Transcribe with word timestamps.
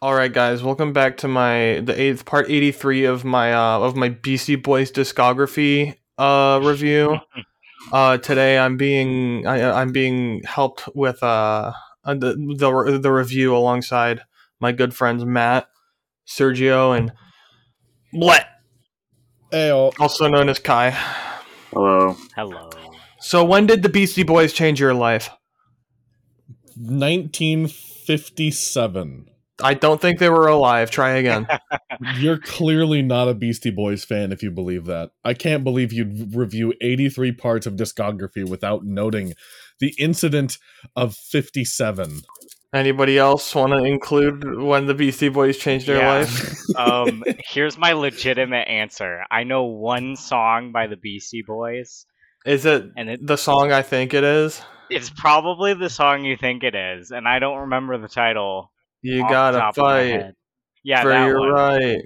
All 0.00 0.14
right, 0.14 0.32
guys, 0.32 0.62
welcome 0.62 0.92
back 0.92 1.16
to 1.18 1.28
my 1.28 1.80
the 1.80 2.00
eighth 2.00 2.24
part 2.24 2.48
eighty 2.48 2.70
three 2.70 3.04
of 3.04 3.24
my 3.24 3.52
uh 3.52 3.80
of 3.80 3.96
my 3.96 4.10
Beastie 4.10 4.54
Boys 4.54 4.92
discography 4.92 5.96
uh 6.16 6.60
review. 6.62 7.18
uh, 7.92 8.18
today 8.18 8.60
I'm 8.60 8.76
being 8.76 9.44
I, 9.44 9.80
I'm 9.80 9.90
being 9.90 10.44
helped 10.44 10.88
with 10.94 11.20
uh 11.20 11.72
uh, 12.04 12.14
the 12.14 12.36
the 12.56 13.00
the 13.02 13.10
review 13.10 13.56
alongside 13.56 14.22
my 14.60 14.70
good 14.70 14.94
friends 14.94 15.24
Matt, 15.24 15.66
Sergio, 16.28 16.96
and 16.96 17.10
Blet, 18.12 18.46
Ayo. 19.50 19.92
also 19.98 20.28
known 20.28 20.48
as 20.48 20.60
Kai. 20.60 20.90
Hello. 21.72 22.14
Hello. 22.36 22.70
So 23.18 23.44
when 23.44 23.66
did 23.66 23.82
the 23.82 23.88
Beastie 23.88 24.22
Boys 24.22 24.52
change 24.52 24.78
your 24.78 24.94
life? 24.94 25.28
1957. 26.76 29.28
I 29.62 29.74
don't 29.74 30.00
think 30.00 30.18
they 30.18 30.28
were 30.28 30.46
alive. 30.48 30.90
Try 30.90 31.10
again. 31.16 31.46
You're 32.16 32.38
clearly 32.38 33.02
not 33.02 33.28
a 33.28 33.34
Beastie 33.34 33.70
Boys 33.70 34.04
fan 34.04 34.30
if 34.32 34.42
you 34.42 34.50
believe 34.50 34.84
that. 34.86 35.10
I 35.24 35.34
can't 35.34 35.64
believe 35.64 35.92
you'd 35.92 36.34
review 36.34 36.74
83 36.80 37.32
parts 37.32 37.66
of 37.66 37.74
discography 37.74 38.48
without 38.48 38.84
noting 38.84 39.34
the 39.80 39.94
incident 39.98 40.58
of 40.94 41.14
57. 41.16 42.20
Anybody 42.74 43.16
else 43.18 43.54
want 43.54 43.72
to 43.72 43.82
include 43.82 44.60
when 44.60 44.86
the 44.86 44.94
Beastie 44.94 45.30
Boys 45.30 45.56
changed 45.56 45.86
their 45.86 45.98
Yeah. 45.98 46.18
life? 46.18 46.54
Um, 46.76 47.24
here's 47.48 47.78
my 47.78 47.92
legitimate 47.94 48.68
answer. 48.68 49.22
I 49.30 49.42
know 49.44 49.64
one 49.64 50.16
song 50.16 50.70
by 50.70 50.86
the 50.86 50.96
Beastie 50.96 51.42
Boys, 51.44 52.04
Is 52.46 52.66
it 52.66 52.84
and 52.96 53.08
it, 53.10 53.26
the 53.26 53.38
song 53.38 53.72
I 53.72 53.80
think 53.82 54.12
it 54.14 54.22
is? 54.22 54.60
it's 54.90 55.10
probably 55.10 55.74
the 55.74 55.88
song 55.90 56.24
you 56.24 56.36
think 56.36 56.62
it 56.62 56.74
is, 56.74 57.10
and 57.10 57.26
I 57.26 57.38
don't 57.38 57.60
remember 57.60 57.96
the 57.98 58.06
title. 58.06 58.70
You 59.02 59.24
gotta 59.24 59.58
top 59.58 59.78
of 59.78 59.86
my 59.86 60.04
fight. 60.04 60.34
Yeah, 60.82 61.02
for 61.02 61.06
that 61.06 61.16
your 61.16 61.34
one. 61.34 61.52
right. 61.52 62.02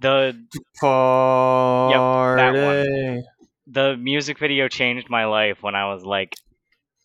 The 0.00 0.46
Party. 0.80 3.24
the 3.66 3.96
music 3.96 4.38
video 4.38 4.68
changed 4.68 5.10
my 5.10 5.24
life 5.26 5.62
when 5.62 5.74
I 5.74 5.92
was 5.92 6.04
like, 6.04 6.36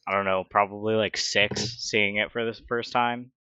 I 0.08 0.12
don't 0.14 0.26
know, 0.26 0.46
probably 0.50 0.96
like 0.96 1.18
six, 1.18 1.76
seeing 1.80 2.18
it 2.18 2.32
for 2.32 2.46
the 2.46 2.54
first 2.68 2.94
time. 2.94 3.32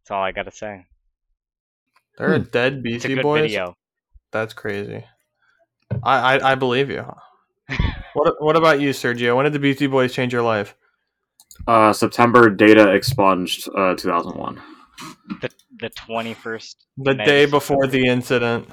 That's 0.00 0.10
all 0.12 0.22
I 0.22 0.32
gotta 0.32 0.50
say. 0.50 0.86
They're 2.18 2.34
a 2.34 2.38
Hmm. 2.38 2.38
dead 2.38 2.82
It's 2.92 3.04
a 3.04 3.06
Beastie 3.08 3.08
good 3.08 3.22
Boys. 3.22 3.32
video. 3.32 3.74
That's 4.32 4.54
crazy. 4.54 5.04
I, 6.02 6.36
I 6.38 6.52
I 6.52 6.54
believe 6.54 6.90
you. 6.90 7.04
what 8.14 8.42
what 8.42 8.56
about 8.56 8.80
you, 8.80 8.90
Sergio? 8.90 9.36
When 9.36 9.44
did 9.44 9.52
the 9.52 9.58
Beastie 9.58 9.86
Boys 9.86 10.12
change 10.12 10.32
your 10.32 10.42
life? 10.42 10.74
Uh, 11.66 11.92
September 11.92 12.48
data 12.50 12.92
expunged. 12.94 13.68
Uh, 13.76 13.94
2001. 13.94 14.60
The 15.40 15.50
the 15.80 15.90
twenty 15.90 16.34
first. 16.34 16.86
The 16.96 17.14
day 17.14 17.46
before 17.46 17.86
the 17.86 18.06
incident. 18.06 18.68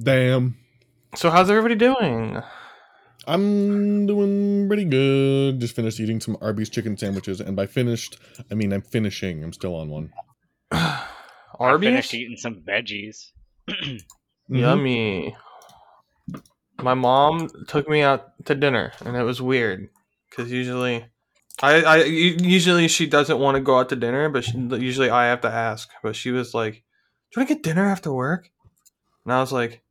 Damn. 0.00 0.56
So 1.14 1.30
how's 1.30 1.50
everybody 1.50 1.76
doing? 1.76 2.42
I'm 3.26 4.06
doing 4.06 4.66
pretty 4.66 4.84
good. 4.84 5.60
Just 5.60 5.76
finished 5.76 6.00
eating 6.00 6.20
some 6.20 6.36
Arby's 6.40 6.68
chicken 6.68 6.96
sandwiches, 6.96 7.40
and 7.40 7.54
by 7.54 7.66
finished, 7.66 8.18
I 8.50 8.54
mean 8.54 8.72
I'm 8.72 8.82
finishing. 8.82 9.44
I'm 9.44 9.52
still 9.52 9.76
on 9.76 9.88
one. 9.88 10.12
I 10.72 11.06
Arby's? 11.58 11.88
finished 11.88 12.14
eating 12.14 12.36
some 12.36 12.62
veggies. 12.66 13.28
Yummy. 14.48 15.36
My 16.82 16.94
mom 16.94 17.50
took 17.68 17.88
me 17.88 18.02
out 18.02 18.32
to 18.46 18.54
dinner, 18.54 18.92
and 19.04 19.16
it 19.16 19.22
was 19.22 19.40
weird 19.40 19.88
because 20.28 20.50
usually, 20.50 21.04
I, 21.62 21.82
I 21.82 21.96
usually 22.04 22.88
she 22.88 23.06
doesn't 23.06 23.38
want 23.38 23.54
to 23.56 23.60
go 23.60 23.78
out 23.78 23.88
to 23.90 23.96
dinner, 23.96 24.28
but 24.28 24.44
she, 24.44 24.58
usually 24.58 25.10
I 25.10 25.26
have 25.26 25.40
to 25.42 25.50
ask. 25.50 25.88
But 26.02 26.16
she 26.16 26.30
was 26.30 26.52
like, 26.52 26.74
"Do 26.74 26.80
you 26.80 27.40
want 27.40 27.48
to 27.48 27.54
get 27.54 27.62
dinner 27.62 27.86
after 27.86 28.12
work?" 28.12 28.50
And 29.24 29.32
I 29.32 29.40
was 29.40 29.52
like, 29.52 29.82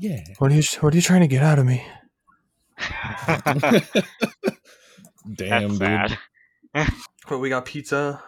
Yeah. 0.00 0.22
"What 0.38 0.52
are 0.52 0.54
you 0.54 0.62
What 0.80 0.94
are 0.94 0.96
you 0.96 1.02
trying 1.02 1.22
to 1.22 1.26
get 1.26 1.42
out 1.42 1.58
of 1.58 1.66
me?" 1.66 1.84
Damn, 5.34 5.76
That's 5.76 6.12
dude. 6.74 6.86
But 7.28 7.38
we 7.38 7.48
got 7.48 7.64
pizza, 7.64 8.22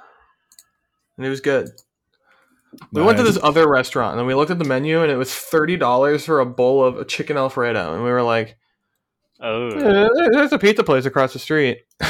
and 1.16 1.24
it 1.24 1.28
was 1.30 1.40
good. 1.40 1.68
We 2.92 3.02
went 3.02 3.18
to 3.18 3.24
this 3.24 3.38
other 3.42 3.68
restaurant, 3.68 4.12
and 4.12 4.20
then 4.20 4.26
we 4.26 4.34
looked 4.34 4.50
at 4.50 4.58
the 4.58 4.64
menu, 4.64 5.02
and 5.02 5.10
it 5.10 5.16
was 5.16 5.34
thirty 5.34 5.76
dollars 5.76 6.24
for 6.26 6.40
a 6.40 6.46
bowl 6.46 6.84
of 6.84 6.98
a 6.98 7.04
chicken 7.04 7.36
alfredo, 7.36 7.94
and 7.94 8.04
we 8.04 8.10
were 8.10 8.22
like, 8.22 8.56
Oh, 9.40 9.68
"Eh, 9.70 10.08
"There's 10.32 10.52
a 10.52 10.58
pizza 10.58 10.84
place 10.84 11.04
across 11.06 11.32
the 11.32 11.38
street." 11.38 11.78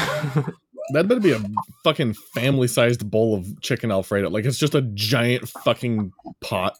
That 0.91 1.07
better 1.07 1.19
be 1.19 1.33
a 1.33 1.41
fucking 1.83 2.15
family-sized 2.33 3.09
bowl 3.11 3.35
of 3.35 3.61
chicken 3.61 3.91
Alfredo. 3.91 4.29
Like 4.31 4.45
it's 4.45 4.57
just 4.57 4.73
a 4.73 4.81
giant 4.81 5.47
fucking 5.47 6.11
pot 6.41 6.79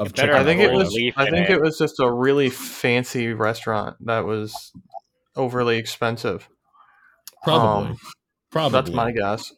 of 0.00 0.08
It 0.08 0.14
chicken. 0.16 0.34
I 0.34 0.42
think 0.42 0.60
it 0.60 0.72
was. 0.72 0.88
I 1.16 1.30
think 1.30 1.48
it. 1.48 1.52
it 1.52 1.60
was 1.62 1.78
just 1.78 2.00
a 2.00 2.10
really 2.10 2.50
fancy 2.50 3.32
restaurant 3.34 3.96
that 4.06 4.24
was 4.24 4.72
overly 5.36 5.76
expensive. 5.76 6.48
Probably. 7.44 7.90
Um, 7.90 7.98
Probably. 8.50 8.72
That's 8.80 8.90
my 8.90 9.12
guess. 9.12 9.52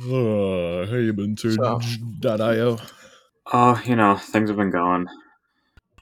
Uh, 0.00 0.86
how 0.86 0.96
you 0.96 1.12
been, 1.12 1.36
So- 1.36 1.50
Surge.io? 1.80 2.78
Uh, 3.52 3.78
you 3.84 3.96
know, 3.96 4.16
things 4.16 4.48
have 4.50 4.56
been 4.56 4.70
going. 4.70 5.06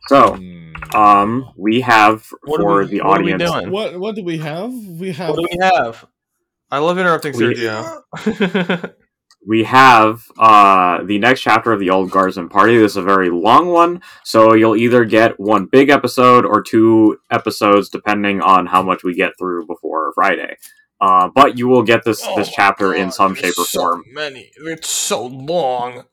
So, 0.09 0.35
Hmm. 0.35 0.73
um, 0.97 1.51
we 1.57 1.81
have 1.83 2.27
What 2.45 2.61
for 2.61 2.81
we- 2.81 2.87
the 2.87 3.01
what 3.03 3.21
are 3.21 3.25
we 3.25 3.33
audience. 3.35 3.51
doing? 3.53 3.71
What 3.71 3.99
what 3.99 4.15
do 4.15 4.25
we 4.25 4.39
have? 4.39 4.73
We 4.73 5.13
have 5.13 5.31
What 5.31 5.39
do 5.39 5.47
we 5.51 5.59
have? 5.65 6.05
I 6.71 6.79
love 6.79 6.99
interrupting 6.99 7.37
We- 7.37 7.55
Sergio. 7.55 8.03
we 9.47 9.65
have 9.65 10.23
uh 10.39 11.03
the 11.03 11.19
next 11.19 11.41
chapter 11.41 11.73
of 11.73 11.81
the 11.81 11.91
All 11.91 12.07
Guardsmen 12.07 12.49
Party 12.49 12.79
this 12.79 12.93
is 12.93 12.97
a 12.97 13.03
very 13.03 13.29
long 13.29 13.69
one 13.73 14.01
so 14.23 14.55
you'll 14.55 14.77
either 14.77 15.05
get 15.05 15.39
one 15.41 15.67
big 15.67 15.89
episode 15.91 16.47
or 16.47 16.63
two 16.63 17.19
episodes 17.29 17.89
depending 17.89 18.41
on 18.41 18.67
how 18.67 18.83
much 18.85 19.03
we 19.03 19.15
get 19.15 19.33
through 19.37 19.67
before 19.67 20.13
friday 20.15 20.57
uh, 21.01 21.29
but 21.35 21.59
you 21.59 21.67
will 21.67 21.83
get 21.83 22.05
this 22.05 22.23
Oh 22.25 22.37
this 22.37 22.47
my 22.49 22.53
chapter 22.55 22.95
in 22.95 23.11
some 23.11 23.35
shape 23.35 23.59
or 23.59 23.65
so 23.67 23.81
form 23.81 24.05
Many. 24.13 24.53
It's 24.59 24.89
so 24.89 25.27
long. 25.27 26.05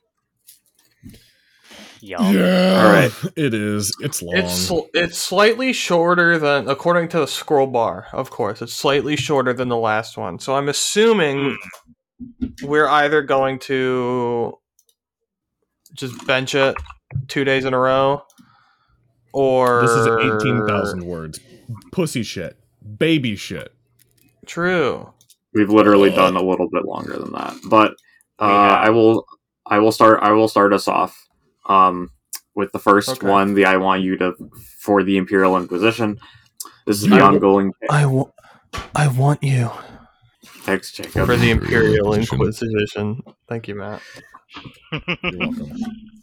Yum. 2.01 2.33
Yeah. 2.35 2.83
All 2.83 2.91
right. 2.91 3.11
It 3.35 3.53
is. 3.53 3.91
It's 4.01 4.21
long. 4.21 4.37
It's 4.37 4.53
sl- 4.53 4.87
it's 4.93 5.17
slightly 5.17 5.73
shorter 5.73 6.37
than, 6.39 6.67
according 6.69 7.09
to 7.09 7.19
the 7.19 7.27
scroll 7.27 7.67
bar. 7.67 8.07
Of 8.13 8.29
course, 8.29 8.61
it's 8.61 8.73
slightly 8.73 9.15
shorter 9.15 9.53
than 9.53 9.67
the 9.69 9.77
last 9.77 10.17
one. 10.17 10.39
So 10.39 10.55
I'm 10.55 10.69
assuming 10.69 11.57
we're 12.63 12.87
either 12.87 13.21
going 13.21 13.59
to 13.59 14.57
just 15.93 16.25
bench 16.27 16.55
it 16.55 16.75
two 17.27 17.43
days 17.43 17.65
in 17.65 17.73
a 17.73 17.79
row, 17.79 18.21
or 19.33 19.81
this 19.81 19.91
is 19.91 20.07
eighteen 20.07 20.65
thousand 20.67 21.03
words. 21.05 21.39
Pussy 21.91 22.23
shit. 22.23 22.57
Baby 22.97 23.35
shit. 23.35 23.73
True. 24.45 25.13
we've 25.53 25.69
literally 25.69 26.09
done 26.09 26.35
a 26.35 26.41
little 26.41 26.67
bit 26.71 26.83
longer 26.85 27.17
than 27.17 27.31
that 27.33 27.53
but 27.69 27.91
uh, 28.39 28.45
We 28.47 28.47
have. 28.47 28.71
i 28.85 28.89
will 28.89 29.25
i 29.67 29.77
will 29.79 29.91
start 29.91 30.19
i 30.23 30.31
will 30.31 30.47
start 30.47 30.73
us 30.73 30.87
off 30.87 31.27
um 31.69 32.09
with 32.55 32.71
the 32.73 32.79
first 32.79 33.09
Okay. 33.09 33.27
one 33.27 33.53
the 33.53 33.65
i 33.65 33.77
want 33.77 34.01
you 34.03 34.17
to 34.17 34.33
for 34.81 35.03
the 35.03 35.15
imperial 35.17 35.55
inquisition 35.57 36.19
this 36.85 36.97
is 36.97 37.05
You- 37.05 37.15
the 37.15 37.21
ongoing 37.21 37.71
I, 37.89 38.01
w- 38.01 38.31
I 38.95 39.07
want 39.07 39.41
you 39.43 39.71
text 40.65 40.95
jacob 40.95 41.25
for 41.27 41.37
the 41.37 41.51
Imperial 41.51 42.13
Inquisition. 42.13 42.67
Inquisition. 42.67 43.21
Thank 43.47 43.67
you, 43.67 43.75
Matt. 43.75 44.01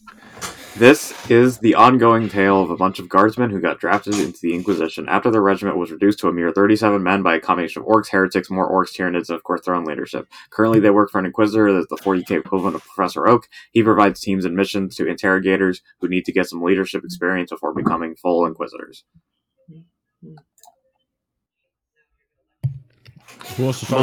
This 0.79 1.15
is 1.31 1.57
the 1.59 1.75
ongoing 1.75 2.29
tale 2.29 2.61
of 2.61 2.69
a 2.69 2.77
bunch 2.77 2.99
of 2.99 3.09
guardsmen 3.09 3.49
who 3.49 3.63
got 3.63 3.81
drafted 3.81 4.19
into 4.19 4.39
the 4.43 4.55
Inquisition 4.55 5.09
after 5.09 5.31
their 5.31 5.41
regiment 5.41 5.79
was 5.79 5.91
reduced 5.91 6.19
to 6.19 6.29
a 6.29 6.33
mere 6.35 6.53
37 6.53 7.03
men 7.03 7.23
by 7.23 7.37
a 7.37 7.41
combination 7.41 7.81
of 7.81 7.89
orcs, 7.89 8.11
heretics, 8.11 8.51
more 8.51 8.71
orcs, 8.71 8.95
tyranids, 8.95 9.31
and 9.31 9.37
of 9.37 9.43
course 9.43 9.63
their 9.65 9.75
own 9.75 9.87
leadership. 9.87 10.29
Currently, 10.51 10.81
they 10.81 10.91
work 10.91 11.11
for 11.11 11.19
an 11.19 11.25
Inquisitor 11.25 11.73
that's 11.73 11.87
the 11.89 11.97
40k 11.97 12.33
equivalent 12.33 12.77
of 12.77 12.85
Professor 12.85 13.27
Oak. 13.27 13.49
He 13.73 13.83
provides 13.83 14.21
teams 14.21 14.45
and 14.45 14.55
missions 14.55 14.95
to 14.97 15.07
interrogators 15.07 15.81
who 16.01 16.09
need 16.09 16.27
to 16.27 16.33
get 16.33 16.47
some 16.47 16.63
leadership 16.63 17.05
experience 17.05 17.49
before 17.49 17.73
becoming 17.73 18.15
full 18.15 18.45
Inquisitors. 18.45 19.05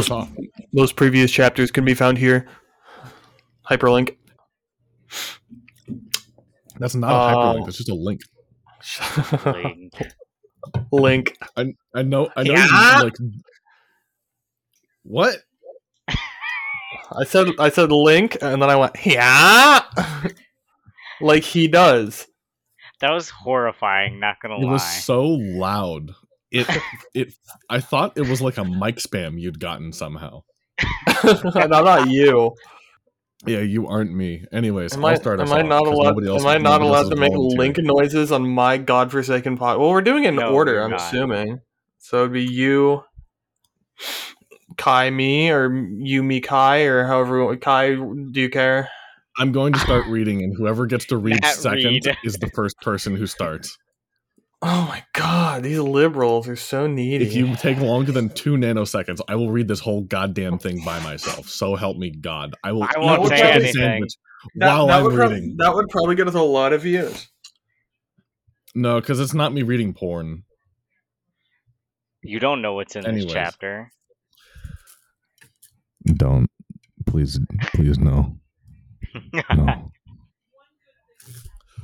Off? 0.10 0.32
Those 0.74 0.92
previous 0.92 1.30
chapters 1.30 1.70
can 1.70 1.86
be 1.86 1.94
found 1.94 2.18
here. 2.18 2.48
Hyperlink. 3.70 4.16
That's 6.80 6.96
not 6.96 7.12
a 7.12 7.36
hyperlink. 7.36 7.60
Um, 7.60 7.66
that's 7.66 7.78
just 7.78 7.90
a 7.90 7.96
link. 7.96 8.22
Link. 9.46 9.94
Link. 10.92 11.38
I 11.58 11.74
I 11.94 12.04
know. 12.04 12.30
I 12.36 12.44
know. 12.44 12.54
Yeah. 12.54 12.98
You, 12.98 13.04
like 13.04 13.14
what? 15.04 15.38
I 16.08 17.24
said 17.26 17.48
I 17.60 17.70
said 17.70 17.92
link, 17.92 18.38
and 18.42 18.62
then 18.62 18.70
I 18.70 18.76
went 18.76 18.96
yeah, 19.06 19.84
like 21.22 21.44
he 21.44 21.68
does. 21.68 22.28
That 23.02 23.12
was 23.12 23.30
horrifying. 23.30 24.20
Not 24.20 24.38
gonna 24.42 24.56
It 24.56 24.62
lie. 24.62 24.70
It 24.70 24.72
was 24.72 25.04
so 25.04 25.24
loud. 25.24 26.12
It 26.52 26.68
it. 27.14 27.34
I 27.70 27.80
thought 27.82 28.18
it 28.18 28.28
was 28.28 28.42
like 28.42 28.58
a 28.58 28.66
mic 28.66 28.98
spam 28.98 29.40
you'd 29.40 29.60
gotten 29.60 29.92
somehow. 29.92 30.44
I'm 31.24 31.70
not 31.70 32.10
you. 32.10 32.56
Yeah, 33.46 33.60
you 33.60 33.88
aren't 33.88 34.14
me. 34.14 34.46
Anyways, 34.54 34.94
Am 34.94 35.04
I'll 35.04 35.12
I, 35.12 35.16
start 35.16 35.40
us 35.42 35.50
am 35.52 35.56
I 35.58 35.62
off, 35.62 35.68
not 35.68 35.84
'cause 35.84 35.94
allowed? 35.98 36.26
else- 36.26 36.42
Am 36.44 36.48
I 36.48 36.58
not 36.58 36.82
allowed 36.82 37.10
to 37.10 37.16
make 37.16 37.34
volunteered. 37.34 37.60
link 37.60 37.78
noises 37.80 38.32
on 38.32 38.48
my 38.48 38.78
godforsaken 38.78 39.58
pod? 39.58 39.80
Well, 39.80 39.90
we're 39.90 40.02
doing 40.02 40.24
it 40.24 40.30
in 40.30 40.36
No, 40.36 40.54
order. 40.54 40.82
I'm 40.82 40.92
not. 40.92 41.02
assuming. 41.02 41.60
So 42.00 42.20
it'd 42.20 42.34
be 42.34 42.44
you, 42.44 43.04
Kai, 44.78 45.10
me, 45.10 45.50
or 45.52 45.74
you, 45.98 46.24
me, 46.24 46.40
Kai, 46.42 46.84
or 46.84 47.06
however. 47.06 47.56
Kai, 47.58 47.96
do 47.96 48.42
you 48.42 48.50
care? 48.50 48.90
I'm 49.38 49.52
going 49.52 49.74
to 49.74 49.80
start 49.80 50.06
reading, 50.08 50.42
and 50.44 50.56
whoever 50.58 50.86
gets 50.86 51.06
to 51.08 51.18
read 51.18 51.44
second 51.46 51.86
Reed. 51.86 52.18
is 52.24 52.36
the 52.38 52.50
first 52.56 52.76
person 52.82 53.16
who 53.16 53.26
starts. 53.28 53.78
Oh 54.66 54.86
my 54.88 55.04
god, 55.14 55.62
these 55.64 55.78
liberals 55.80 56.48
are 56.48 56.56
so 56.56 56.88
needy. 56.88 57.26
If 57.26 57.34
you 57.34 57.54
take 57.58 57.80
longer 57.80 58.14
than 58.14 58.30
two 58.30 58.54
nanoseconds, 58.54 59.20
I 59.28 59.36
will 59.36 59.52
read 59.52 59.68
this 59.68 59.82
whole 59.82 60.02
goddamn 60.02 60.58
thing 60.58 60.82
by 60.86 61.00
myself. 61.02 61.50
So 61.50 61.76
help 61.76 61.98
me 61.98 62.12
God. 62.12 62.56
I 62.64 62.72
will 62.72 62.84
I 62.84 62.92
eat 62.96 63.00
won't 63.00 63.26
a 63.26 63.28
say 63.28 63.36
chicken 63.38 63.52
anything. 63.56 63.74
sandwich 63.74 64.14
that, 64.56 64.68
while 64.74 64.88
that 64.88 64.98
I'm 65.00 65.04
would 65.04 65.16
prob- 65.16 65.32
reading. 65.32 65.56
that 65.58 65.76
would 65.76 65.90
probably 65.90 66.16
get 66.16 66.30
us 66.30 66.34
a 66.36 66.42
lot 66.42 66.72
of 66.72 66.84
views. 66.84 67.28
No, 68.74 69.02
because 69.02 69.20
it's 69.20 69.34
not 69.34 69.52
me 69.54 69.64
reading 69.64 69.94
porn. 69.94 70.44
You 72.24 72.40
don't 72.40 72.62
know 72.62 72.74
what's 72.74 72.96
in 72.96 73.06
Anyways. 73.06 73.26
this 73.26 73.34
chapter. 73.34 73.92
Don't. 76.06 76.48
Please, 77.06 77.38
please, 77.74 78.00
no. 78.00 78.38
No. 79.34 79.92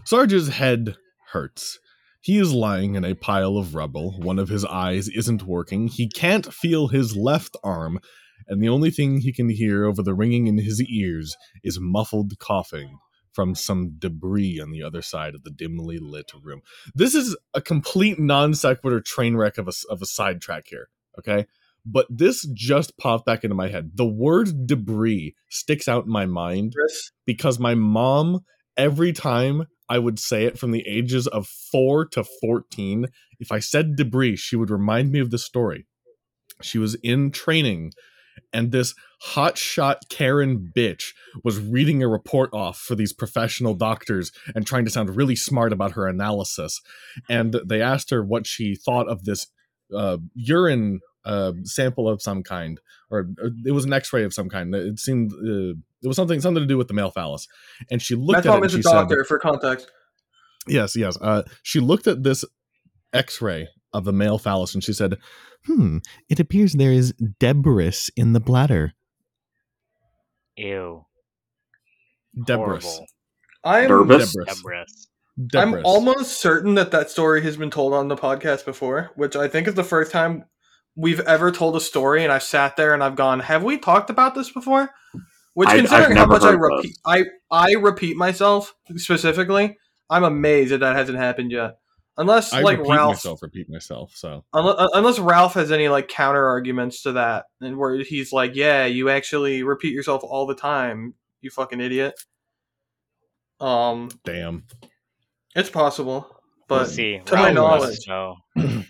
Sarge's 0.06 0.48
head 0.48 0.96
hurts. 1.32 1.78
He 2.22 2.38
is 2.38 2.54
lying 2.54 2.96
in 2.96 3.06
a 3.06 3.16
pile 3.16 3.58
of 3.58 3.76
rubble. 3.76 4.20
One 4.20 4.40
of 4.40 4.50
his 4.50 4.66
eyes 4.66 5.08
isn't 5.08 5.44
working. 5.44 5.88
He 5.88 6.10
can't 6.10 6.54
feel 6.54 6.90
his 6.90 7.16
left 7.16 7.56
arm, 7.64 8.00
and 8.48 8.62
the 8.62 8.70
only 8.70 8.92
thing 8.92 9.22
he 9.22 9.32
can 9.32 9.50
hear 9.50 9.86
over 9.86 10.04
the 10.04 10.14
ringing 10.14 10.48
in 10.48 10.58
his 10.58 10.82
ears 10.82 11.36
is 11.64 11.80
muffled 11.80 12.38
coughing 12.40 12.98
from 13.32 13.56
some 13.56 13.96
debris 14.00 14.60
on 14.60 14.72
the 14.72 14.84
other 14.84 15.02
side 15.02 15.36
of 15.36 15.44
the 15.44 15.52
dimly 15.52 15.98
lit 15.98 16.32
room. 16.44 16.62
This 16.94 17.16
is 17.16 17.38
a 17.54 17.62
complete 17.62 18.20
non 18.20 18.54
sequitur 18.54 19.00
train 19.00 19.38
wreck 19.38 19.58
of 19.58 19.68
a, 19.68 19.74
of 19.90 20.02
a 20.02 20.06
sidetrack 20.06 20.66
here, 20.68 20.90
okay? 21.18 21.46
But 21.86 22.08
this 22.10 22.46
just 22.54 22.98
popped 22.98 23.26
back 23.26 23.44
into 23.44 23.56
my 23.56 23.70
head. 23.70 23.92
The 23.96 24.06
word 24.06 24.68
debris 24.68 25.36
sticks 25.50 25.88
out 25.88 26.06
in 26.06 26.12
my 26.12 26.26
mind 26.26 26.74
because 27.26 27.60
my 27.60 27.76
mom 27.76 28.42
every 28.76 29.14
time 29.14 29.66
I 29.90 30.00
would 30.00 30.20
say 30.20 30.46
it 30.46 30.60
from 30.60 30.72
the 30.72 30.88
ages 30.88 31.28
of 31.28 31.48
4 31.48 32.06
to 32.10 32.24
14 32.24 33.08
if 33.40 33.52
I 33.52 33.60
said 33.60 33.96
debris 33.96 34.36
she 34.36 34.56
would 34.56 34.70
remind 34.70 35.12
me 35.12 35.20
of 35.20 35.32
this 35.32 35.46
story. 35.46 35.86
She 36.62 36.78
was 36.78 36.96
in 36.96 37.32
training 37.32 37.92
and 38.54 38.72
this 38.72 38.94
hotshot 39.34 40.10
Karen 40.10 40.72
bitch 40.76 41.14
was 41.44 41.60
reading 41.60 42.02
a 42.02 42.08
report 42.08 42.54
off 42.54 42.78
for 42.78 42.96
these 42.96 43.14
professional 43.14 43.74
doctors 43.74 44.32
and 44.56 44.66
trying 44.66 44.86
to 44.86 44.92
sound 44.92 45.16
really 45.16 45.36
smart 45.36 45.74
about 45.74 45.94
her 45.94 46.08
analysis. 46.08 46.82
And 47.30 47.60
they 47.66 47.82
asked 47.82 48.10
her 48.12 48.24
what 48.24 48.48
she 48.48 48.76
thought 48.76 49.10
of 49.10 49.26
this 49.26 49.48
uh, 49.96 50.18
urine 50.36 51.00
uh, 51.26 51.52
sample 51.64 52.08
of 52.08 52.22
some 52.22 52.44
kind 52.44 52.80
or 53.12 53.30
uh, 53.44 53.50
it 53.66 53.72
was 53.72 53.86
an 53.86 53.94
x-ray 53.94 54.24
of 54.24 54.34
some 54.34 54.50
kind 54.50 54.74
it 54.74 55.00
seemed 55.00 55.32
uh, 55.34 55.76
it 56.02 56.08
was 56.08 56.16
something 56.16 56.40
something 56.40 56.64
to 56.64 56.68
do 56.68 56.78
with 56.78 56.88
the 56.88 56.94
male 56.94 57.12
phallus 57.12 57.48
and 57.92 58.02
she 58.02 58.16
looked 58.16 58.46
my 58.46 58.52
at 58.54 58.58
it 58.58 58.64
and 58.64 58.72
she 58.72 58.80
a 58.80 58.84
said 58.84 58.92
doctor 58.92 59.24
for 59.24 59.38
context. 59.40 59.92
yes 60.68 60.96
yes 60.96 61.18
uh, 61.22 61.44
she 61.64 61.80
looked 61.80 62.08
at 62.08 62.24
this 62.24 62.46
x-ray 63.14 63.68
of 63.94 64.06
the 64.06 64.14
male 64.14 64.38
phallus 64.38 64.74
and 64.74 64.84
she 64.84 64.94
said 64.94 65.18
hmm 65.66 65.98
it 66.30 66.40
appears 66.40 66.74
there 66.74 66.92
is 66.92 67.14
debris 67.40 68.08
in 68.16 68.34
the 68.34 68.40
bladder 68.40 68.94
Ew. 70.56 71.06
debris 72.46 72.82
I'm 73.64 73.90
Derbis? 73.90 74.32
debris 74.32 74.46
Debris. 74.46 74.86
debris 75.48 75.80
I'm 75.80 75.86
almost 75.86 76.40
certain 76.40 76.76
that 76.76 76.92
that 76.92 77.10
story 77.10 77.42
has 77.44 77.58
been 77.58 77.72
told 77.72 77.94
on 77.94 78.08
the 78.08 78.16
podcast 78.16 78.66
before, 78.66 79.12
which 79.16 79.36
I 79.36 79.48
think 79.48 79.68
is 79.68 79.74
the 79.76 79.84
first 79.84 80.12
time 80.12 80.46
we've 81.00 81.20
ever 81.22 81.52
told 81.52 81.76
a 81.76 81.82
story. 81.82 82.24
And 82.24 82.32
I've 82.34 82.44
sat 82.44 82.76
there 82.76 82.94
and 82.94 83.04
I've 83.04 83.16
gone, 83.16 83.40
"Have 83.40 83.64
we 83.64 83.78
talked 83.78 84.10
about 84.10 84.36
this 84.36 84.52
before?" 84.52 84.90
Which, 85.54 85.70
I- 85.70 85.74
I've 85.74 85.78
considering 85.80 86.18
how 86.18 86.26
much 86.28 86.44
I 86.44 86.52
repeat, 86.52 86.98
I 87.06 87.26
I 87.52 87.72
repeat 87.74 88.16
myself 88.18 88.76
specifically, 88.96 89.78
I'm 90.10 90.24
amazed 90.24 90.72
that 90.72 90.80
that 90.80 90.96
hasn't 90.96 91.18
happened 91.18 91.52
yet. 91.52 91.78
Unless 92.18 92.52
I 92.52 92.62
like 92.62 92.80
repeat 92.80 92.92
Ralph, 92.92 93.10
myself 93.12 93.42
repeat 93.42 93.70
myself 93.70 94.12
so 94.14 94.44
unless, 94.54 94.90
unless 94.94 95.20
Ralph 95.20 95.54
has 95.54 95.72
any 95.72 95.88
like 95.88 96.10
counter 96.10 96.46
arguments 96.46 97.02
to 97.04 97.14
that, 97.14 97.46
and 97.62 97.78
where 97.78 97.96
he's 98.04 98.34
like, 98.34 98.56
"Yeah, 98.56 98.86
you 98.86 99.10
actually 99.10 99.64
repeat 99.64 99.94
yourself 99.94 100.22
all 100.24 100.46
the 100.46 100.56
time, 100.56 101.14
you 101.42 101.50
fucking 101.50 101.80
idiot." 101.80 102.14
Um, 103.62 104.10
damn 104.26 104.66
it's 105.56 105.70
possible, 105.70 106.28
We'll 106.70 106.80
but 106.82 106.86
see. 106.90 107.22
to 107.26 107.36
my 107.36 107.52
knowledge- 107.52 108.06
must 108.06 108.08
know. 108.08 108.36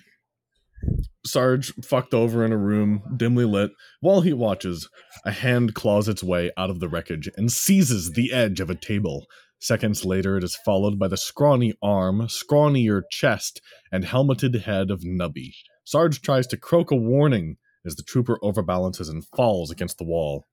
Sarge 1.30 1.74
fucked 1.84 2.14
over 2.14 2.44
in 2.44 2.52
a 2.52 2.58
room, 2.58 3.04
dimly 3.16 3.46
lit. 3.46 3.72
While 4.00 4.22
he 4.22 4.34
watches, 4.34 4.90
a 5.26 5.32
hand 5.32 5.76
claws 5.76 6.08
its 6.08 6.24
way 6.24 6.52
out 6.58 6.70
of 6.70 6.80
the 6.80 6.90
wreckage 6.90 7.30
and 7.38 7.52
seizes 7.52 8.12
the 8.12 8.34
edge 8.34 8.60
of 8.60 8.70
a 8.70 8.76
table. 8.76 9.28
Seconds 9.60 10.06
later, 10.06 10.38
it 10.38 10.44
is 10.44 10.56
followed 10.56 10.98
by 10.98 11.08
the 11.08 11.18
scrawny 11.18 11.74
arm, 11.84 12.22
scrawnier 12.28 13.04
chest, 13.12 13.62
and 13.92 14.06
helmeted 14.06 14.56
head 14.56 14.90
of 14.90 15.02
Nubby. 15.02 15.54
Sarge 15.84 16.22
tries 16.22 16.48
to 16.48 16.58
croak 16.58 16.92
a 16.92 16.96
warning 16.96 17.58
as 17.86 17.96
the 17.96 18.04
trooper 18.04 18.40
overbalances 18.42 19.10
and 19.10 19.26
falls 19.36 19.70
against 19.70 19.98
the 19.98 20.06
wall. 20.06 20.46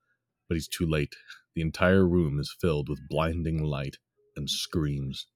But 0.49 0.57
he's 0.57 0.69
too 0.69 0.87
late. 0.87 1.15
The 1.55 1.63
entire 1.63 2.07
room 2.07 2.39
is 2.39 2.55
filled 2.61 2.89
with 2.89 3.09
blinding 3.09 3.63
light 3.63 3.97
and 4.37 4.51
screams. 4.51 5.27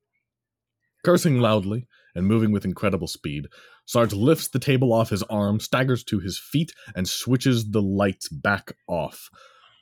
Cursing 1.04 1.40
loudly 1.40 1.86
and 2.14 2.26
moving 2.26 2.52
with 2.52 2.64
incredible 2.64 3.06
speed, 3.06 3.46
Sarge 3.90 4.12
lifts 4.12 4.46
the 4.46 4.60
table 4.60 4.92
off 4.92 5.10
his 5.10 5.25
arm, 5.25 5.58
staggers 5.58 6.04
to 6.04 6.20
his 6.20 6.38
feet, 6.38 6.72
and 6.94 7.08
switches 7.08 7.72
the 7.72 7.82
lights 7.82 8.28
back 8.28 8.76
off. 8.87 9.31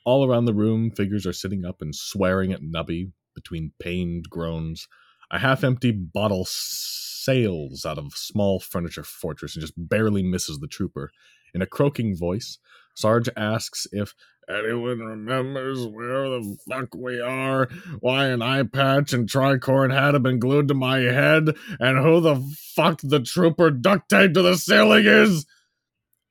All 0.03 0.25
around 0.25 0.45
the 0.45 0.53
room, 0.55 0.89
figures 0.89 1.27
are 1.27 1.31
sitting 1.31 1.63
up 1.63 1.79
and 1.79 1.93
swearing 1.93 2.51
at 2.51 2.63
Nubby 2.63 3.11
between 3.35 3.73
pained 3.79 4.25
groans. 4.27 4.87
A 5.29 5.37
half 5.37 5.63
empty 5.63 5.91
bottle 5.91 6.47
sails 6.49 7.85
out 7.85 7.99
of 7.99 8.13
small 8.15 8.59
furniture 8.59 9.03
fortress 9.03 9.55
and 9.55 9.61
just 9.61 9.75
barely 9.77 10.23
misses 10.23 10.57
the 10.57 10.67
trooper. 10.67 11.11
In 11.53 11.61
a 11.61 11.67
croaking 11.67 12.17
voice, 12.17 12.57
Sarge 12.95 13.29
asks 13.37 13.85
if 13.91 14.15
anyone 14.49 14.99
remembers 14.99 15.85
where 15.85 16.29
the 16.29 16.57
fuck 16.67 16.95
we 16.95 17.21
are, 17.21 17.69
why 17.99 18.27
an 18.27 18.41
eye 18.41 18.63
patch 18.63 19.13
and 19.13 19.29
tricorn 19.29 19.93
hat 19.93 20.13
have 20.13 20.23
been 20.23 20.39
glued 20.39 20.67
to 20.69 20.73
my 20.73 20.99
head, 20.99 21.49
and 21.79 21.97
who 21.99 22.19
the 22.21 22.41
fuck 22.75 22.99
the 23.03 23.19
trooper 23.19 23.71
duct 23.71 24.09
taped 24.09 24.33
to 24.33 24.41
the 24.41 24.55
ceiling 24.55 25.05
is. 25.05 25.45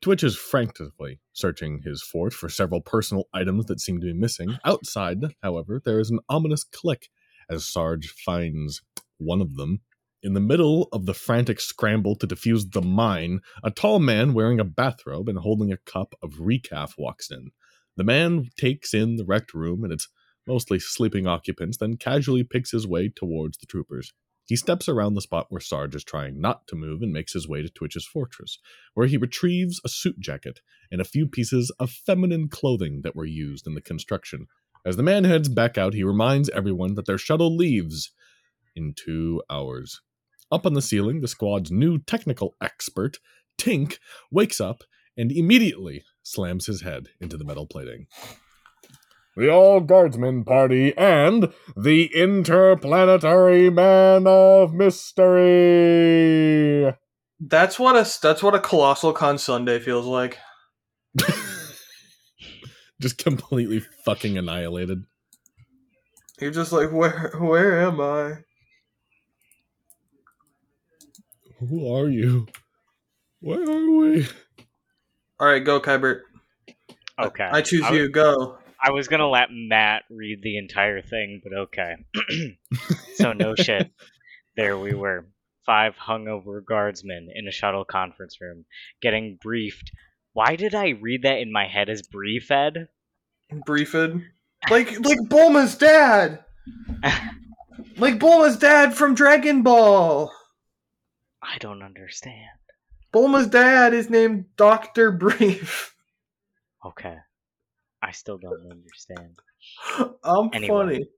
Twitch 0.00 0.22
is 0.22 0.36
frantically 0.36 1.20
searching 1.32 1.80
his 1.84 2.02
fort 2.02 2.32
for 2.32 2.48
several 2.48 2.80
personal 2.80 3.24
items 3.34 3.66
that 3.66 3.80
seem 3.80 4.00
to 4.00 4.06
be 4.06 4.12
missing. 4.12 4.56
Outside, 4.64 5.18
however, 5.42 5.80
there 5.84 5.98
is 5.98 6.10
an 6.10 6.20
ominous 6.28 6.64
click 6.64 7.08
as 7.50 7.66
Sarge 7.66 8.08
finds 8.08 8.82
one 9.18 9.40
of 9.40 9.56
them. 9.56 9.80
In 10.22 10.34
the 10.34 10.40
middle 10.40 10.88
of 10.92 11.06
the 11.06 11.14
frantic 11.14 11.60
scramble 11.60 12.16
to 12.16 12.26
defuse 12.26 12.72
the 12.72 12.82
mine, 12.82 13.40
a 13.62 13.70
tall 13.70 14.00
man 14.00 14.34
wearing 14.34 14.58
a 14.58 14.64
bathrobe 14.64 15.28
and 15.28 15.38
holding 15.38 15.72
a 15.72 15.76
cup 15.76 16.14
of 16.22 16.34
recaf 16.34 16.94
walks 16.98 17.30
in. 17.30 17.50
The 17.98 18.04
man 18.04 18.50
takes 18.56 18.94
in 18.94 19.16
the 19.16 19.24
wrecked 19.24 19.52
room 19.52 19.82
and 19.82 19.92
its 19.92 20.06
mostly 20.46 20.78
sleeping 20.78 21.26
occupants, 21.26 21.78
then 21.78 21.96
casually 21.96 22.44
picks 22.44 22.70
his 22.70 22.86
way 22.86 23.08
towards 23.08 23.58
the 23.58 23.66
troopers. 23.66 24.12
He 24.46 24.54
steps 24.54 24.88
around 24.88 25.14
the 25.14 25.20
spot 25.20 25.46
where 25.48 25.60
Sarge 25.60 25.96
is 25.96 26.04
trying 26.04 26.40
not 26.40 26.68
to 26.68 26.76
move 26.76 27.02
and 27.02 27.12
makes 27.12 27.32
his 27.32 27.48
way 27.48 27.60
to 27.60 27.68
Twitch's 27.68 28.06
fortress, 28.06 28.58
where 28.94 29.08
he 29.08 29.16
retrieves 29.16 29.80
a 29.84 29.88
suit 29.88 30.20
jacket 30.20 30.60
and 30.92 31.00
a 31.00 31.04
few 31.04 31.26
pieces 31.26 31.72
of 31.80 31.90
feminine 31.90 32.48
clothing 32.48 33.00
that 33.02 33.16
were 33.16 33.26
used 33.26 33.66
in 33.66 33.74
the 33.74 33.80
construction. 33.80 34.46
As 34.86 34.96
the 34.96 35.02
man 35.02 35.24
heads 35.24 35.48
back 35.48 35.76
out, 35.76 35.92
he 35.92 36.04
reminds 36.04 36.48
everyone 36.50 36.94
that 36.94 37.06
their 37.06 37.18
shuttle 37.18 37.54
leaves 37.54 38.12
in 38.76 38.94
two 38.94 39.42
hours. 39.50 40.00
Up 40.52 40.64
on 40.64 40.74
the 40.74 40.80
ceiling, 40.80 41.20
the 41.20 41.26
squad's 41.26 41.72
new 41.72 41.98
technical 41.98 42.54
expert, 42.62 43.18
Tink, 43.58 43.98
wakes 44.30 44.60
up 44.60 44.84
and 45.16 45.32
immediately 45.32 46.04
slams 46.28 46.66
his 46.66 46.82
head 46.82 47.08
into 47.20 47.36
the 47.36 47.44
metal 47.44 47.66
plating. 47.66 48.06
The 49.36 49.50
All 49.50 49.80
Guardsmen 49.80 50.44
Party 50.44 50.96
and 50.96 51.52
the 51.76 52.10
Interplanetary 52.14 53.70
Man 53.70 54.26
of 54.26 54.74
Mystery. 54.74 55.32
That's 57.40 57.78
what 57.78 57.94
a 57.94 58.04
that's 58.20 58.42
what 58.42 58.56
a 58.56 58.60
colossal 58.60 59.12
con 59.12 59.38
Sunday 59.38 59.78
feels 59.78 60.06
like. 60.06 60.38
Just 63.00 63.18
completely 63.18 63.78
fucking 64.04 64.36
annihilated. 64.36 65.04
You're 66.40 66.50
just 66.50 66.72
like, 66.72 66.90
where 66.92 67.32
where 67.38 67.80
am 67.80 68.00
I? 68.00 68.38
Who 71.60 71.92
are 71.92 72.08
you? 72.08 72.48
Where 73.40 73.62
are 73.62 73.90
we? 73.90 74.26
All 75.40 75.46
right, 75.46 75.62
go, 75.64 75.80
Kybert. 75.80 76.22
Okay. 77.20 77.48
I 77.50 77.62
choose 77.62 77.82
I 77.82 77.86
w- 77.86 78.02
you. 78.04 78.08
Go. 78.10 78.58
I 78.82 78.90
was 78.90 79.08
gonna 79.08 79.28
let 79.28 79.48
Matt 79.50 80.04
read 80.10 80.40
the 80.42 80.58
entire 80.58 81.02
thing, 81.02 81.40
but 81.42 81.52
okay. 81.52 81.96
so 83.14 83.32
no 83.32 83.54
shit. 83.54 83.90
There 84.56 84.78
we 84.78 84.94
were, 84.94 85.26
five 85.66 85.94
hungover 85.96 86.64
guardsmen 86.64 87.28
in 87.34 87.46
a 87.46 87.52
shuttle 87.52 87.84
conference 87.84 88.38
room, 88.40 88.64
getting 89.00 89.38
briefed. 89.40 89.90
Why 90.32 90.56
did 90.56 90.74
I 90.74 90.90
read 90.90 91.22
that 91.22 91.38
in 91.38 91.52
my 91.52 91.66
head 91.66 91.88
as 91.88 92.02
briefed? 92.02 92.78
Briefed. 93.64 93.94
Like 94.70 94.98
like 95.04 95.18
Bulma's 95.28 95.76
dad. 95.76 96.44
like 97.96 98.18
Bulma's 98.18 98.58
dad 98.58 98.94
from 98.94 99.14
Dragon 99.14 99.62
Ball. 99.62 100.32
I 101.42 101.58
don't 101.58 101.82
understand. 101.82 102.57
Bulma's 103.12 103.46
dad 103.48 103.94
is 103.94 104.10
named 104.10 104.46
Doctor 104.56 105.10
Brief. 105.10 105.94
Okay. 106.84 107.16
I 108.02 108.10
still 108.12 108.38
don't 108.38 108.70
understand. 108.70 109.38
I'm 110.22 110.50
Anyway. 110.52 110.68
funny. 110.68 111.08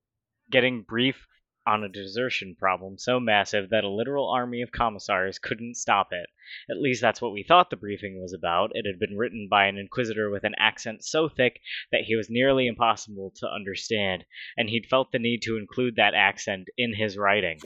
Getting 0.51 0.83
brief 0.83 1.27
on 1.67 1.85
a 1.85 1.89
desertion 1.89 2.57
problem 2.59 2.97
so 2.97 3.21
massive 3.21 3.69
that 3.71 3.85
a 3.85 3.89
literal 3.89 4.31
army 4.31 4.63
of 4.63 4.73
commissars 4.73 5.39
couldn't 5.39 5.77
stop 5.77 6.09
it. 6.11 6.27
At 6.71 6.81
least 6.81 7.03
that's 7.03 7.21
what 7.21 7.33
we 7.33 7.45
thought 7.47 7.69
the 7.71 7.77
briefing 7.77 8.21
was 8.21 8.33
about. 8.33 8.71
It 8.75 8.87
had 8.87 8.99
been 8.99 9.17
written 9.17 9.47
by 9.49 9.67
an 9.67 9.77
inquisitor 9.77 10.31
with 10.31 10.43
an 10.45 10.55
accent 10.59 11.05
so 11.05 11.29
thick 11.29 11.61
that 11.93 12.03
he 12.07 12.17
was 12.17 12.31
nearly 12.31 12.67
impossible 12.67 13.33
to 13.37 13.47
understand, 13.47 14.25
and 14.57 14.71
he'd 14.71 14.87
felt 14.87 15.13
the 15.13 15.19
need 15.19 15.43
to 15.43 15.59
include 15.59 15.97
that 15.97 16.15
accent 16.15 16.69
in 16.79 16.95
his 16.95 17.19
writing. 17.19 17.61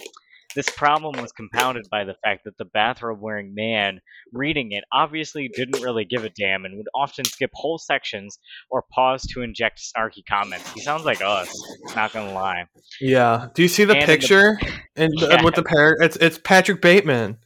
This 0.55 0.69
problem 0.71 1.21
was 1.21 1.33
compounded 1.33 1.87
by 1.91 2.05
the 2.05 2.15
fact 2.23 2.45
that 2.45 2.57
the 2.59 2.65
bathrobe 2.65 3.21
wearing 3.21 3.55
man 3.55 4.01
reading 4.33 4.73
it 4.73 4.85
obviously 4.93 5.49
didn't 5.49 5.83
really 5.83 6.05
give 6.05 6.25
a 6.25 6.31
damn 6.31 6.65
and 6.65 6.77
would 6.77 6.87
often 6.95 7.25
skip 7.25 7.51
whole 7.55 7.79
sections 7.79 8.39
or 8.71 8.85
pause 8.93 9.23
to 9.33 9.43
inject 9.43 9.81
snarky 9.81 10.23
comments. 10.29 10.71
He 10.73 10.81
sounds 10.81 11.05
like 11.05 11.21
us, 11.21 11.51
not 11.97 12.13
gonna 12.13 12.33
lie. 12.33 12.67
Yeah. 13.01 13.49
Do 13.55 13.63
you 13.63 13.69
see 13.69 13.85
the 13.85 13.97
And 13.97 14.07
picture? 14.07 14.59
And 14.97 15.13
Yeah. 15.17 15.43
with 15.43 15.57
the 15.57 15.65
pair, 15.65 15.97
it's 16.01 16.17
it's 16.17 16.39
Patrick 16.39 16.81
Bateman. 16.81 17.39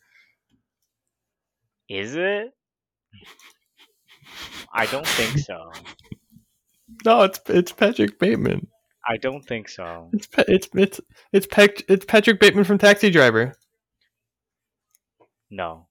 Is 1.88 2.14
it? 2.14 2.48
I 4.74 4.84
don't 4.86 5.06
think 5.06 5.38
so. 5.38 5.72
No, 7.04 7.22
it's 7.22 7.38
it's 7.46 7.70
Patrick 7.70 8.18
Bateman. 8.18 8.66
I 9.06 9.16
don't 9.16 9.42
think 9.42 9.68
so. 9.68 10.10
It's 10.12 10.28
it's 10.36 10.68
it's 10.74 11.00
it's 11.32 11.46
Pac- 11.46 11.84
it's 11.88 12.04
Patrick 12.04 12.40
Bateman 12.40 12.64
from 12.64 12.78
Taxi 12.78 13.10
Driver. 13.10 13.54
No. 15.50 15.86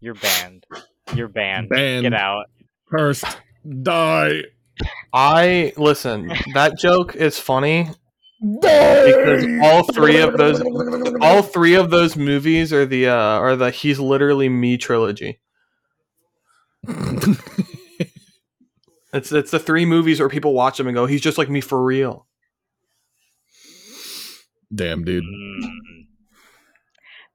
You're 0.00 0.14
banned. 0.14 0.66
You're 1.14 1.28
banned. 1.28 1.68
Banned. 1.68 2.02
Get 2.02 2.14
out. 2.14 2.46
Cursed. 2.90 3.24
Die. 3.82 4.42
I 5.12 5.72
listen. 5.76 6.32
That 6.52 6.78
joke 6.78 7.14
is 7.16 7.38
funny 7.38 7.90
because 8.40 9.46
all 9.62 9.84
three 9.84 10.20
of 10.20 10.36
those 10.36 10.60
all 11.20 11.42
three 11.42 11.74
of 11.74 11.90
those 11.90 12.16
movies 12.16 12.72
are 12.72 12.84
the 12.84 13.08
uh, 13.08 13.14
are 13.14 13.56
the 13.56 13.70
he's 13.70 13.98
literally 13.98 14.48
me 14.48 14.76
trilogy. 14.76 15.40
It's 19.14 19.30
it's 19.30 19.52
the 19.52 19.60
three 19.60 19.86
movies 19.86 20.18
where 20.18 20.28
people 20.28 20.54
watch 20.54 20.76
them 20.76 20.88
and 20.88 20.94
go, 20.94 21.06
he's 21.06 21.20
just 21.20 21.38
like 21.38 21.48
me 21.48 21.60
for 21.60 21.80
real. 21.80 22.26
Damn, 24.74 25.04
dude. 25.04 25.22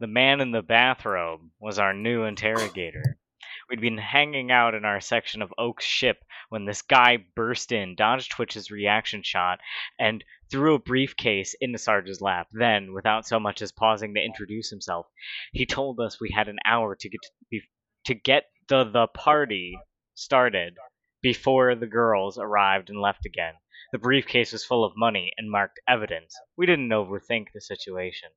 The 0.02 0.08
man 0.08 0.42
in 0.42 0.52
the 0.52 0.62
bathrobe 0.62 1.40
was 1.58 1.80
our 1.80 1.94
new 1.94 2.24
interrogator. 2.24 3.18
We'd 3.70 3.80
been 3.80 3.98
hanging 3.98 4.52
out 4.52 4.76
in 4.76 4.84
our 4.84 5.00
section 5.00 5.42
of 5.42 5.54
Oak's 5.58 5.86
ship 5.86 6.18
when 6.50 6.66
this 6.66 6.82
guy 6.82 7.18
burst 7.34 7.72
in, 7.72 7.96
dodged 7.96 8.32
Twitch's 8.32 8.72
reaction 8.72 9.24
shot, 9.24 9.60
and 9.98 10.22
threw 10.52 10.76
a 10.76 10.80
briefcase 10.80 11.56
into 11.62 11.78
Sarge's 11.78 12.20
lap. 12.20 12.48
Then, 12.52 12.92
without 12.92 13.26
so 13.26 13.40
much 13.40 13.62
as 13.62 13.72
pausing 13.72 14.16
to 14.16 14.22
introduce 14.22 14.70
himself, 14.70 15.06
he 15.54 15.66
told 15.66 16.02
us 16.02 16.20
we 16.20 16.32
had 16.36 16.50
an 16.50 16.60
hour 16.66 16.96
to 16.96 17.10
get 17.10 17.22
to, 17.22 17.30
be, 17.50 17.62
to 18.06 18.16
get 18.16 18.46
the 18.68 18.84
the 18.84 19.08
party 19.08 19.78
started 20.16 20.76
before 21.22 21.76
the 21.76 21.88
girls 21.88 22.38
arrived 22.38 22.90
and 22.90 23.00
left 23.00 23.26
again. 23.26 23.54
The 23.92 23.98
briefcase 23.98 24.52
was 24.52 24.64
full 24.64 24.84
of 24.86 24.96
money 24.96 25.34
and 25.38 25.50
marked 25.50 25.80
evidence. 25.88 26.36
We 26.56 26.68
didn't 26.68 26.90
overthink 26.90 27.48
the 27.54 27.62
situation. 27.62 28.30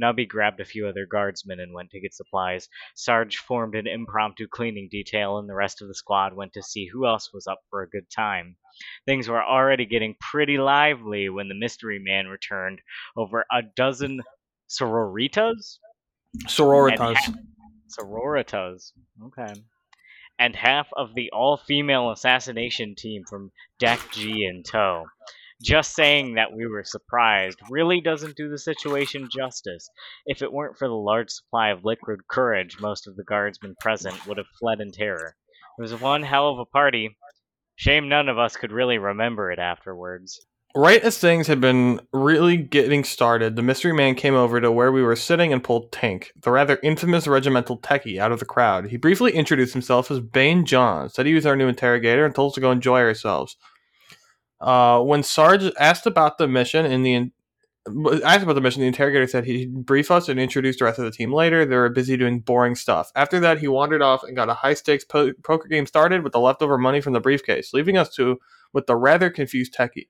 Nubby 0.00 0.28
grabbed 0.28 0.60
a 0.60 0.64
few 0.64 0.86
other 0.86 1.06
guardsmen 1.06 1.58
and 1.58 1.72
went 1.72 1.90
to 1.90 2.00
get 2.00 2.14
supplies. 2.14 2.68
Sarge 2.94 3.38
formed 3.38 3.74
an 3.74 3.86
impromptu 3.86 4.46
cleaning 4.46 4.88
detail, 4.90 5.38
and 5.38 5.48
the 5.48 5.54
rest 5.54 5.82
of 5.82 5.88
the 5.88 5.94
squad 5.94 6.34
went 6.34 6.52
to 6.52 6.62
see 6.62 6.86
who 6.86 7.06
else 7.06 7.32
was 7.32 7.46
up 7.46 7.62
for 7.68 7.82
a 7.82 7.88
good 7.88 8.08
time. 8.10 8.56
Things 9.06 9.28
were 9.28 9.42
already 9.42 9.86
getting 9.86 10.14
pretty 10.20 10.58
lively 10.58 11.28
when 11.28 11.48
the 11.48 11.54
mystery 11.54 11.98
man 11.98 12.28
returned. 12.28 12.80
Over 13.16 13.44
a 13.50 13.62
dozen 13.62 14.22
sororitas? 14.68 15.78
Sororitas. 16.46 17.16
Sororitas. 17.88 18.92
Okay. 19.24 19.52
And 20.38 20.56
half 20.56 20.88
of 20.96 21.14
the 21.14 21.30
all 21.30 21.56
female 21.56 22.10
assassination 22.10 22.94
team 22.96 23.22
from 23.28 23.52
Deck 23.78 24.00
G 24.12 24.44
and 24.44 24.64
tow. 24.64 25.06
Just 25.62 25.94
saying 25.94 26.34
that 26.34 26.52
we 26.52 26.66
were 26.66 26.82
surprised 26.82 27.60
really 27.70 28.00
doesn't 28.00 28.36
do 28.36 28.48
the 28.48 28.58
situation 28.58 29.28
justice. 29.30 29.88
If 30.26 30.42
it 30.42 30.52
weren't 30.52 30.76
for 30.76 30.88
the 30.88 30.94
large 30.94 31.30
supply 31.30 31.68
of 31.68 31.84
liquid 31.84 32.26
courage, 32.26 32.80
most 32.80 33.06
of 33.06 33.14
the 33.14 33.22
guardsmen 33.22 33.76
present 33.80 34.26
would 34.26 34.38
have 34.38 34.48
fled 34.58 34.80
in 34.80 34.90
terror. 34.90 35.36
It 35.78 35.82
was 35.82 35.94
one 35.94 36.24
hell 36.24 36.48
of 36.48 36.58
a 36.58 36.64
party. 36.64 37.16
Shame 37.76 38.08
none 38.08 38.28
of 38.28 38.38
us 38.38 38.56
could 38.56 38.72
really 38.72 38.98
remember 38.98 39.52
it 39.52 39.60
afterwards. 39.60 40.44
Right 40.74 41.02
as 41.02 41.18
things 41.18 41.48
had 41.48 41.60
been 41.60 42.00
really 42.14 42.56
getting 42.56 43.04
started, 43.04 43.56
the 43.56 43.62
mystery 43.62 43.92
man 43.92 44.14
came 44.14 44.34
over 44.34 44.58
to 44.58 44.72
where 44.72 44.90
we 44.90 45.02
were 45.02 45.16
sitting 45.16 45.52
and 45.52 45.62
pulled 45.62 45.92
Tank, 45.92 46.32
the 46.40 46.50
rather 46.50 46.78
infamous 46.82 47.26
regimental 47.26 47.78
techie, 47.78 48.18
out 48.18 48.32
of 48.32 48.38
the 48.38 48.46
crowd. 48.46 48.86
He 48.86 48.96
briefly 48.96 49.32
introduced 49.32 49.74
himself 49.74 50.10
as 50.10 50.20
Bane 50.20 50.64
John, 50.64 51.10
said 51.10 51.26
he 51.26 51.34
was 51.34 51.44
our 51.44 51.56
new 51.56 51.68
interrogator, 51.68 52.24
and 52.24 52.34
told 52.34 52.52
us 52.52 52.54
to 52.54 52.62
go 52.62 52.70
enjoy 52.70 53.00
ourselves. 53.00 53.58
Uh, 54.62 55.00
when 55.00 55.22
Sarge 55.22 55.70
asked 55.78 56.06
about 56.06 56.38
the 56.38 56.48
mission 56.48 56.86
in 56.86 57.02
the 57.02 57.30
asked 58.24 58.44
about 58.44 58.54
the 58.54 58.60
mission, 58.60 58.80
the 58.80 58.86
interrogator 58.86 59.26
said 59.26 59.44
he'd 59.44 59.84
brief 59.84 60.10
us 60.10 60.28
and 60.28 60.40
introduce 60.40 60.78
the 60.78 60.84
rest 60.86 60.98
of 60.98 61.04
the 61.04 61.10
team 61.10 61.34
later. 61.34 61.66
They 61.66 61.76
were 61.76 61.90
busy 61.90 62.16
doing 62.16 62.40
boring 62.40 62.76
stuff. 62.76 63.10
After 63.14 63.40
that, 63.40 63.58
he 63.58 63.68
wandered 63.68 64.02
off 64.02 64.22
and 64.22 64.36
got 64.36 64.48
a 64.48 64.54
high 64.54 64.74
stakes 64.74 65.04
po- 65.04 65.32
poker 65.42 65.68
game 65.68 65.84
started 65.84 66.22
with 66.22 66.32
the 66.32 66.40
leftover 66.40 66.78
money 66.78 67.00
from 67.00 67.12
the 67.12 67.20
briefcase, 67.20 67.74
leaving 67.74 67.98
us 67.98 68.14
to 68.14 68.38
with 68.72 68.86
the 68.86 68.96
rather 68.96 69.28
confused 69.28 69.74
techie. 69.74 70.06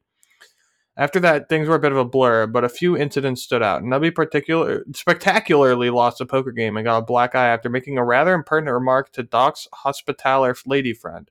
After 0.97 1.21
that, 1.21 1.49
things 1.49 1.69
were 1.69 1.77
a 1.77 1.81
bit 1.81 1.93
of 1.93 1.99
a 1.99 2.05
blur, 2.05 2.47
but 2.47 2.65
a 2.65 2.69
few 2.69 2.97
incidents 2.97 3.43
stood 3.43 3.63
out. 3.63 3.83
Nubby 3.83 4.15
particular 4.15 4.85
spectacularly 4.95 5.89
lost 5.89 6.21
a 6.21 6.27
poker 6.27 6.53
game 6.53 6.77
and 6.77 6.85
got 6.85 6.99
a 6.99 7.03
black 7.03 7.35
eye 7.35 7.49
after 7.49 7.71
making 7.71 7.97
a 7.97 8.05
rather 8.05 8.35
impertinent 8.35 8.75
remark 8.75 9.11
to 9.13 9.23
Doc's 9.23 9.69
hospitaller 9.73 10.55
lady 10.67 10.93
friend. 10.93 11.31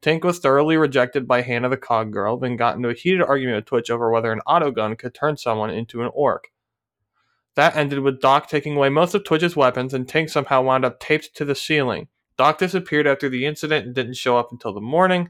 Tank 0.00 0.24
was 0.24 0.38
thoroughly 0.38 0.76
rejected 0.76 1.28
by 1.28 1.42
Hannah 1.42 1.68
the 1.68 1.76
Cog 1.76 2.12
Girl, 2.12 2.36
then 2.36 2.56
got 2.56 2.74
into 2.74 2.88
a 2.88 2.94
heated 2.94 3.22
argument 3.22 3.56
with 3.56 3.66
Twitch 3.66 3.90
over 3.90 4.10
whether 4.10 4.32
an 4.32 4.40
auto 4.46 4.70
gun 4.70 4.96
could 4.96 5.14
turn 5.14 5.36
someone 5.36 5.70
into 5.70 6.02
an 6.02 6.10
orc. 6.12 6.50
That 7.54 7.76
ended 7.76 8.00
with 8.00 8.20
Doc 8.20 8.48
taking 8.48 8.76
away 8.76 8.88
most 8.88 9.14
of 9.14 9.24
Twitch's 9.24 9.54
weapons, 9.54 9.92
and 9.92 10.08
Tank 10.08 10.30
somehow 10.30 10.62
wound 10.62 10.84
up 10.84 10.98
taped 10.98 11.36
to 11.36 11.44
the 11.44 11.54
ceiling. 11.54 12.08
Doc 12.38 12.58
disappeared 12.58 13.06
after 13.06 13.28
the 13.28 13.44
incident 13.44 13.86
and 13.86 13.94
didn't 13.94 14.14
show 14.14 14.38
up 14.38 14.50
until 14.50 14.72
the 14.72 14.80
morning. 14.80 15.28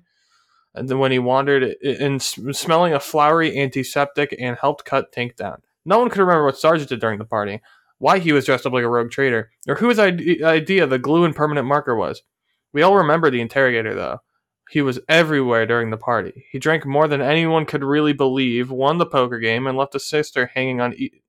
And 0.75 0.89
then 0.89 0.99
when 0.99 1.13
he 1.13 1.19
wandered 1.19 1.63
in 1.83 2.19
smelling 2.19 2.95
a 2.95 3.01
flowery 3.01 3.59
antiseptic 3.59 4.35
and 4.39 4.57
helped 4.61 4.85
cut 4.85 5.13
Tank 5.13 5.37
down. 5.37 5.63
No 5.85 5.99
one 5.99 6.09
could 6.09 6.21
remember 6.21 6.45
what 6.47 6.57
Sarge 6.59 6.87
did 6.87 7.01
during 7.01 7.19
the 7.19 7.25
party, 7.25 7.61
why 7.99 8.19
he 8.19 8.33
was 8.33 8.47
dressed 8.47 8.67
up 8.67 8.73
like 8.73 8.85
a 8.85 8.89
rogue 8.89 9.11
trader, 9.11 9.51
or 9.69 9.75
whose 9.75 9.99
idea 9.99 10.87
the 10.87 10.99
glue 10.99 11.25
and 11.25 11.37
permanent 11.37 11.67
marker 11.67 11.95
was. 11.95 12.23
We 12.73 12.83
all 12.83 12.97
remember 12.97 13.31
the 13.31 13.41
interrogator, 13.41 13.95
though. 13.95 14.21
He 14.73 14.81
was 14.81 14.99
everywhere 15.07 15.67
during 15.67 15.91
the 15.91 15.99
party. 15.99 16.47
He 16.51 16.59
drank 16.59 16.87
more 16.87 17.07
than 17.07 17.21
anyone 17.21 17.67
could 17.67 17.85
really 17.85 18.15
believe, 18.15 18.71
won 18.71 18.97
the 18.97 19.05
poker 19.05 19.39
game, 19.39 19.67
and 19.67 19.77
left 19.77 19.95
a 19.95 20.01
sister 20.01 20.47
hanging 20.55 20.81
on 20.81 20.95
e- 20.95 21.21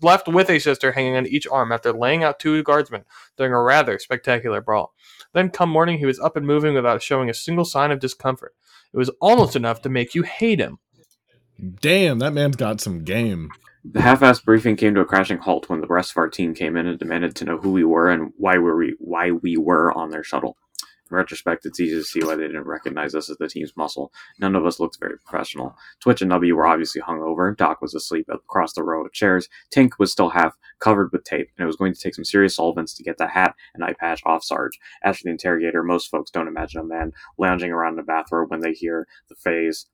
left 0.00 0.28
with 0.28 0.48
a 0.48 0.60
sister 0.60 0.92
hanging 0.92 1.16
on 1.16 1.26
each 1.26 1.48
arm 1.48 1.72
after 1.72 1.92
laying 1.92 2.22
out 2.22 2.38
two 2.38 2.62
guardsmen 2.62 3.04
during 3.36 3.52
a 3.52 3.60
rather 3.60 3.98
spectacular 3.98 4.60
brawl. 4.60 4.94
Then, 5.32 5.50
come 5.50 5.68
morning, 5.68 5.98
he 5.98 6.06
was 6.06 6.20
up 6.20 6.36
and 6.36 6.46
moving 6.46 6.74
without 6.74 7.02
showing 7.02 7.28
a 7.28 7.34
single 7.34 7.64
sign 7.64 7.90
of 7.90 7.98
discomfort. 7.98 8.54
It 8.94 8.98
was 8.98 9.10
almost 9.20 9.56
enough 9.56 9.82
to 9.82 9.88
make 9.88 10.14
you 10.14 10.22
hate 10.22 10.60
him. 10.60 10.78
Damn, 11.80 12.20
that 12.20 12.34
man's 12.34 12.54
got 12.54 12.80
some 12.80 13.02
game. 13.02 13.50
The 13.84 14.00
half-assed 14.00 14.44
briefing 14.44 14.76
came 14.76 14.94
to 14.94 15.00
a 15.00 15.04
crashing 15.04 15.38
halt 15.38 15.68
when 15.68 15.80
the 15.80 15.88
rest 15.88 16.12
of 16.12 16.18
our 16.18 16.28
team 16.28 16.54
came 16.54 16.76
in 16.76 16.86
and 16.86 17.00
demanded 17.00 17.34
to 17.34 17.44
know 17.44 17.58
who 17.58 17.72
we 17.72 17.82
were 17.82 18.08
and 18.08 18.32
why 18.36 18.58
were 18.58 18.76
we 18.76 18.94
why 19.00 19.32
we 19.32 19.56
were 19.56 19.92
on 19.92 20.10
their 20.10 20.22
shuttle. 20.22 20.56
Retrospect, 21.12 21.66
it's 21.66 21.80
easy 21.80 21.96
to 21.96 22.04
see 22.04 22.24
why 22.24 22.34
they 22.34 22.46
didn't 22.46 22.66
recognize 22.66 23.14
us 23.14 23.30
as 23.30 23.36
the 23.36 23.48
team's 23.48 23.76
muscle. 23.76 24.12
None 24.38 24.56
of 24.56 24.66
us 24.66 24.80
looked 24.80 24.98
very 24.98 25.18
professional. 25.18 25.76
Twitch 26.00 26.22
and 26.22 26.30
Nubby 26.30 26.52
were 26.52 26.66
obviously 26.66 27.00
hungover. 27.00 27.56
Doc 27.56 27.82
was 27.82 27.94
asleep 27.94 28.28
across 28.28 28.72
the 28.72 28.82
row 28.82 29.04
of 29.04 29.12
chairs. 29.12 29.48
Tink 29.74 29.92
was 29.98 30.10
still 30.10 30.30
half 30.30 30.56
covered 30.78 31.12
with 31.12 31.24
tape, 31.24 31.48
and 31.56 31.64
it 31.64 31.66
was 31.66 31.76
going 31.76 31.94
to 31.94 32.00
take 32.00 32.14
some 32.14 32.24
serious 32.24 32.56
solvents 32.56 32.94
to 32.94 33.02
get 33.02 33.18
the 33.18 33.28
hat 33.28 33.54
and 33.74 33.84
eye 33.84 33.94
patch 33.98 34.22
off 34.24 34.44
Sarge. 34.44 34.78
After 35.02 35.24
the 35.24 35.30
interrogator, 35.30 35.82
most 35.82 36.10
folks 36.10 36.30
don't 36.30 36.48
imagine 36.48 36.80
a 36.80 36.84
man 36.84 37.12
lounging 37.38 37.70
around 37.70 37.94
in 37.94 38.00
a 38.00 38.04
bathrobe 38.04 38.50
when 38.50 38.60
they 38.60 38.72
hear 38.72 39.06
the 39.28 39.34
phrase, 39.34 39.86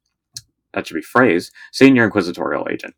that 0.73 0.87
should 0.87 0.95
be 0.95 1.03
phrase, 1.03 1.51
senior 1.73 2.05
inquisitorial 2.05 2.69
agent. 2.71 2.95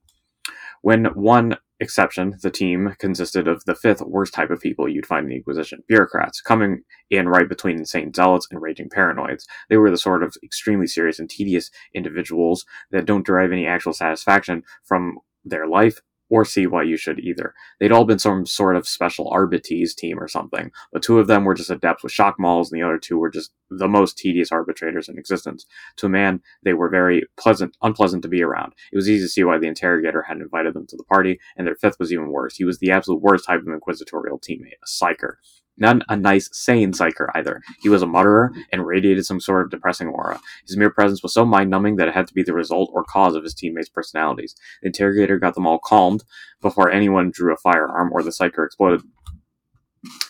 When 0.82 1.06
one 1.06 1.56
exception, 1.80 2.36
the 2.42 2.50
team 2.50 2.94
consisted 2.98 3.48
of 3.48 3.64
the 3.64 3.74
fifth 3.74 4.02
worst 4.02 4.34
type 4.34 4.50
of 4.50 4.60
people 4.60 4.88
you'd 4.88 5.06
find 5.06 5.24
in 5.24 5.30
the 5.30 5.36
Inquisition 5.36 5.82
bureaucrats, 5.88 6.40
coming 6.40 6.82
in 7.10 7.28
right 7.28 7.48
between 7.48 7.78
insane 7.78 8.12
zealots 8.14 8.46
and 8.50 8.60
raging 8.60 8.88
paranoids. 8.88 9.44
They 9.68 9.76
were 9.76 9.90
the 9.90 9.98
sort 9.98 10.22
of 10.22 10.36
extremely 10.42 10.86
serious 10.86 11.18
and 11.18 11.28
tedious 11.28 11.70
individuals 11.94 12.64
that 12.90 13.06
don't 13.06 13.26
derive 13.26 13.52
any 13.52 13.66
actual 13.66 13.92
satisfaction 13.92 14.62
from 14.84 15.18
their 15.44 15.66
life 15.66 16.00
or 16.30 16.44
see 16.44 16.66
why 16.66 16.82
you 16.82 16.96
should 16.96 17.18
either. 17.18 17.52
They'd 17.78 17.92
all 17.92 18.04
been 18.04 18.18
some 18.18 18.46
sort 18.46 18.76
of 18.76 18.88
special 18.88 19.28
Arbites 19.28 19.94
team 19.94 20.18
or 20.18 20.28
something, 20.28 20.70
but 20.92 21.02
two 21.02 21.18
of 21.18 21.26
them 21.26 21.44
were 21.44 21.54
just 21.54 21.70
adepts 21.70 22.02
with 22.02 22.12
shock 22.12 22.36
mauls, 22.38 22.70
and 22.70 22.80
the 22.80 22.84
other 22.86 22.98
two 22.98 23.18
were 23.18 23.30
just 23.30 23.52
the 23.68 23.88
most 23.88 24.16
tedious 24.16 24.50
arbitrators 24.50 25.08
in 25.08 25.18
existence. 25.18 25.66
To 25.96 26.06
a 26.06 26.08
man, 26.08 26.40
they 26.62 26.72
were 26.72 26.88
very 26.88 27.24
pleasant, 27.36 27.76
unpleasant 27.82 28.22
to 28.22 28.28
be 28.28 28.42
around. 28.42 28.72
It 28.92 28.96
was 28.96 29.08
easy 29.08 29.24
to 29.24 29.28
see 29.28 29.44
why 29.44 29.58
the 29.58 29.68
interrogator 29.68 30.22
hadn't 30.22 30.42
invited 30.42 30.74
them 30.74 30.86
to 30.88 30.96
the 30.96 31.04
party, 31.04 31.38
and 31.56 31.66
their 31.66 31.76
fifth 31.76 31.98
was 31.98 32.12
even 32.12 32.30
worse. 32.30 32.56
He 32.56 32.64
was 32.64 32.78
the 32.78 32.90
absolute 32.90 33.20
worst 33.20 33.46
type 33.46 33.60
of 33.60 33.68
inquisitorial 33.68 34.38
teammate, 34.38 34.78
a 34.82 35.04
psyker. 35.04 35.34
Not 35.80 36.02
a 36.08 36.16
nice, 36.16 36.48
sane 36.52 36.92
psyker 36.92 37.28
either. 37.34 37.62
He 37.82 37.88
was 37.88 38.02
a 38.02 38.06
mutterer 38.06 38.52
and 38.70 38.86
radiated 38.86 39.24
some 39.24 39.40
sort 39.40 39.64
of 39.64 39.70
depressing 39.70 40.08
aura. 40.08 40.38
His 40.66 40.76
mere 40.76 40.90
presence 40.90 41.22
was 41.22 41.34
so 41.34 41.44
mind 41.44 41.70
numbing 41.70 41.96
that 41.96 42.08
it 42.08 42.14
had 42.14 42.26
to 42.28 42.34
be 42.34 42.42
the 42.42 42.52
result 42.52 42.90
or 42.92 43.02
cause 43.02 43.34
of 43.34 43.42
his 43.42 43.54
teammates' 43.54 43.88
personalities. 43.88 44.54
The 44.82 44.88
interrogator 44.88 45.38
got 45.38 45.54
them 45.54 45.66
all 45.66 45.78
calmed 45.78 46.22
before 46.60 46.90
anyone 46.90 47.30
drew 47.30 47.52
a 47.52 47.56
firearm 47.56 48.10
or 48.12 48.22
the 48.22 48.30
psyker 48.30 48.64
exploded. 48.64 49.02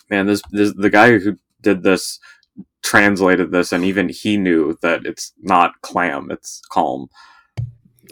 Man, 0.09 0.25
this, 0.25 0.41
this 0.51 0.73
the 0.73 0.89
guy 0.89 1.19
who 1.19 1.37
did 1.61 1.83
this 1.83 2.19
translated 2.81 3.51
this, 3.51 3.71
and 3.71 3.83
even 3.83 4.09
he 4.09 4.37
knew 4.37 4.77
that 4.81 5.05
it's 5.05 5.33
not 5.41 5.81
clam, 5.81 6.31
it's 6.31 6.61
calm. 6.71 7.07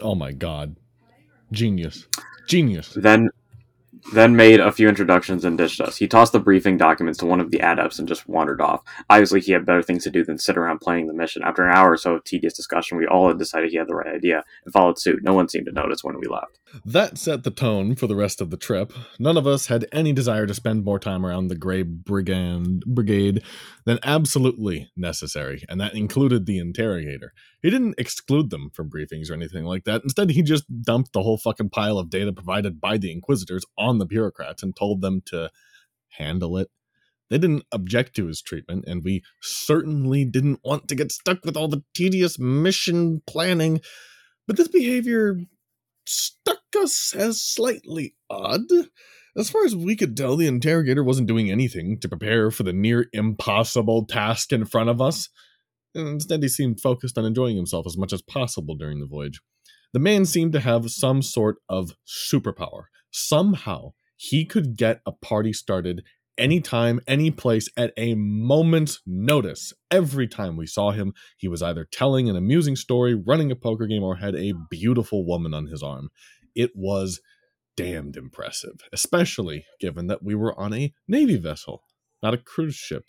Oh 0.00 0.14
my 0.14 0.32
god. 0.32 0.76
Genius. 1.52 2.06
Genius. 2.46 2.94
Then 2.94 3.30
then 4.12 4.36
made 4.36 4.60
a 4.60 4.72
few 4.72 4.88
introductions 4.88 5.44
and 5.44 5.58
ditched 5.58 5.80
us. 5.80 5.96
He 5.96 6.08
tossed 6.08 6.32
the 6.32 6.40
briefing 6.40 6.76
documents 6.76 7.18
to 7.18 7.26
one 7.26 7.40
of 7.40 7.50
the 7.50 7.60
adepts 7.60 7.98
and 7.98 8.08
just 8.08 8.28
wandered 8.28 8.60
off. 8.60 8.82
Obviously, 9.08 9.40
he 9.40 9.52
had 9.52 9.66
better 9.66 9.82
things 9.82 10.04
to 10.04 10.10
do 10.10 10.24
than 10.24 10.38
sit 10.38 10.56
around 10.56 10.80
planning 10.80 11.06
the 11.06 11.14
mission. 11.14 11.42
After 11.42 11.66
an 11.66 11.76
hour 11.76 11.92
or 11.92 11.96
so 11.96 12.14
of 12.14 12.24
tedious 12.24 12.54
discussion, 12.54 12.98
we 12.98 13.06
all 13.06 13.28
had 13.28 13.38
decided 13.38 13.70
he 13.70 13.76
had 13.76 13.88
the 13.88 13.94
right 13.94 14.14
idea 14.14 14.44
and 14.64 14.72
followed 14.72 14.98
suit. 14.98 15.22
No 15.22 15.34
one 15.34 15.48
seemed 15.48 15.66
to 15.66 15.72
notice 15.72 16.04
when 16.04 16.18
we 16.18 16.28
left. 16.28 16.59
That 16.84 17.18
set 17.18 17.42
the 17.42 17.50
tone 17.50 17.96
for 17.96 18.06
the 18.06 18.16
rest 18.16 18.40
of 18.40 18.50
the 18.50 18.56
trip. 18.56 18.92
None 19.18 19.36
of 19.36 19.46
us 19.46 19.66
had 19.66 19.86
any 19.92 20.12
desire 20.12 20.46
to 20.46 20.54
spend 20.54 20.84
more 20.84 20.98
time 20.98 21.26
around 21.26 21.48
the 21.48 21.56
Grey 21.56 21.82
Brigand 21.82 22.84
Brigade 22.86 23.42
than 23.84 23.98
absolutely 24.04 24.90
necessary, 24.96 25.64
and 25.68 25.80
that 25.80 25.94
included 25.94 26.46
the 26.46 26.58
interrogator. 26.58 27.32
He 27.62 27.70
didn't 27.70 27.96
exclude 27.98 28.50
them 28.50 28.70
from 28.72 28.90
briefings 28.90 29.30
or 29.30 29.34
anything 29.34 29.64
like 29.64 29.84
that. 29.84 30.02
Instead, 30.04 30.30
he 30.30 30.42
just 30.42 30.64
dumped 30.82 31.12
the 31.12 31.22
whole 31.22 31.38
fucking 31.38 31.70
pile 31.70 31.98
of 31.98 32.10
data 32.10 32.32
provided 32.32 32.80
by 32.80 32.98
the 32.98 33.12
Inquisitors 33.12 33.64
on 33.76 33.98
the 33.98 34.06
bureaucrats 34.06 34.62
and 34.62 34.76
told 34.76 35.00
them 35.00 35.22
to 35.26 35.50
handle 36.18 36.56
it. 36.56 36.68
They 37.30 37.38
didn't 37.38 37.64
object 37.72 38.16
to 38.16 38.26
his 38.26 38.42
treatment, 38.42 38.84
and 38.86 39.04
we 39.04 39.22
certainly 39.40 40.24
didn't 40.24 40.60
want 40.64 40.88
to 40.88 40.94
get 40.94 41.12
stuck 41.12 41.44
with 41.44 41.56
all 41.56 41.68
the 41.68 41.84
tedious 41.94 42.38
mission 42.38 43.22
planning. 43.26 43.80
But 44.46 44.56
this 44.56 44.68
behavior 44.68 45.38
struck 46.10 46.58
us 46.78 47.14
as 47.14 47.40
slightly 47.40 48.14
odd. 48.28 48.62
As 49.36 49.48
far 49.48 49.64
as 49.64 49.76
we 49.76 49.94
could 49.94 50.16
tell, 50.16 50.36
the 50.36 50.46
interrogator 50.46 51.04
wasn't 51.04 51.28
doing 51.28 51.50
anything 51.50 51.98
to 52.00 52.08
prepare 52.08 52.50
for 52.50 52.64
the 52.64 52.72
near 52.72 53.06
impossible 53.12 54.04
task 54.06 54.52
in 54.52 54.64
front 54.64 54.90
of 54.90 55.00
us. 55.00 55.28
Instead, 55.94 56.42
he 56.42 56.48
seemed 56.48 56.80
focused 56.80 57.16
on 57.16 57.24
enjoying 57.24 57.56
himself 57.56 57.86
as 57.86 57.96
much 57.96 58.12
as 58.12 58.22
possible 58.22 58.74
during 58.74 59.00
the 59.00 59.06
voyage. 59.06 59.40
The 59.92 59.98
man 60.00 60.24
seemed 60.24 60.52
to 60.52 60.60
have 60.60 60.90
some 60.90 61.22
sort 61.22 61.56
of 61.68 61.92
superpower. 62.06 62.84
Somehow, 63.10 63.92
he 64.16 64.44
could 64.44 64.76
get 64.76 65.00
a 65.06 65.12
party 65.12 65.52
started 65.52 66.02
anytime, 66.40 67.00
any 67.06 67.30
place, 67.30 67.68
at 67.76 67.92
a 67.96 68.14
moment's 68.14 69.00
notice. 69.06 69.72
Every 69.90 70.26
time 70.26 70.56
we 70.56 70.66
saw 70.66 70.90
him, 70.90 71.12
he 71.36 71.46
was 71.46 71.62
either 71.62 71.86
telling 71.92 72.28
an 72.28 72.36
amusing 72.36 72.74
story, 72.74 73.14
running 73.14 73.52
a 73.52 73.56
poker 73.56 73.86
game, 73.86 74.02
or 74.02 74.16
had 74.16 74.34
a 74.34 74.54
beautiful 74.70 75.24
woman 75.24 75.54
on 75.54 75.66
his 75.66 75.82
arm. 75.82 76.08
It 76.56 76.70
was 76.74 77.20
damned 77.76 78.16
impressive, 78.16 78.80
especially 78.92 79.64
given 79.78 80.06
that 80.08 80.22
we 80.22 80.34
were 80.34 80.58
on 80.58 80.74
a 80.74 80.92
Navy 81.06 81.36
vessel, 81.36 81.84
not 82.22 82.34
a 82.34 82.38
cruise 82.38 82.74
ship. 82.74 83.04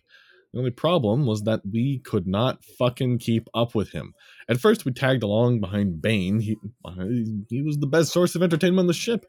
The 0.53 0.59
only 0.59 0.71
problem 0.71 1.25
was 1.25 1.43
that 1.43 1.61
we 1.71 1.99
could 1.99 2.27
not 2.27 2.63
fucking 2.77 3.19
keep 3.19 3.47
up 3.53 3.73
with 3.73 3.91
him. 3.91 4.13
At 4.49 4.59
first, 4.59 4.83
we 4.83 4.91
tagged 4.91 5.23
along 5.23 5.61
behind 5.61 6.01
Bane. 6.01 6.41
He, 6.41 6.57
uh, 6.83 7.05
he 7.49 7.61
was 7.61 7.77
the 7.77 7.87
best 7.87 8.11
source 8.11 8.35
of 8.35 8.43
entertainment 8.43 8.81
on 8.81 8.87
the 8.87 8.93
ship. 8.93 9.25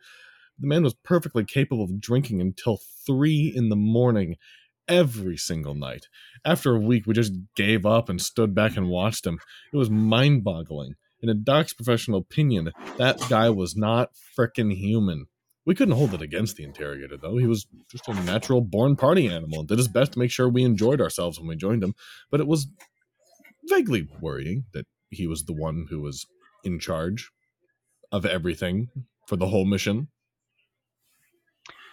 The 0.59 0.67
man 0.67 0.83
was 0.83 0.95
perfectly 0.95 1.45
capable 1.45 1.85
of 1.85 2.01
drinking 2.01 2.41
until 2.41 2.79
three 3.07 3.53
in 3.55 3.69
the 3.69 3.77
morning 3.77 4.37
every 4.89 5.37
single 5.37 5.75
night. 5.75 6.07
After 6.45 6.75
a 6.75 6.81
week, 6.81 7.07
we 7.07 7.15
just 7.15 7.33
gave 7.57 7.87
up 7.87 8.09
and 8.09 8.21
stood 8.21 8.55
back 8.55 8.77
and 8.77 8.89
watched 8.89 9.27
him. 9.27 9.39
It 9.73 9.77
was 9.77 9.91
mind 9.91 10.45
boggling. 10.45 10.95
In 11.21 11.45
Doc's 11.45 11.73
professional 11.73 12.19
opinion, 12.19 12.73
that 12.99 13.21
guy 13.29 13.49
was 13.49 13.77
not 13.77 14.11
frickin' 14.37 14.73
human. 14.73 15.27
We 15.65 15.77
couldn't 15.77 15.95
hold 15.95 16.15
it 16.15 16.23
against 16.23 16.57
the 16.57 16.65
interrogator, 16.65 17.17
though. 17.17 17.37
He 17.37 17.47
was 17.47 17.67
just 17.89 18.09
a 18.09 18.15
natural 18.15 18.61
born 18.61 18.97
party 18.97 19.29
animal 19.29 19.61
and 19.61 19.69
did 19.69 19.79
his 19.79 19.87
best 19.87 20.13
to 20.13 20.19
make 20.19 20.33
sure 20.33 20.49
we 20.49 20.65
enjoyed 20.65 21.01
ourselves 21.01 21.39
when 21.39 21.47
we 21.47 21.55
joined 21.55 21.85
him. 21.85 21.95
But 22.31 22.41
it 22.41 22.49
was 22.49 22.67
vaguely 23.69 24.09
worrying 24.21 24.65
that 24.75 24.87
he 25.11 25.29
was 25.29 25.45
the 25.45 25.53
one 25.53 25.87
who 25.89 26.01
was 26.01 26.27
in 26.65 26.81
charge 26.81 27.31
of 28.11 28.27
everything 28.27 28.89
for 29.29 29.37
the 29.37 29.47
whole 29.47 29.65
mission. 29.65 30.09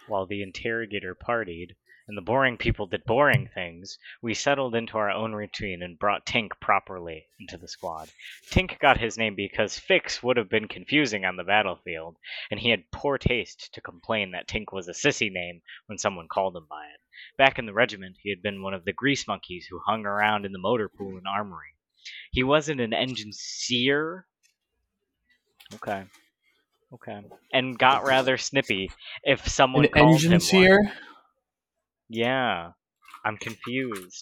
While 0.09 0.25
the 0.25 0.41
interrogator 0.41 1.13
partied, 1.13 1.75
and 2.07 2.17
the 2.17 2.23
boring 2.23 2.57
people 2.57 2.87
did 2.87 3.03
boring 3.03 3.47
things, 3.53 3.99
we 4.23 4.33
settled 4.33 4.73
into 4.73 4.97
our 4.97 5.11
own 5.11 5.33
routine 5.33 5.83
and 5.83 5.99
brought 5.99 6.25
Tink 6.25 6.59
properly 6.59 7.27
into 7.39 7.55
the 7.55 7.67
squad. 7.67 8.09
Tink 8.49 8.79
got 8.79 8.99
his 8.99 9.19
name 9.19 9.35
because 9.35 9.77
Fix 9.77 10.23
would 10.23 10.35
have 10.35 10.49
been 10.49 10.67
confusing 10.67 11.25
on 11.25 11.35
the 11.35 11.43
battlefield, 11.43 12.17
and 12.49 12.59
he 12.59 12.71
had 12.71 12.89
poor 12.89 13.19
taste 13.19 13.71
to 13.75 13.81
complain 13.81 14.31
that 14.31 14.47
Tink 14.47 14.73
was 14.73 14.87
a 14.87 14.93
sissy 14.93 15.31
name 15.31 15.61
when 15.85 15.99
someone 15.99 16.27
called 16.27 16.57
him 16.57 16.65
by 16.67 16.85
it. 16.85 16.99
Back 17.37 17.59
in 17.59 17.67
the 17.67 17.73
regiment, 17.73 18.17
he 18.23 18.31
had 18.31 18.41
been 18.41 18.63
one 18.63 18.73
of 18.73 18.85
the 18.85 18.93
grease 18.93 19.27
monkeys 19.27 19.67
who 19.69 19.79
hung 19.85 20.07
around 20.07 20.43
in 20.43 20.53
the 20.53 20.57
motor 20.57 20.89
pool 20.89 21.17
and 21.17 21.27
armory. 21.27 21.75
He 22.31 22.41
wasn't 22.41 22.81
an 22.81 22.93
enginseer. 22.93 24.25
Okay. 25.75 26.05
Okay. 26.93 27.21
And 27.53 27.77
got 27.77 28.05
rather 28.05 28.37
snippy 28.37 28.91
if 29.23 29.47
someone 29.47 29.85
An 29.85 29.91
called 29.91 30.13
engine 30.15 30.33
him 30.33 30.39
seer? 30.39 30.81
one. 30.81 30.91
Yeah. 32.09 32.71
I'm 33.25 33.37
confused. 33.37 34.21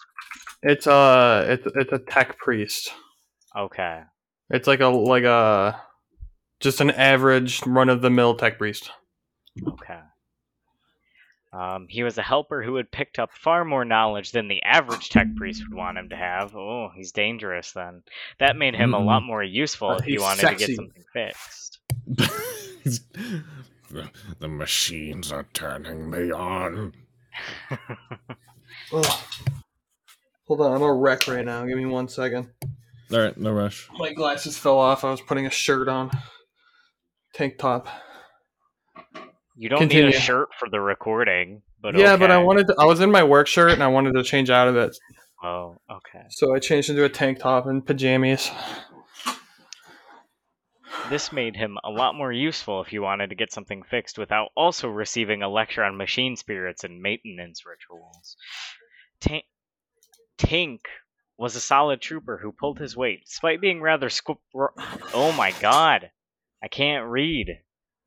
It's 0.64 0.88
a 0.88 1.46
it's 1.48 1.68
it's 1.76 1.92
a 1.94 2.00
tech 2.00 2.38
priest. 2.38 2.92
Okay. 3.56 4.02
It's 4.50 4.68
like 4.68 4.82
a 4.82 4.88
like 4.88 5.24
a 5.24 5.80
just 6.60 6.82
an 6.82 6.92
average 6.92 7.66
run 7.66 7.90
of 7.90 8.02
the 8.02 8.10
mill 8.10 8.36
tech 8.36 8.58
priest. 8.58 8.90
Okay. 9.66 10.00
Um, 11.54 11.88
he 11.90 12.04
was 12.04 12.18
a 12.18 12.22
helper 12.24 12.62
who 12.62 12.76
had 12.76 12.92
picked 12.92 13.18
up 13.20 13.32
far 13.34 13.64
more 13.64 13.86
knowledge 13.86 14.32
than 14.32 14.48
the 14.48 14.62
average 14.64 15.10
tech 15.10 15.28
priest 15.38 15.64
would 15.68 15.76
want 15.78 15.98
him 15.98 16.10
to 16.10 16.16
have. 16.16 16.56
Oh, 16.56 16.90
he's 16.96 17.12
dangerous 17.14 17.72
then. 17.72 18.04
That 18.40 18.58
made 18.58 18.76
him 18.76 18.94
a 18.94 19.00
lot 19.00 19.24
more 19.24 19.42
useful 19.44 19.92
Uh, 19.92 19.96
if 19.98 20.06
he 20.06 20.12
he's 20.14 20.22
wanted 20.22 20.48
to 20.50 20.56
get 20.56 20.76
something 20.76 21.04
fixed. 21.14 21.80
the, 23.92 24.10
the 24.40 24.48
machines 24.48 25.32
are 25.32 25.46
turning 25.54 26.10
me 26.10 26.32
on. 26.32 26.94
Ugh. 28.94 29.06
Hold 30.48 30.62
on, 30.62 30.74
I'm 30.74 30.82
a 30.82 30.94
wreck 30.94 31.28
right 31.28 31.46
now. 31.46 31.66
Give 31.66 31.78
me 31.78 31.86
one 31.86 32.08
second. 32.08 32.50
All 33.12 33.20
right, 33.20 33.38
no 33.38 33.52
rush. 33.52 33.90
My 33.98 34.14
glasses 34.14 34.58
fell 34.58 34.78
off. 34.78 35.04
I 35.04 35.12
was 35.12 35.22
putting 35.22 35.46
a 35.46 35.50
shirt 35.50 35.88
on. 35.88 36.10
Tank 37.34 37.58
top. 37.58 37.88
You 39.56 39.70
don't 39.70 39.92
need 39.92 40.06
a 40.06 40.12
shirt 40.12 40.50
for 40.60 40.70
the 40.70 40.80
recording, 40.80 41.64
but 41.82 41.98
yeah, 41.98 42.16
but 42.16 42.32
I 42.32 42.38
wanted 42.38 42.68
to, 42.68 42.76
I 42.80 42.86
was 42.86 43.00
in 43.02 43.12
my 43.12 43.24
work 43.24 43.48
shirt 43.48 43.72
and 43.72 43.82
I 43.82 43.88
wanted 43.88 44.14
to 44.14 44.24
change 44.24 44.50
out 44.50 44.68
of 44.68 44.76
it. 44.76 44.96
Oh, 45.44 45.78
okay. 45.90 46.26
So 46.30 46.56
I 46.56 46.60
changed 46.60 46.90
into 46.90 47.04
a 47.04 47.10
tank 47.10 47.40
top 47.40 47.66
and 47.66 47.86
pajamas. 47.86 48.52
This 51.10 51.32
made 51.32 51.56
him 51.56 51.78
a 51.84 51.90
lot 51.90 52.16
more 52.16 52.34
useful 52.34 52.82
if 52.82 52.92
you 52.92 53.02
wanted 53.02 53.30
to 53.30 53.36
get 53.36 53.52
something 53.54 53.82
fixed 53.84 54.18
without 54.18 54.50
also 54.56 54.90
receiving 54.90 55.42
a 55.42 55.50
lecture 55.50 55.84
on 55.84 55.96
machine 55.96 56.36
spirits 56.36 56.84
and 56.84 57.02
maintenance 57.02 57.66
rituals. 57.66 58.36
Tank, 59.22 59.46
Tink 60.38 60.82
was 61.38 61.56
a 61.56 61.62
solid 61.62 62.02
trooper 62.02 62.38
who 62.38 62.52
pulled 62.52 62.80
his 62.80 62.98
weight, 62.98 63.22
despite 63.26 63.62
being 63.62 63.82
rather 63.82 64.10
squ- 64.10 64.38
Oh 65.14 65.32
my 65.32 65.52
god. 65.62 66.12
I 66.62 66.68
can't 66.68 67.06
read. 67.06 67.60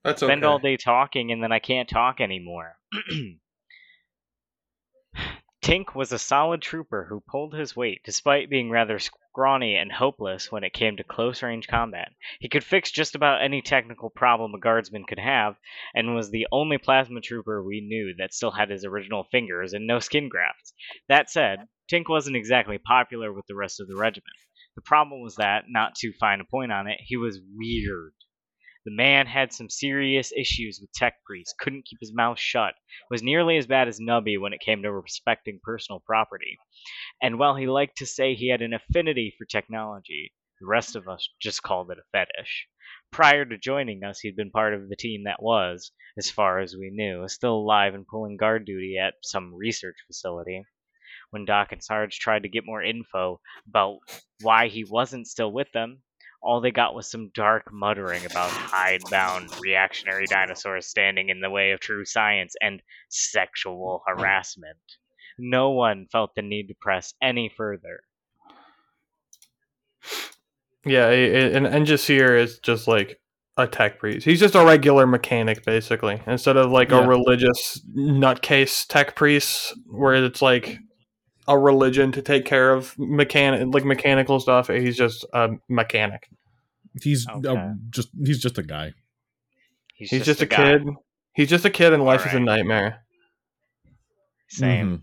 That's 0.05 0.23
okay. 0.23 0.33
Spend 0.33 0.45
all 0.45 0.59
day 0.59 0.77
talking 0.77 1.33
and 1.33 1.43
then 1.43 1.53
I 1.53 1.59
can't 1.59 1.89
talk 1.89 2.21
anymore. 2.21 2.77
Tink 5.63 5.95
was 5.95 6.11
a 6.11 6.19
solid 6.19 6.63
trooper 6.63 7.05
who 7.05 7.21
pulled 7.21 7.53
his 7.53 7.77
weight 7.77 8.03
despite 8.03 8.49
being 8.49 8.71
rather 8.71 8.99
scrawny 8.99 9.77
and 9.77 9.93
hopeless 9.93 10.51
when 10.51 10.65
it 10.65 10.73
came 10.73 10.97
to 10.97 11.05
close 11.05 11.43
range 11.43 11.69
combat. 11.69 12.15
He 12.39 12.49
could 12.49 12.65
fix 12.65 12.91
just 12.91 13.15
about 13.15 13.43
any 13.43 13.61
technical 13.61 14.09
problem 14.09 14.55
a 14.55 14.59
guardsman 14.59 15.05
could 15.05 15.19
have, 15.19 15.57
and 15.95 16.15
was 16.15 16.31
the 16.31 16.47
only 16.51 16.79
plasma 16.79 17.21
trooper 17.21 17.63
we 17.63 17.83
knew 17.83 18.15
that 18.17 18.33
still 18.33 18.53
had 18.53 18.71
his 18.71 18.87
original 18.87 19.25
fingers 19.25 19.75
and 19.75 19.87
no 19.87 19.99
skin 19.99 20.31
grafts. 20.31 20.73
That 21.09 21.29
said, 21.29 21.69
Tink 21.93 22.09
wasn't 22.09 22.37
exactly 22.37 22.79
popular 22.79 23.31
with 23.31 23.47
the 23.47 23.55
rest 23.55 23.81
of 23.81 23.87
the 23.87 23.97
regiment. 23.97 24.39
The 24.77 24.83
problem 24.83 25.21
was 25.21 25.37
that, 25.37 25.65
not 25.69 25.95
to 25.97 26.15
find 26.15 26.41
a 26.41 26.45
point 26.45 26.73
on 26.73 26.87
it, 26.87 27.01
he 27.01 27.19
was 27.19 27.39
weird. 27.55 28.15
The 28.87 28.91
man 28.91 29.27
had 29.27 29.53
some 29.53 29.69
serious 29.69 30.33
issues 30.33 30.81
with 30.81 30.91
tech 30.93 31.23
priests, 31.27 31.55
couldn't 31.59 31.85
keep 31.85 31.99
his 32.01 32.15
mouth 32.15 32.39
shut, 32.39 32.75
was 33.11 33.23
nearly 33.23 33.59
as 33.59 33.67
bad 33.67 33.89
as 33.89 34.01
Nubby 34.01 34.41
when 34.41 34.55
it 34.55 34.61
came 34.61 34.83
to 34.83 34.91
respecting 34.91 35.61
personal 35.63 36.01
property. 36.01 36.57
And 37.21 37.39
while 37.39 37.57
he 37.57 37.67
liked 37.67 37.99
to 37.99 38.07
say 38.07 38.35
he 38.35 38.49
had 38.49 38.63
an 38.63 38.73
affinity 38.73 39.35
for 39.37 39.45
technology, 39.45 40.33
the 40.61 40.67
rest 40.67 40.97
of 40.97 41.09
us 41.09 41.29
just 41.41 41.63
called 41.63 41.91
it 41.91 41.99
a 41.99 42.03
fetish. 42.11 42.69
Prior 43.11 43.45
to 43.45 43.59
joining 43.59 44.03
us, 44.03 44.21
he'd 44.21 44.37
been 44.37 44.51
part 44.51 44.73
of 44.73 44.89
the 44.89 44.97
team 44.97 45.25
that 45.25 45.43
was, 45.43 45.93
as 46.17 46.31
far 46.31 46.59
as 46.59 46.75
we 46.75 46.89
knew, 46.91 47.29
still 47.29 47.57
alive 47.57 47.95
and 47.95 48.07
pulling 48.07 48.39
guard 48.39 48.65
duty 48.65 48.97
at 48.97 49.15
some 49.23 49.55
research 49.55 49.97
facility. 50.07 50.65
When 51.31 51.45
Doc 51.45 51.73
and 51.73 51.85
Sarge 51.85 52.19
tried 52.19 52.45
to 52.45 52.49
get 52.49 52.65
more 52.65 52.83
info 52.83 53.43
about 53.69 53.99
why 54.41 54.69
he 54.69 54.85
wasn't 54.85 55.27
still 55.27 55.53
with 55.53 55.71
them, 55.73 56.03
all 56.43 56.61
they 56.61 56.71
got 56.71 56.95
was 56.95 57.11
some 57.11 57.31
dark 57.35 57.73
muttering 57.73 58.25
about 58.25 58.51
hidebound 58.51 59.51
reactionary 59.61 60.27
dinosaurs 60.27 60.87
standing 60.87 61.29
in 61.29 61.41
the 61.41 61.51
way 61.51 61.73
of 61.73 61.81
true 61.81 62.05
science 62.05 62.55
and 62.61 62.83
sexual 63.09 64.03
mm-hmm. 64.09 64.21
harassment. 64.21 64.79
No 65.39 65.71
one 65.71 66.07
felt 66.11 66.35
the 66.35 66.43
need 66.43 66.69
to 66.69 66.75
press 66.75 67.15
any 67.23 67.53
further. 67.55 68.01
Yeah, 70.85 71.09
and 71.11 71.67
Enginseer 71.67 72.39
is 72.39 72.59
just 72.59 72.89
like 72.89 73.21
a 73.57 73.67
tech 73.67 73.99
priest. 73.99 74.25
He's 74.25 74.41
just 74.41 74.55
a 74.55 74.65
regular 74.65 75.07
mechanic, 75.07 75.65
basically, 75.65 76.23
instead 76.27 76.57
of 76.57 76.71
like 76.71 76.91
Yeah. 76.91 77.05
a 77.05 77.09
religious 77.09 77.81
nutcase 77.97 78.87
tech 78.87 79.15
priest, 79.15 79.75
where 79.87 80.15
it's 80.15 80.41
like 80.41 80.79
a 81.49 81.59
religion 81.59 82.13
to 82.13 82.23
take 82.23 82.45
care 82.45 82.73
of 82.73 82.95
mechanic 82.99 83.73
like 83.75 83.85
mechanical 83.85 84.41
stuff. 84.41 84.69
He's 84.69 84.97
just 84.97 85.25
a 85.33 85.51
mechanic. 85.69 86.29
He's 87.03 87.27
uh, 87.29 87.39
Okay. 87.45 87.73
just 87.91 88.09
he's 88.25 88.41
just 88.41 88.59
a 88.59 88.63
guy. 88.63 88.93
He's 89.95 90.11
just, 90.25 90.41
a, 90.41 90.47
guy. 90.47 90.79
kid. 90.79 90.83
He's 91.35 91.49
just 91.51 91.65
a 91.67 91.71
kid, 91.71 91.93
and 91.93 92.03
life 92.05 92.27
is 92.27 92.33
a 92.33 92.41
nightmare. 92.41 93.05
Same. 94.49 94.99
Mhm. 94.99 95.03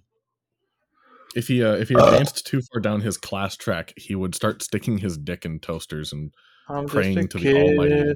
If 1.36 1.48
he 1.48 1.64
uh, 1.64 1.74
if 1.74 1.90
he 1.90 1.96
advanced 1.96 2.48
too 2.48 2.62
far 2.74 2.82
down 2.82 3.02
his 3.02 3.18
class 3.18 3.56
track, 3.56 3.94
he 3.96 4.16
would 4.16 4.34
start 4.34 4.64
sticking 4.64 4.98
his 4.98 5.18
dick 5.18 5.46
in 5.46 5.60
toasters 5.60 6.12
and 6.12 6.34
I'm 6.70 6.86
Praying 6.88 7.16
just 7.16 7.36
a 7.36 7.38
to 7.38 7.44
the 7.44 7.62
almighty- 7.62 7.94
I 7.94 8.14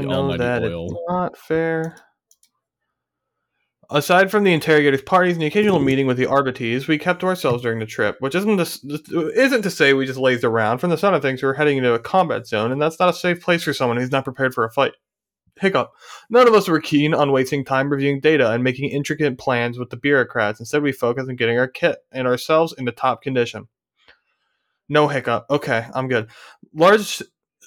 the 0.00 0.02
know 0.06 0.12
almighty 0.14 0.38
that 0.38 0.62
oil. 0.62 0.86
it's 0.86 1.00
not 1.08 1.36
fair. 1.36 1.96
Aside 3.94 4.30
from 4.30 4.44
the 4.44 4.54
interrogators' 4.54 5.02
parties 5.02 5.34
and 5.34 5.42
the 5.42 5.46
occasional 5.46 5.78
meeting 5.78 6.06
with 6.06 6.16
the 6.16 6.24
Arbites, 6.26 6.88
we 6.88 6.96
kept 6.96 7.20
to 7.20 7.26
ourselves 7.26 7.62
during 7.62 7.78
the 7.78 7.84
trip, 7.84 8.16
which 8.20 8.34
isn't 8.34 8.56
to, 8.56 9.30
isn't 9.34 9.62
to 9.62 9.70
say 9.70 9.92
we 9.92 10.06
just 10.06 10.18
lazed 10.18 10.44
around. 10.44 10.78
From 10.78 10.88
the 10.88 10.96
sound 10.96 11.14
of 11.14 11.20
things, 11.20 11.42
we 11.42 11.46
were 11.46 11.54
heading 11.54 11.76
into 11.76 11.92
a 11.92 11.98
combat 11.98 12.46
zone, 12.46 12.72
and 12.72 12.80
that's 12.80 12.98
not 12.98 13.10
a 13.10 13.12
safe 13.12 13.42
place 13.42 13.62
for 13.62 13.74
someone 13.74 13.98
who's 13.98 14.10
not 14.10 14.24
prepared 14.24 14.54
for 14.54 14.64
a 14.64 14.70
fight. 14.70 14.92
Hiccup. 15.60 15.92
None 16.30 16.48
of 16.48 16.54
us 16.54 16.68
were 16.68 16.80
keen 16.80 17.12
on 17.12 17.32
wasting 17.32 17.66
time 17.66 17.90
reviewing 17.90 18.20
data 18.20 18.50
and 18.50 18.64
making 18.64 18.88
intricate 18.88 19.36
plans 19.36 19.78
with 19.78 19.90
the 19.90 19.98
bureaucrats. 19.98 20.58
Instead, 20.58 20.82
we 20.82 20.92
focused 20.92 21.28
on 21.28 21.36
getting 21.36 21.58
our 21.58 21.68
kit 21.68 21.98
and 22.10 22.26
ourselves 22.26 22.74
into 22.78 22.92
top 22.92 23.20
condition. 23.20 23.68
No 24.88 25.08
hiccup. 25.08 25.44
Okay, 25.50 25.86
I'm 25.94 26.08
good. 26.08 26.30
Large, 26.74 27.22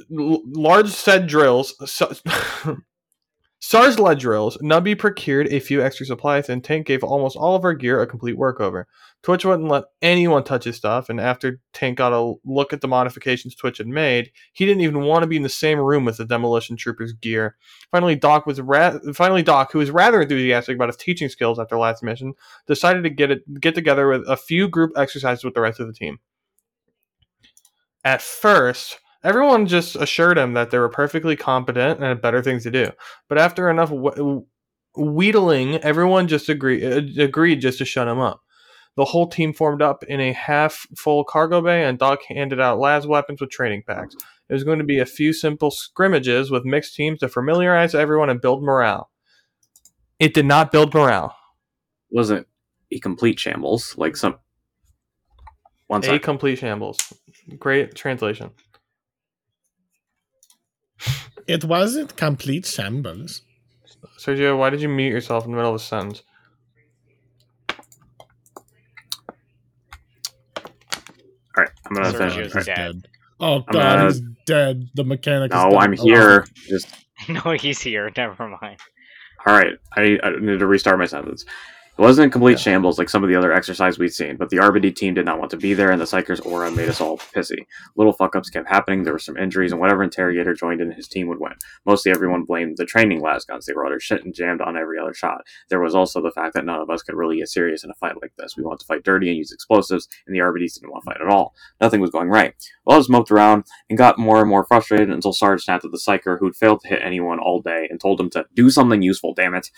large 0.09 0.89
said 0.89 1.27
drills. 1.27 1.75
So, 1.89 2.11
SARS 3.67 3.97
led 3.97 4.19
drills. 4.19 4.57
Nubby 4.57 4.95
procured 4.95 5.47
a 5.47 5.59
few 5.59 5.81
extra 5.81 6.05
supplies, 6.05 6.49
and 6.49 6.63
Tank 6.63 6.85
gave 6.85 7.03
almost 7.03 7.35
all 7.35 7.55
of 7.55 7.63
our 7.63 7.73
gear 7.73 7.99
a 7.99 8.05
complete 8.05 8.37
workover. 8.37 8.83
Twitch 9.23 9.43
wouldn't 9.43 9.67
let 9.67 9.85
anyone 10.03 10.43
touch 10.43 10.65
his 10.65 10.75
stuff, 10.75 11.09
and 11.09 11.19
after 11.19 11.59
Tank 11.73 11.97
got 11.97 12.13
a 12.13 12.35
look 12.45 12.73
at 12.73 12.81
the 12.81 12.87
modifications 12.87 13.55
Twitch 13.55 13.79
had 13.79 13.87
made, 13.87 14.29
he 14.53 14.67
didn't 14.67 14.83
even 14.83 15.01
want 15.01 15.23
to 15.23 15.27
be 15.27 15.35
in 15.35 15.41
the 15.41 15.49
same 15.49 15.79
room 15.79 16.05
with 16.05 16.17
the 16.17 16.25
demolition 16.25 16.77
troopers' 16.77 17.13
gear. 17.13 17.55
Finally, 17.89 18.17
Doc 18.17 18.45
was 18.45 18.61
ra- 18.61 18.99
finally 19.15 19.41
Doc, 19.41 19.71
who 19.71 19.79
was 19.79 19.89
rather 19.89 20.21
enthusiastic 20.21 20.75
about 20.75 20.89
his 20.89 20.97
teaching 20.97 21.27
skills 21.27 21.57
after 21.57 21.75
last 21.75 22.03
mission, 22.03 22.35
decided 22.67 23.01
to 23.01 23.09
get 23.09 23.31
it 23.31 23.59
get 23.59 23.73
together 23.73 24.07
with 24.07 24.29
a 24.29 24.37
few 24.37 24.67
group 24.67 24.91
exercises 24.95 25.43
with 25.43 25.55
the 25.55 25.61
rest 25.61 25.79
of 25.79 25.87
the 25.87 25.93
team. 25.93 26.19
At 28.03 28.21
first, 28.21 28.99
everyone 29.25 29.67
just 29.67 29.95
assured 29.95 30.37
him 30.37 30.53
that 30.53 30.71
they 30.71 30.77
were 30.79 30.89
perfectly 30.89 31.35
competent 31.35 31.99
and 31.99 32.07
had 32.07 32.21
better 32.21 32.41
things 32.41 32.63
to 32.63 32.71
do. 32.71 32.91
But 33.27 33.37
after 33.37 33.69
enough 33.69 33.89
wh- 33.89 34.43
wheedling, 34.97 35.75
everyone 35.77 36.27
just 36.27 36.47
agree- 36.47 36.85
uh, 36.85 37.01
agreed 37.23 37.61
just 37.61 37.79
to 37.79 37.85
shut 37.85 38.07
him 38.07 38.19
up. 38.19 38.41
The 38.95 39.05
whole 39.05 39.27
team 39.27 39.51
formed 39.51 39.81
up 39.81 40.03
in 40.05 40.21
a 40.21 40.31
half 40.31 40.87
full 40.97 41.25
cargo 41.25 41.61
bay, 41.61 41.83
and 41.83 41.99
Doc 41.99 42.19
handed 42.29 42.61
out 42.61 42.79
las 42.79 43.05
weapons 43.05 43.41
with 43.41 43.49
training 43.49 43.83
packs. 43.85 44.15
It 44.47 44.53
was 44.53 44.63
going 44.63 44.77
to 44.79 44.85
be 44.85 44.99
a 44.99 45.05
few 45.05 45.33
simple 45.33 45.71
scrimmages 45.71 46.49
with 46.49 46.63
mixed 46.63 46.95
teams 46.95 47.19
to 47.19 47.27
familiarize 47.27 47.93
everyone 47.93 48.29
and 48.29 48.39
build 48.39 48.63
morale. 48.63 49.09
It 50.19 50.33
did 50.33 50.45
not 50.45 50.71
build 50.71 50.93
morale. 50.93 51.35
Wasn't 52.09 52.47
a 52.91 52.99
complete 52.99 53.37
shambles 53.39 53.97
like 53.97 54.15
some. 54.15 54.37
One 55.87 56.05
A 56.05 56.19
complete 56.19 56.59
shambles. 56.59 57.13
Great 57.59 57.95
translation. 57.95 58.51
It 61.47 61.63
wasn't 61.65 62.15
complete 62.15 62.65
shambles. 62.65 63.41
Sergio, 64.19 64.57
why 64.57 64.69
did 64.69 64.81
you 64.81 64.89
mute 64.89 65.09
yourself 65.11 65.45
in 65.45 65.51
the 65.51 65.57
middle 65.57 65.71
of 65.71 65.75
a 65.81 65.83
sentence? 65.83 66.23
All 70.57 71.63
right, 71.63 71.69
I'm 71.85 71.95
gonna 71.95 72.09
Sergio's 72.13 72.51
finish. 72.51 72.53
He's 72.53 72.65
dead. 72.65 73.07
Oh 73.39 73.55
I'm 73.57 73.61
god, 73.73 73.73
gonna- 73.97 74.05
he's 74.07 74.21
dead. 74.45 74.89
The 74.95 75.03
mechanic. 75.03 75.51
is 75.51 75.55
No, 75.63 75.69
dead. 75.69 75.79
I'm 75.79 75.95
Oh, 75.99 76.03
here. 76.03 76.45
Just 76.67 76.87
no, 77.29 77.51
he's 77.51 77.81
here. 77.81 78.11
Never 78.15 78.47
mind. 78.61 78.79
all 79.45 79.53
right. 79.53 79.77
I, 79.95 80.19
I 80.23 80.31
need 80.39 80.59
to 80.59 80.67
restart 80.67 80.99
my 80.99 81.05
sentence. 81.05 81.45
It 81.97 82.01
wasn't 82.01 82.25
in 82.25 82.31
complete 82.31 82.53
Yeah. 82.53 82.57
shambles 82.57 82.99
like 82.99 83.07
some 83.07 83.23
of 83.23 83.29
the 83.29 83.37
other 83.37 83.53
exercise 83.53 83.97
we'd 83.97 84.09
seen, 84.13 84.35
but 84.35 84.49
the 84.49 84.59
RBD 84.59 84.91
team 84.91 85.13
did 85.13 85.23
not 85.25 85.39
want 85.39 85.49
to 85.51 85.57
be 85.57 85.73
there, 85.73 85.91
and 85.91 86.01
the 86.01 86.05
Psyker's 86.05 86.41
aura 86.41 86.69
made 86.69 86.89
us 86.89 86.99
all 86.99 87.17
pissy. 87.17 87.65
Little 87.95 88.11
fuck 88.11 88.35
ups 88.35 88.49
kept 88.49 88.67
happening, 88.67 89.03
there 89.03 89.13
were 89.13 89.19
some 89.19 89.37
injuries, 89.37 89.71
and 89.71 89.79
whatever 89.79 90.03
interrogator 90.03 90.53
joined 90.53 90.81
in, 90.81 90.91
his 90.91 91.07
team 91.07 91.27
would 91.27 91.39
win. 91.39 91.53
Mostly 91.85 92.11
everyone 92.11 92.43
blamed 92.43 92.75
the 92.75 92.85
training 92.85 93.21
las 93.21 93.45
guns. 93.45 93.65
They 93.65 93.71
were 93.73 93.85
utter 93.85 94.01
shit 94.01 94.25
and 94.25 94.33
jammed 94.33 94.59
on 94.59 94.75
every 94.75 94.99
other 94.99 95.13
shot. 95.13 95.45
There 95.69 95.79
was 95.79 95.95
also 95.95 96.21
the 96.21 96.31
fact 96.31 96.53
that 96.55 96.65
none 96.65 96.81
of 96.81 96.89
us 96.89 97.01
could 97.01 97.15
really 97.15 97.37
get 97.37 97.47
serious 97.47 97.85
in 97.85 97.89
a 97.89 97.95
fight 97.95 98.21
like 98.21 98.33
this. 98.37 98.57
We 98.57 98.63
wanted 98.63 98.79
to 98.81 98.87
fight 98.87 99.03
dirty 99.03 99.29
and 99.29 99.37
use 99.37 99.53
explosives, 99.53 100.09
and 100.27 100.35
the 100.35 100.41
RBDs 100.41 100.73
didn't 100.73 100.91
want 100.91 101.05
to 101.05 101.11
fight 101.11 101.21
at 101.21 101.31
all. 101.31 101.53
Nothing 101.79 102.01
was 102.01 102.09
going 102.09 102.27
right. 102.27 102.53
Well, 102.85 102.97
I 102.97 102.99
just 102.99 103.09
moped 103.09 103.31
around 103.31 103.63
and 103.89 103.97
got 103.97 104.19
more 104.19 104.41
and 104.41 104.49
more 104.49 104.65
frustrated 104.65 105.09
until 105.11 105.31
Sarge 105.31 105.61
snapped 105.61 105.85
at 105.85 105.91
the 105.91 105.97
Psyker 105.97 106.39
who'd 106.39 106.57
failed 106.57 106.81
to 106.81 106.89
hit 106.89 106.99
anyone 107.01 107.39
all 107.39 107.61
day 107.61 107.87
and 107.89 108.01
told 108.01 108.19
him 108.19 108.29
to 108.31 108.45
do 108.53 108.69
something 108.69 109.01
useful, 109.01 109.33
damn 109.33 109.55
it. 109.55 109.69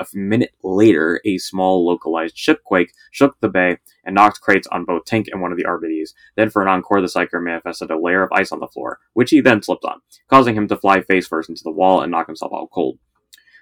A 0.00 0.06
minute 0.12 0.54
later, 0.62 1.20
a 1.24 1.38
small 1.38 1.86
localized 1.86 2.36
shipquake 2.36 2.90
shook 3.12 3.38
the 3.40 3.48
bay 3.48 3.78
and 4.04 4.14
knocked 4.14 4.40
crates 4.40 4.66
on 4.68 4.84
both 4.84 5.04
Tink 5.04 5.26
and 5.30 5.40
one 5.40 5.52
of 5.52 5.58
the 5.58 5.64
RBDs. 5.64 6.14
Then, 6.36 6.50
for 6.50 6.62
an 6.62 6.68
encore, 6.68 7.00
the 7.00 7.06
Psyker 7.06 7.42
manifested 7.42 7.90
a 7.90 7.98
layer 7.98 8.22
of 8.22 8.32
ice 8.32 8.50
on 8.50 8.58
the 8.58 8.66
floor, 8.66 8.98
which 9.12 9.30
he 9.30 9.40
then 9.40 9.62
slipped 9.62 9.84
on, 9.84 10.00
causing 10.28 10.56
him 10.56 10.66
to 10.68 10.76
fly 10.76 11.00
face 11.00 11.28
first 11.28 11.48
into 11.48 11.62
the 11.62 11.70
wall 11.70 12.00
and 12.00 12.10
knock 12.10 12.26
himself 12.26 12.52
out 12.52 12.70
cold. 12.72 12.98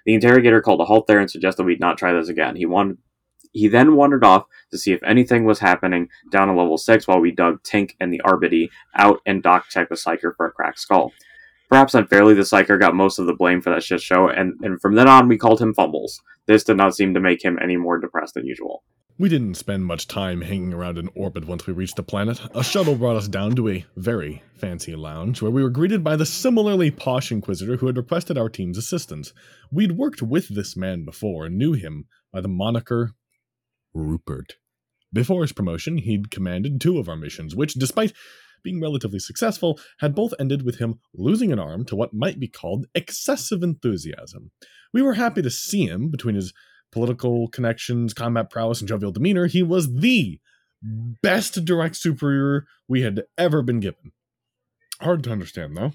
The 0.05 0.15
interrogator 0.15 0.61
called 0.61 0.81
a 0.81 0.85
halt 0.85 1.07
there 1.07 1.19
and 1.19 1.29
suggested 1.29 1.65
we 1.65 1.75
not 1.75 1.97
try 1.97 2.13
this 2.13 2.29
again. 2.29 2.55
He 2.55 2.65
wanted. 2.65 2.97
He 3.51 3.67
then 3.67 3.95
wandered 3.95 4.23
off 4.23 4.45
to 4.71 4.79
see 4.79 4.93
if 4.93 5.03
anything 5.03 5.45
was 5.45 5.59
happening 5.59 6.09
down 6.31 6.47
to 6.47 6.55
level 6.55 6.79
6 6.79 7.07
while 7.07 7.19
we 7.19 7.29
dug 7.29 7.61
Tink 7.61 7.91
and 7.99 8.11
the 8.11 8.21
RBD 8.25 8.69
out 8.95 9.19
and 9.27 9.43
Doc 9.43 9.69
checked 9.69 9.89
the 9.89 9.95
Psyker 9.95 10.35
for 10.35 10.47
a 10.47 10.51
cracked 10.51 10.79
skull. 10.79 11.13
Perhaps 11.73 11.95
unfairly, 11.95 12.35
the 12.35 12.43
Psyker 12.43 12.79
got 12.79 12.93
most 12.93 13.17
of 13.17 13.25
the 13.25 13.33
blame 13.33 13.59
for 13.59 13.71
that 13.71 13.81
shit 13.81 13.99
show, 13.99 14.29
and, 14.29 14.53
and 14.61 14.79
from 14.79 14.93
then 14.93 15.07
on 15.07 15.27
we 15.27 15.39
called 15.39 15.59
him 15.59 15.73
Fumbles. 15.73 16.21
This 16.45 16.63
did 16.63 16.77
not 16.77 16.95
seem 16.95 17.15
to 17.15 17.19
make 17.19 17.43
him 17.43 17.57
any 17.59 17.77
more 17.77 17.97
depressed 17.97 18.35
than 18.35 18.45
usual. 18.45 18.83
We 19.17 19.27
didn't 19.27 19.55
spend 19.55 19.83
much 19.83 20.07
time 20.07 20.41
hanging 20.41 20.71
around 20.71 20.99
in 20.99 21.09
orbit 21.15 21.47
once 21.47 21.65
we 21.65 21.73
reached 21.73 21.95
the 21.95 22.03
planet. 22.03 22.39
A 22.53 22.63
shuttle 22.63 22.93
brought 22.93 23.15
us 23.15 23.27
down 23.27 23.55
to 23.55 23.69
a 23.69 23.85
very 23.97 24.43
fancy 24.53 24.95
lounge 24.95 25.41
where 25.41 25.49
we 25.49 25.63
were 25.63 25.71
greeted 25.71 26.03
by 26.03 26.15
the 26.15 26.27
similarly 26.27 26.91
posh 26.91 27.31
Inquisitor 27.31 27.77
who 27.77 27.87
had 27.87 27.97
requested 27.97 28.37
our 28.37 28.49
team's 28.49 28.77
assistance. 28.77 29.33
We'd 29.71 29.93
worked 29.93 30.21
with 30.21 30.49
this 30.49 30.77
man 30.77 31.05
before 31.05 31.47
and 31.47 31.57
knew 31.57 31.73
him 31.73 32.05
by 32.31 32.41
the 32.41 32.47
moniker 32.47 33.13
Rupert. 33.95 34.57
Before 35.11 35.41
his 35.41 35.53
promotion, 35.53 35.97
he'd 35.97 36.29
commanded 36.29 36.79
two 36.79 36.99
of 36.99 37.09
our 37.09 37.15
missions, 37.15 37.55
which, 37.55 37.73
despite 37.73 38.13
being 38.63 38.81
relatively 38.81 39.19
successful, 39.19 39.79
had 39.99 40.15
both 40.15 40.33
ended 40.39 40.63
with 40.63 40.79
him 40.79 40.99
losing 41.13 41.51
an 41.51 41.59
arm 41.59 41.85
to 41.85 41.95
what 41.95 42.13
might 42.13 42.39
be 42.39 42.47
called 42.47 42.87
excessive 42.95 43.61
enthusiasm. 43.61 44.51
We 44.93 45.01
were 45.01 45.13
happy 45.13 45.41
to 45.41 45.49
see 45.49 45.85
him 45.85 46.09
between 46.09 46.35
his 46.35 46.53
political 46.91 47.47
connections, 47.47 48.13
combat 48.13 48.49
prowess, 48.49 48.79
and 48.79 48.87
jovial 48.87 49.11
demeanor. 49.11 49.47
He 49.47 49.63
was 49.63 49.93
the 49.93 50.39
best 51.21 51.65
direct 51.65 51.95
superior 51.95 52.65
we 52.87 53.01
had 53.01 53.23
ever 53.37 53.61
been 53.61 53.79
given. 53.79 54.11
Hard 55.01 55.23
to 55.23 55.31
understand, 55.31 55.75
though. 55.75 55.91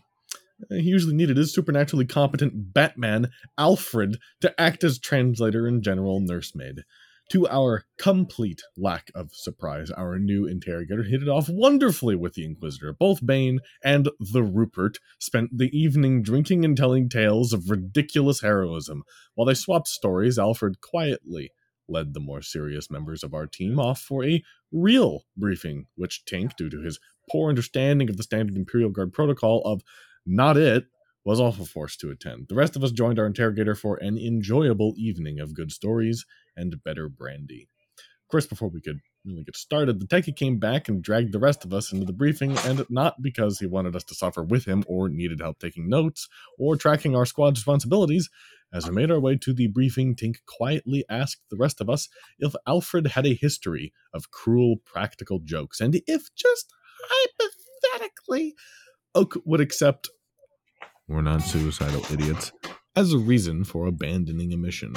He 0.70 0.80
usually 0.80 1.14
needed 1.14 1.36
his 1.36 1.54
supernaturally 1.54 2.04
competent 2.04 2.74
Batman, 2.74 3.30
Alfred, 3.56 4.18
to 4.40 4.60
act 4.60 4.82
as 4.82 4.98
translator 4.98 5.66
and 5.66 5.82
general 5.82 6.20
nursemaid. 6.20 6.82
To 7.30 7.46
our 7.46 7.84
complete 7.98 8.62
lack 8.78 9.10
of 9.14 9.32
surprise, 9.34 9.90
our 9.90 10.18
new 10.18 10.46
interrogator 10.46 11.02
hit 11.02 11.22
it 11.22 11.28
off 11.28 11.46
wonderfully 11.50 12.16
with 12.16 12.32
the 12.32 12.44
Inquisitor. 12.46 12.94
Both 12.94 13.24
Bane 13.24 13.60
and 13.84 14.08
the 14.18 14.42
Rupert 14.42 14.98
spent 15.18 15.58
the 15.58 15.68
evening 15.78 16.22
drinking 16.22 16.64
and 16.64 16.74
telling 16.74 17.10
tales 17.10 17.52
of 17.52 17.68
ridiculous 17.68 18.40
heroism. 18.40 19.02
While 19.34 19.44
they 19.44 19.52
swapped 19.52 19.88
stories, 19.88 20.38
Alfred 20.38 20.80
quietly 20.80 21.52
led 21.86 22.14
the 22.14 22.20
more 22.20 22.40
serious 22.40 22.90
members 22.90 23.22
of 23.22 23.34
our 23.34 23.46
team 23.46 23.78
off 23.78 24.00
for 24.00 24.24
a 24.24 24.42
real 24.72 25.24
briefing, 25.36 25.86
which 25.96 26.22
Tink, 26.24 26.56
due 26.56 26.70
to 26.70 26.80
his 26.80 26.98
poor 27.30 27.50
understanding 27.50 28.08
of 28.08 28.16
the 28.16 28.22
standard 28.22 28.56
Imperial 28.56 28.90
Guard 28.90 29.12
protocol 29.12 29.60
of 29.66 29.82
not 30.24 30.56
it, 30.56 30.86
was 31.24 31.40
also 31.40 31.64
forced 31.64 32.00
to 32.00 32.10
attend. 32.10 32.46
The 32.48 32.54
rest 32.54 32.76
of 32.76 32.84
us 32.84 32.92
joined 32.92 33.18
our 33.18 33.26
interrogator 33.26 33.74
for 33.74 33.96
an 33.96 34.18
enjoyable 34.18 34.94
evening 34.96 35.40
of 35.40 35.54
good 35.54 35.70
stories 35.70 36.24
and 36.56 36.82
better 36.82 37.08
brandy. 37.08 37.68
Of 37.96 38.30
course, 38.30 38.46
before 38.46 38.68
we 38.68 38.80
could 38.80 39.00
really 39.24 39.44
get 39.44 39.56
started, 39.56 40.00
the 40.00 40.06
techie 40.06 40.36
came 40.36 40.58
back 40.58 40.88
and 40.88 41.02
dragged 41.02 41.32
the 41.32 41.38
rest 41.38 41.64
of 41.64 41.72
us 41.72 41.92
into 41.92 42.04
the 42.04 42.12
briefing, 42.12 42.56
and 42.58 42.84
not 42.90 43.22
because 43.22 43.58
he 43.58 43.66
wanted 43.66 43.96
us 43.96 44.04
to 44.04 44.14
suffer 44.14 44.42
with 44.42 44.66
him 44.66 44.84
or 44.86 45.08
needed 45.08 45.40
help 45.40 45.58
taking 45.58 45.88
notes 45.88 46.28
or 46.58 46.76
tracking 46.76 47.16
our 47.16 47.24
squad's 47.24 47.60
responsibilities. 47.60 48.28
As 48.70 48.86
we 48.86 48.94
made 48.94 49.10
our 49.10 49.18
way 49.18 49.36
to 49.36 49.54
the 49.54 49.66
briefing, 49.68 50.14
Tink 50.14 50.36
quietly 50.46 51.04
asked 51.08 51.42
the 51.50 51.56
rest 51.56 51.80
of 51.80 51.88
us 51.88 52.08
if 52.38 52.54
Alfred 52.66 53.08
had 53.08 53.26
a 53.26 53.34
history 53.34 53.94
of 54.12 54.30
cruel 54.30 54.76
practical 54.84 55.38
jokes, 55.38 55.80
and 55.80 55.98
if 56.06 56.28
just 56.34 56.70
hypothetically 57.02 58.54
Oak 59.14 59.38
would 59.46 59.60
accept 59.60 60.10
we're 61.08 61.22
not 61.22 61.42
suicidal 61.42 62.04
idiots 62.12 62.52
as 62.94 63.12
a 63.12 63.18
reason 63.18 63.64
for 63.64 63.86
abandoning 63.86 64.52
a 64.52 64.56
mission. 64.56 64.94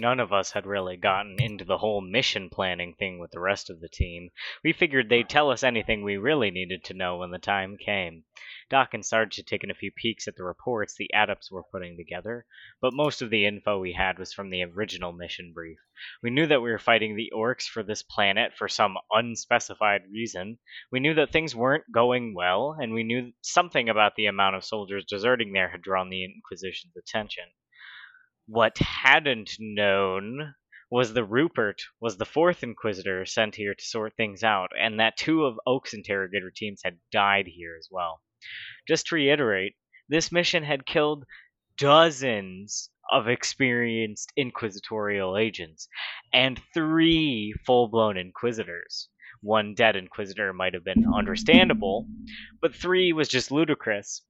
None 0.00 0.20
of 0.20 0.32
us 0.32 0.52
had 0.52 0.66
really 0.66 0.96
gotten 0.96 1.42
into 1.42 1.64
the 1.64 1.78
whole 1.78 2.00
mission 2.00 2.50
planning 2.50 2.94
thing 2.94 3.18
with 3.18 3.32
the 3.32 3.40
rest 3.40 3.68
of 3.68 3.80
the 3.80 3.88
team. 3.88 4.30
We 4.62 4.72
figured 4.72 5.08
they'd 5.08 5.28
tell 5.28 5.50
us 5.50 5.64
anything 5.64 6.02
we 6.02 6.16
really 6.16 6.50
needed 6.50 6.84
to 6.84 6.94
know 6.94 7.16
when 7.16 7.30
the 7.30 7.38
time 7.38 7.76
came. 7.76 8.24
Doc 8.70 8.94
and 8.94 9.04
Sarge 9.04 9.36
had 9.36 9.46
taken 9.46 9.70
a 9.70 9.74
few 9.74 9.90
peeks 9.90 10.28
at 10.28 10.36
the 10.36 10.44
reports 10.44 10.94
the 10.94 11.10
adepts 11.12 11.50
were 11.50 11.64
putting 11.64 11.96
together, 11.96 12.46
but 12.80 12.92
most 12.92 13.22
of 13.22 13.30
the 13.30 13.44
info 13.44 13.78
we 13.78 13.94
had 13.94 14.18
was 14.18 14.32
from 14.32 14.50
the 14.50 14.62
original 14.62 15.12
mission 15.12 15.52
brief. 15.52 15.78
We 16.22 16.30
knew 16.30 16.46
that 16.46 16.62
we 16.62 16.70
were 16.70 16.78
fighting 16.78 17.16
the 17.16 17.32
orcs 17.34 17.64
for 17.64 17.82
this 17.82 18.02
planet 18.02 18.54
for 18.54 18.68
some 18.68 18.98
unspecified 19.10 20.02
reason. 20.12 20.58
We 20.92 21.00
knew 21.00 21.14
that 21.14 21.32
things 21.32 21.56
weren't 21.56 21.90
going 21.90 22.34
well, 22.34 22.76
and 22.80 22.92
we 22.92 23.02
knew 23.02 23.32
something 23.40 23.88
about 23.88 24.14
the 24.14 24.26
amount 24.26 24.54
of 24.54 24.64
soldiers 24.64 25.04
deserting 25.04 25.52
there 25.52 25.70
had 25.70 25.82
drawn 25.82 26.08
the 26.08 26.24
Inquisition's 26.24 26.96
attention. 26.96 27.44
What 28.50 28.78
hadn't 28.78 29.56
known 29.60 30.54
was 30.90 31.12
the 31.12 31.22
Rupert 31.22 31.82
was 32.00 32.16
the 32.16 32.24
fourth 32.24 32.62
Inquisitor 32.62 33.26
sent 33.26 33.56
here 33.56 33.74
to 33.74 33.84
sort 33.84 34.16
things 34.16 34.42
out, 34.42 34.70
and 34.74 34.98
that 34.98 35.18
two 35.18 35.44
of 35.44 35.60
Oak's 35.66 35.92
interrogator 35.92 36.50
teams 36.50 36.80
had 36.82 36.98
died 37.12 37.46
here 37.46 37.76
as 37.78 37.88
well. 37.90 38.22
Just 38.86 39.08
to 39.08 39.16
reiterate, 39.16 39.76
this 40.08 40.32
mission 40.32 40.62
had 40.62 40.86
killed 40.86 41.26
dozens 41.76 42.88
of 43.12 43.28
experienced 43.28 44.32
inquisitorial 44.34 45.36
agents 45.36 45.86
and 46.32 46.58
three 46.72 47.52
full 47.66 47.88
blown 47.88 48.16
inquisitors. 48.16 49.10
One 49.42 49.74
dead 49.74 49.94
inquisitor 49.94 50.54
might 50.54 50.72
have 50.72 50.84
been 50.84 51.04
understandable, 51.14 52.08
but 52.62 52.74
three 52.74 53.12
was 53.12 53.28
just 53.28 53.50
ludicrous. 53.50 54.24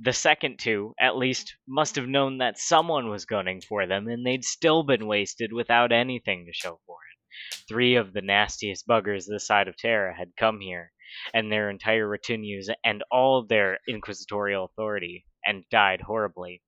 The 0.00 0.14
second 0.14 0.58
two, 0.58 0.94
at 0.98 1.18
least, 1.18 1.54
must 1.68 1.96
have 1.96 2.08
known 2.08 2.38
that 2.38 2.58
someone 2.58 3.10
was 3.10 3.26
gunning 3.26 3.60
for 3.60 3.86
them, 3.86 4.08
and 4.08 4.24
they'd 4.24 4.42
still 4.42 4.82
been 4.82 5.06
wasted 5.06 5.52
without 5.52 5.92
anything 5.92 6.46
to 6.46 6.52
show 6.52 6.80
for 6.86 6.98
it. 7.04 7.66
Three 7.68 7.94
of 7.94 8.14
the 8.14 8.22
nastiest 8.22 8.86
buggers 8.86 9.26
this 9.26 9.46
side 9.46 9.68
of 9.68 9.76
Terra 9.76 10.16
had 10.16 10.34
come 10.34 10.60
here, 10.60 10.92
and 11.34 11.52
their 11.52 11.68
entire 11.68 12.08
retinues 12.08 12.70
and 12.82 13.04
all 13.10 13.38
of 13.38 13.48
their 13.48 13.80
inquisitorial 13.86 14.64
authority, 14.64 15.26
and 15.44 15.68
died 15.68 16.00
horribly. 16.00 16.62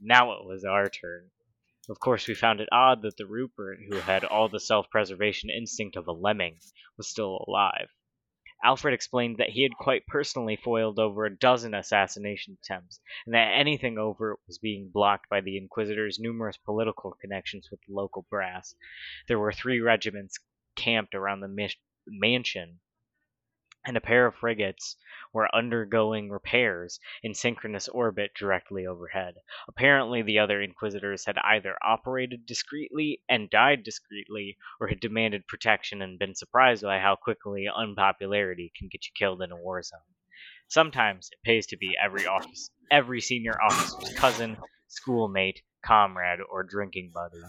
Now 0.00 0.32
it 0.32 0.44
was 0.44 0.64
our 0.64 0.88
turn. 0.88 1.30
Of 1.88 2.00
course, 2.00 2.26
we 2.26 2.34
found 2.34 2.60
it 2.60 2.68
odd 2.72 3.02
that 3.02 3.16
the 3.16 3.26
Rupert, 3.26 3.78
who 3.88 4.00
had 4.00 4.24
all 4.24 4.48
the 4.48 4.58
self 4.58 4.90
preservation 4.90 5.50
instinct 5.50 5.94
of 5.94 6.08
a 6.08 6.12
lemming, 6.12 6.58
was 6.96 7.08
still 7.08 7.44
alive. 7.46 7.90
Alfred 8.64 8.94
explained 8.94 9.36
that 9.36 9.50
he 9.50 9.62
had 9.62 9.76
quite 9.76 10.06
personally 10.06 10.56
foiled 10.56 10.98
over 10.98 11.26
a 11.26 11.36
dozen 11.36 11.74
assassination 11.74 12.56
attempts, 12.62 13.00
and 13.26 13.34
that 13.34 13.52
anything 13.52 13.98
over 13.98 14.32
it 14.32 14.38
was 14.46 14.58
being 14.58 14.88
blocked 14.88 15.28
by 15.28 15.42
the 15.42 15.58
Inquisitor's 15.58 16.18
numerous 16.18 16.56
political 16.56 17.12
connections 17.20 17.68
with 17.70 17.80
the 17.86 17.92
local 17.92 18.26
brass. 18.30 18.74
There 19.28 19.38
were 19.38 19.52
three 19.52 19.80
regiments 19.80 20.38
camped 20.74 21.14
around 21.14 21.40
the 21.40 21.68
mansion, 22.06 22.80
and 23.86 23.96
a 23.96 24.00
pair 24.00 24.26
of 24.26 24.34
frigates 24.34 24.96
were 25.32 25.54
undergoing 25.54 26.30
repairs 26.30 26.98
in 27.22 27.34
synchronous 27.34 27.88
orbit 27.88 28.32
directly 28.34 28.86
overhead. 28.86 29.34
Apparently, 29.68 30.22
the 30.22 30.38
other 30.38 30.60
Inquisitors 30.60 31.24
had 31.24 31.38
either 31.38 31.76
operated 31.84 32.46
discreetly 32.46 33.22
and 33.28 33.48
died 33.48 33.84
discreetly, 33.84 34.58
or 34.80 34.88
had 34.88 35.00
demanded 35.00 35.46
protection 35.46 36.02
and 36.02 36.18
been 36.18 36.34
surprised 36.34 36.82
by 36.82 36.98
how 36.98 37.16
quickly 37.16 37.68
unpopularity 37.68 38.72
can 38.76 38.88
get 38.88 39.06
you 39.06 39.12
killed 39.14 39.40
in 39.42 39.52
a 39.52 39.56
war 39.56 39.82
zone. 39.82 40.00
Sometimes 40.68 41.28
it 41.30 41.38
pays 41.44 41.66
to 41.68 41.76
be 41.76 41.96
every 42.02 42.26
office, 42.26 42.70
every 42.90 43.20
senior 43.20 43.56
officer's 43.62 44.14
cousin, 44.14 44.56
schoolmate, 44.88 45.62
comrade, 45.84 46.40
or 46.50 46.64
drinking 46.64 47.12
buddy. 47.14 47.42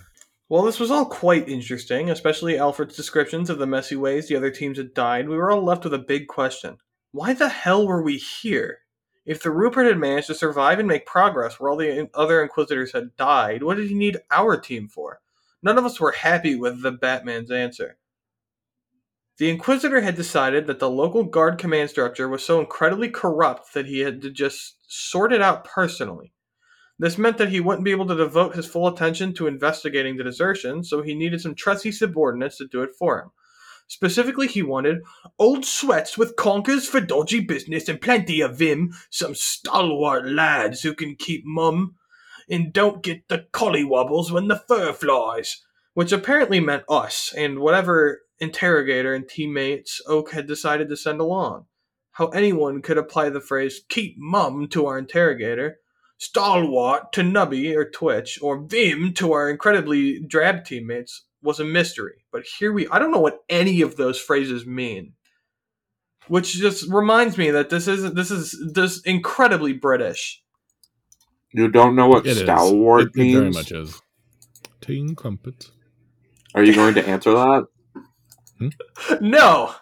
Well, 0.50 0.64
this 0.64 0.80
was 0.80 0.92
all 0.92 1.06
quite 1.06 1.50
interesting, 1.50 2.10
especially 2.10 2.58
Alfred's 2.58 2.96
descriptions 2.96 3.50
of 3.50 3.60
the 3.60 3.68
messy 3.68 3.98
ways 3.98 4.28
the 4.28 4.38
other 4.38 4.50
teams 4.50 4.78
had 4.78 4.94
died. 4.94 5.28
We 5.28 5.36
were 5.36 5.52
all 5.52 5.64
left 5.64 5.84
with 5.84 5.94
a 5.94 6.00
big 6.00 6.28
question. 6.28 6.78
Why 7.12 7.34
the 7.34 7.50
hell 7.50 7.86
were 7.86 8.02
we 8.02 8.18
here? 8.18 8.80
If 9.26 9.44
the 9.44 9.52
Rupert 9.52 9.88
had 9.88 9.98
managed 9.98 10.28
to 10.28 10.36
survive 10.36 10.80
and 10.80 10.88
make 10.88 11.06
progress 11.06 11.60
where 11.60 11.70
all 11.70 11.76
the 11.76 12.10
other 12.14 12.42
Inquisitors 12.42 12.94
had 12.94 13.18
died, 13.18 13.62
what 13.62 13.76
did 13.76 13.90
he 13.90 13.94
need 13.94 14.20
our 14.32 14.56
team 14.56 14.88
for? 14.88 15.20
None 15.62 15.78
of 15.78 15.84
us 15.84 16.00
were 16.00 16.14
happy 16.14 16.56
with 16.56 16.82
the 16.82 16.94
Batman's 16.94 17.52
answer. 17.52 17.98
The 19.38 19.50
Inquisitor 19.50 20.00
had 20.00 20.16
decided 20.16 20.66
that 20.68 20.80
the 20.80 20.90
local 20.90 21.26
guard 21.26 21.58
command 21.58 21.90
structure 21.90 22.30
was 22.30 22.46
so 22.46 22.62
incredibly 22.62 23.10
corrupt 23.10 23.74
that 23.74 23.86
he 23.86 24.00
had 24.00 24.22
to 24.22 24.32
just 24.32 24.78
sort 24.88 25.34
it 25.34 25.42
out 25.42 25.66
personally. 25.66 26.32
This 27.00 27.18
meant 27.18 27.38
that 27.38 27.50
he 27.50 27.60
wouldn't 27.60 27.86
be 27.86 27.92
able 27.92 28.08
to 28.08 28.16
devote 28.16 28.56
his 28.56 28.66
full 28.66 28.88
attention 28.88 29.34
to 29.36 29.48
investigating 29.48 30.18
the 30.18 30.24
desertion, 30.24 30.84
so 30.84 31.02
he 31.02 31.14
needed 31.14 31.42
some 31.42 31.54
trusty 31.54 31.92
subordinates 31.92 32.58
to 32.58 32.68
do 32.68 32.82
it 32.82 32.96
for 32.98 33.20
him. 33.20 33.32
Specifically, 33.88 34.48
he 34.48 34.64
wanted 34.64 35.04
old 35.40 35.64
sweats 35.64 36.18
with 36.18 36.36
conkers 36.36 36.88
for 36.88 37.00
dodgy 37.00 37.40
business 37.40 37.88
and 37.88 38.02
plenty 38.02 38.42
of 38.42 38.58
vim, 38.58 38.92
some 39.10 39.34
stalwart 39.34 40.28
lads 40.28 40.82
who 40.82 40.94
can 40.94 41.16
keep 41.16 41.44
mum 41.46 41.96
and 42.50 42.74
don't 42.74 43.04
get 43.04 43.28
the 43.28 43.46
collywobbles 43.54 44.32
when 44.32 44.48
the 44.48 44.62
fur 44.68 44.92
flies. 44.92 45.64
Which 45.94 46.12
apparently 46.12 46.60
meant 46.60 46.84
us 46.90 47.34
and 47.36 47.60
whatever 47.60 48.22
interrogator 48.40 49.16
and 49.16 49.28
teammates 49.28 50.02
Oak 50.06 50.32
had 50.32 50.48
decided 50.48 50.90
to 50.90 50.98
send 50.98 51.20
along. 51.20 51.66
How 52.12 52.28
anyone 52.28 52.82
could 52.82 52.98
apply 52.98 53.30
the 53.30 53.42
phrase 53.42 53.82
keep 53.90 54.16
mum 54.18 54.68
to 54.70 54.86
our 54.86 54.98
interrogator 54.98 55.78
Stalwart 56.18 57.12
to 57.14 57.22
Nubby 57.22 57.76
or 57.76 57.90
Twitch, 57.90 58.40
or 58.42 58.66
Vim 58.66 59.14
to 59.14 59.34
our 59.34 59.50
incredibly 59.50 60.20
drab 60.20 60.66
teammates 60.66 61.26
was 61.42 61.60
a 61.60 61.66
mystery. 61.66 62.26
But 62.32 62.46
here 62.60 62.74
we 62.74 62.88
I 62.90 63.00
don't 63.00 63.12
know 63.12 63.20
what 63.20 63.40
any 63.50 63.82
of 63.82 63.98
those 63.98 64.20
phrases 64.20 64.66
mean. 64.66 65.14
Which 66.28 66.54
just 66.54 66.92
reminds 66.92 67.38
me 67.38 67.52
that 67.52 67.70
this 67.70 67.88
isn't 67.88 68.16
this 68.16 68.32
is 68.32 68.58
this 68.74 69.02
incredibly 69.02 69.74
British. 69.74 70.42
You 71.54 71.70
don't 71.70 71.96
know 71.96 72.08
what 72.08 72.26
It 72.26 72.32
is. 72.32 72.40
stalwart 72.40 73.04
It, 73.04 73.08
it 73.10 73.16
means? 73.16 73.34
very 73.36 73.52
much 73.52 73.72
is. 73.72 74.02
Teen 74.82 75.16
crumpets. 75.16 75.72
Are 76.56 76.64
you 76.64 76.74
going 76.74 76.96
to 76.96 77.08
answer 77.08 77.32
that? 77.32 77.66
Hmm? 78.60 78.70
No, 79.22 79.74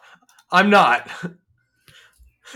I'm 0.51 0.69
not. 0.69 1.09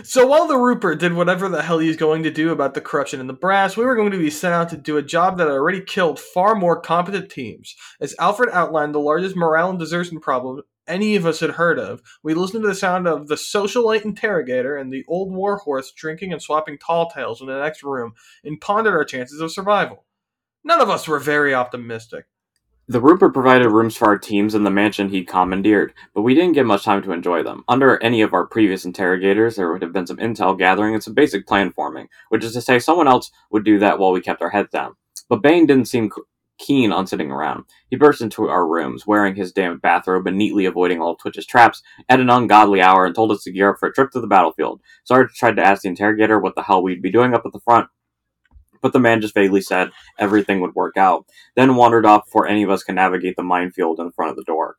So 0.03 0.25
while 0.25 0.47
the 0.47 0.57
Rupert 0.57 0.99
did 0.99 1.13
whatever 1.13 1.49
the 1.49 1.62
hell 1.62 1.79
he's 1.79 1.97
going 1.97 2.23
to 2.23 2.31
do 2.31 2.51
about 2.51 2.73
the 2.73 2.81
corruption 2.81 3.19
in 3.19 3.27
the 3.27 3.33
brass, 3.33 3.75
we 3.75 3.83
were 3.83 3.95
going 3.95 4.12
to 4.12 4.17
be 4.17 4.29
sent 4.29 4.53
out 4.53 4.69
to 4.69 4.77
do 4.77 4.97
a 4.97 5.03
job 5.03 5.38
that 5.38 5.47
had 5.47 5.53
already 5.53 5.81
killed 5.81 6.19
far 6.19 6.55
more 6.55 6.79
competent 6.79 7.29
teams. 7.29 7.75
As 7.99 8.15
Alfred 8.17 8.49
outlined 8.53 8.95
the 8.95 8.99
largest 8.99 9.35
morale 9.35 9.69
and 9.69 9.77
desertion 9.77 10.19
problem 10.19 10.62
any 10.88 11.15
of 11.15 11.25
us 11.25 11.41
had 11.41 11.51
heard 11.51 11.77
of, 11.79 12.01
we 12.23 12.33
listened 12.33 12.63
to 12.63 12.69
the 12.69 12.75
sound 12.75 13.07
of 13.07 13.27
the 13.27 13.35
socialite 13.35 14.05
interrogator 14.05 14.77
and 14.77 14.91
the 14.91 15.03
old 15.07 15.33
warhorse 15.33 15.91
drinking 15.91 16.31
and 16.31 16.41
swapping 16.41 16.77
tall 16.77 17.09
tales 17.09 17.41
in 17.41 17.47
the 17.47 17.59
next 17.59 17.83
room 17.83 18.13
and 18.43 18.62
pondered 18.62 18.93
our 18.93 19.05
chances 19.05 19.41
of 19.41 19.51
survival. 19.51 20.05
None 20.63 20.81
of 20.81 20.89
us 20.89 21.07
were 21.07 21.19
very 21.19 21.53
optimistic. 21.53 22.25
The 22.91 22.99
Rupert 22.99 23.36
provided 23.36 23.69
rooms 23.69 23.95
for 23.95 24.08
our 24.08 24.17
teams 24.17 24.56
in 24.56 24.63
the 24.63 24.71
mansion 24.71 25.10
he'd 25.10 25.28
commandeered, 25.28 25.93
but 26.15 26.23
we 26.23 26.34
didn't 26.34 26.54
get 26.54 26.65
much 26.65 26.86
time 26.86 27.04
to 27.04 27.12
enjoy 27.12 27.43
them. 27.43 27.63
Under 27.67 28.02
any 28.02 28.23
of 28.23 28.34
our 28.34 28.47
previous 28.47 28.84
interrogators, 28.84 29.56
there 29.56 29.71
would 29.71 29.84
have 29.84 29.93
been 29.93 30.08
some 30.08 30.17
intel 30.17 30.58
gathering 30.58 30.95
and 30.95 31.04
some 31.04 31.13
basic 31.13 31.45
plan 31.45 31.71
forming, 31.71 32.08
which 32.30 32.43
is 32.43 32.54
to 32.54 32.62
say, 32.62 32.80
someone 32.80 33.08
else 33.08 33.30
would 33.52 33.63
do 33.63 33.78
that 33.78 33.99
while 33.99 34.12
we 34.12 34.21
kept 34.21 34.41
our 34.41 34.49
heads 34.49 34.71
down. 34.71 34.95
But 35.30 35.43
Bane 35.43 35.67
didn't 35.67 35.86
seem 35.86 36.10
keen 36.58 36.91
on 36.91 37.06
sitting 37.06 37.30
around. 37.30 37.65
He 37.91 37.95
burst 37.95 38.21
into 38.21 38.49
our 38.49 38.67
rooms, 38.67 39.06
wearing 39.06 39.36
his 39.36 39.52
damn 39.52 39.78
bathrobe 39.78 40.25
and 40.25 40.36
neatly 40.36 40.65
avoiding 40.65 40.99
all 40.99 41.15
Twitch's 41.15 41.45
traps, 41.45 41.84
at 42.10 42.19
an 42.19 42.32
ungodly 42.32 42.82
hour 42.82 43.06
and 43.06 43.13
told 43.13 43.32
us 43.32 43.43
to 43.43 43.52
gear 43.52 43.69
up 43.69 43.78
for 43.80 43.89
a 43.89 43.93
trip 43.93 44.10
to 44.13 44.19
the 44.19 44.25
battlefield. 44.25 44.82
Sarge 45.04 45.32
tried 45.36 45.58
to 45.58 45.63
ask 45.63 45.84
the 45.84 45.89
interrogator 45.89 46.39
what 46.39 46.56
the 46.56 46.63
hell 46.63 46.82
we'd 46.82 47.04
be 47.04 47.12
doing 47.12 47.36
up 47.36 47.43
at 47.45 47.52
the 47.52 47.60
front, 47.60 47.88
but 48.81 48.93
the 48.93 48.99
man 48.99 49.21
just 49.21 49.33
vaguely 49.33 49.61
said 49.61 49.91
everything 50.17 50.61
would 50.61 50.75
work 50.75 50.97
out, 50.97 51.25
then 51.55 51.75
wandered 51.75 52.05
off 52.05 52.25
before 52.25 52.47
any 52.47 52.63
of 52.63 52.69
us 52.69 52.83
could 52.83 52.95
navigate 52.95 53.35
the 53.35 53.43
minefield 53.43 53.99
in 53.99 54.11
front 54.11 54.31
of 54.31 54.37
the 54.37 54.43
door. 54.43 54.77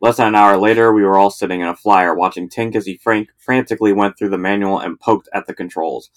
Less 0.00 0.18
than 0.18 0.28
an 0.28 0.34
hour 0.34 0.56
later, 0.56 0.92
we 0.92 1.02
were 1.02 1.16
all 1.16 1.30
sitting 1.30 1.60
in 1.60 1.68
a 1.68 1.76
flyer, 1.76 2.14
watching 2.14 2.48
Tink 2.48 2.76
as 2.76 2.84
he 2.84 3.00
frantically 3.38 3.92
went 3.92 4.18
through 4.18 4.28
the 4.28 4.38
manual 4.38 4.78
and 4.78 5.00
poked 5.00 5.28
at 5.32 5.46
the 5.46 5.54
controls. 5.54 6.10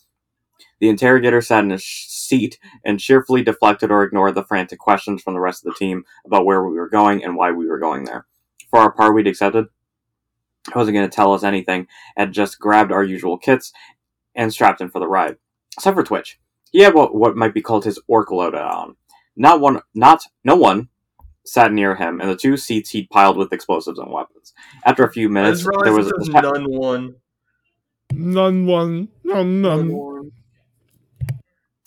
The 0.80 0.90
interrogator 0.90 1.42
sat 1.42 1.64
in 1.64 1.70
his 1.70 1.86
seat 1.86 2.60
and 2.84 3.00
cheerfully 3.00 3.44
deflected 3.44 3.92
or 3.92 4.04
ignored 4.04 4.36
the 4.36 4.44
frantic 4.44 4.80
questions 4.80 5.22
from 5.24 5.34
the 5.34 5.40
rest 5.40 5.66
of 5.66 5.74
the 5.74 5.80
team 5.80 6.04
about 6.26 6.46
where 6.46 6.64
we 6.64 6.76
were 6.76 6.90
going 6.90 7.24
and 7.24 7.36
why 7.36 7.52
we 7.52 7.68
were 7.68 7.80
going 7.80 8.04
there. 8.04 8.26
For 8.70 8.80
our 8.80 8.92
part, 8.92 9.16
we'd 9.16 9.28
accepted. 9.28 9.68
He 10.68 10.78
wasn't 10.78 10.96
going 10.96 11.10
to 11.10 11.16
tell 11.16 11.34
us 11.34 11.44
anything, 11.44 11.88
and 12.16 12.34
just 12.34 12.60
grabbed 12.60 12.92
our 12.92 13.04
usual 13.04 13.38
kits 13.38 13.72
and 14.36 14.52
strapped 14.52 14.82
in 14.82 14.90
for 14.90 15.00
the 15.00 15.08
ride. 15.08 15.38
Except 15.78 15.96
for 15.96 16.04
Twitch. 16.04 16.40
He 16.72 16.82
had 16.82 16.94
what, 16.94 17.16
what 17.16 17.36
might 17.36 17.54
be 17.54 17.62
called 17.62 17.86
his 17.86 18.00
orc 18.08 18.30
loadout 18.30 18.74
on. 18.74 18.96
Not 19.36 19.62
one, 19.62 19.82
not, 19.94 20.24
no 20.44 20.56
one 20.56 20.90
sat 21.46 21.72
near 21.72 21.96
him, 21.96 22.20
and 22.20 22.30
the 22.30 22.36
two 22.36 22.58
seats 22.58 22.90
he'd 22.90 23.10
piled 23.10 23.38
with 23.38 23.54
explosives 23.54 24.00
and 24.00 24.12
weapons. 24.12 24.54
After 24.86 25.04
a 25.04 25.12
few 25.12 25.30
minutes, 25.30 25.64
just 25.64 25.70
there 25.84 25.94
was 25.94 26.08
it 26.08 26.14
says 26.18 26.30
a, 26.30 26.42
none 26.42 26.66
one. 26.70 27.16
None 28.12 28.66
one. 28.66 29.10
None 29.24 29.62
None 29.62 29.92
none. 29.92 30.32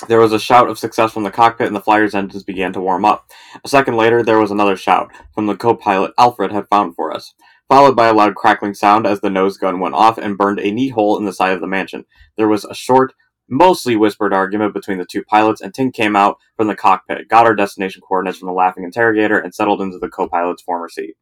There 0.08 0.20
was 0.20 0.32
a 0.32 0.38
shout 0.38 0.70
of 0.70 0.78
success 0.78 1.12
from 1.12 1.24
the 1.24 1.30
cockpit, 1.30 1.66
and 1.66 1.76
the 1.76 1.80
flyer's 1.80 2.14
engines 2.14 2.42
began 2.42 2.72
to 2.72 2.80
warm 2.80 3.04
up. 3.04 3.30
A 3.62 3.68
second 3.68 3.96
later, 3.96 4.22
there 4.22 4.38
was 4.38 4.50
another 4.50 4.76
shout 4.76 5.10
from 5.34 5.46
the 5.46 5.56
co-pilot 5.56 6.12
Alfred 6.18 6.52
had 6.52 6.68
found 6.68 6.94
for 6.94 7.14
us, 7.14 7.34
followed 7.68 7.96
by 7.96 8.08
a 8.08 8.14
loud 8.14 8.34
crackling 8.34 8.72
sound 8.72 9.06
as 9.06 9.20
the 9.20 9.28
nose 9.28 9.58
gun 9.58 9.78
went 9.78 9.94
off 9.94 10.16
and 10.16 10.38
burned 10.38 10.58
a 10.58 10.70
neat 10.70 10.90
hole 10.90 11.18
in 11.18 11.26
the 11.26 11.32
side 11.34 11.52
of 11.52 11.60
the 11.60 11.66
mansion. 11.66 12.06
There 12.36 12.48
was 12.48 12.64
a 12.64 12.74
short, 12.74 13.12
mostly 13.50 13.96
whispered 13.96 14.32
argument 14.32 14.72
between 14.72 14.98
the 14.98 15.04
two 15.04 15.22
pilots, 15.24 15.60
and 15.60 15.72
Tink 15.72 15.92
came 15.92 16.16
out 16.16 16.38
from 16.56 16.68
the 16.68 16.76
cockpit, 16.76 17.28
got 17.28 17.46
our 17.46 17.54
destination 17.54 18.00
coordinates 18.00 18.38
from 18.38 18.46
the 18.46 18.52
laughing 18.54 18.84
interrogator, 18.84 19.38
and 19.38 19.54
settled 19.54 19.82
into 19.82 19.98
the 19.98 20.08
co-pilot's 20.08 20.62
former 20.62 20.88
seat. 20.88 21.16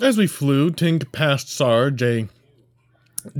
As 0.00 0.16
we 0.16 0.26
flew, 0.26 0.70
Tink 0.70 1.12
passed 1.12 1.48
Sarge 1.48 2.02
a 2.02 2.28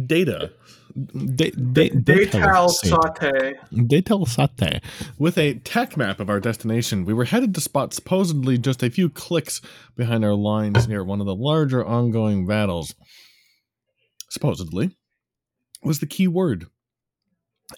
data. 0.06 0.52
Da- 0.94 1.50
da- 1.50 1.90
Daytal 1.90 2.68
sate. 2.70 2.90
saute. 2.90 3.54
Daytal 3.72 4.28
Sate. 4.28 4.82
With 5.18 5.38
a 5.38 5.54
tech 5.54 5.96
map 5.96 6.20
of 6.20 6.28
our 6.28 6.38
destination, 6.38 7.06
we 7.06 7.14
were 7.14 7.24
headed 7.24 7.54
to 7.54 7.62
spot 7.62 7.94
supposedly 7.94 8.58
just 8.58 8.82
a 8.82 8.90
few 8.90 9.08
clicks 9.08 9.62
behind 9.96 10.22
our 10.22 10.34
lines 10.34 10.86
near 10.86 11.02
one 11.02 11.20
of 11.20 11.26
the 11.26 11.34
larger 11.34 11.84
ongoing 11.84 12.46
battles. 12.46 12.94
Supposedly 14.28 14.94
was 15.82 15.98
the 15.98 16.06
key 16.06 16.28
word. 16.28 16.66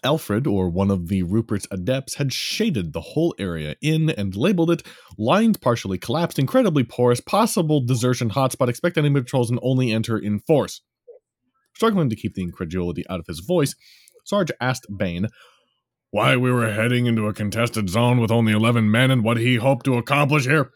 Alfred, 0.03 0.45
or 0.45 0.69
one 0.69 0.91
of 0.91 1.07
the 1.07 1.23
Rupert's 1.23 1.67
adepts, 1.71 2.15
had 2.15 2.33
shaded 2.33 2.91
the 2.91 3.01
whole 3.01 3.33
area 3.39 3.75
in 3.81 4.09
and 4.09 4.35
labeled 4.35 4.71
it 4.71 4.83
lined, 5.17 5.61
partially 5.61 5.97
collapsed, 5.97 6.39
incredibly 6.39 6.83
porous, 6.83 7.21
possible 7.21 7.79
desertion 7.81 8.29
hotspot, 8.29 8.67
expect 8.67 8.97
enemy 8.97 9.21
patrols 9.21 9.49
and 9.49 9.59
only 9.63 9.91
enter 9.91 10.17
in 10.17 10.39
force. 10.39 10.81
Struggling 11.75 12.09
to 12.09 12.15
keep 12.15 12.33
the 12.33 12.41
incredulity 12.41 13.05
out 13.09 13.19
of 13.19 13.27
his 13.27 13.39
voice, 13.39 13.75
Sarge 14.25 14.51
asked 14.59 14.87
Bane 14.97 15.27
why 16.11 16.37
we 16.37 16.51
were 16.51 16.71
heading 16.71 17.05
into 17.05 17.27
a 17.27 17.33
contested 17.33 17.89
zone 17.89 18.19
with 18.19 18.31
only 18.31 18.53
11 18.53 18.89
men 18.89 19.11
and 19.11 19.23
what 19.23 19.37
he 19.37 19.57
hoped 19.57 19.85
to 19.85 19.97
accomplish 19.97 20.45
here. 20.45 20.71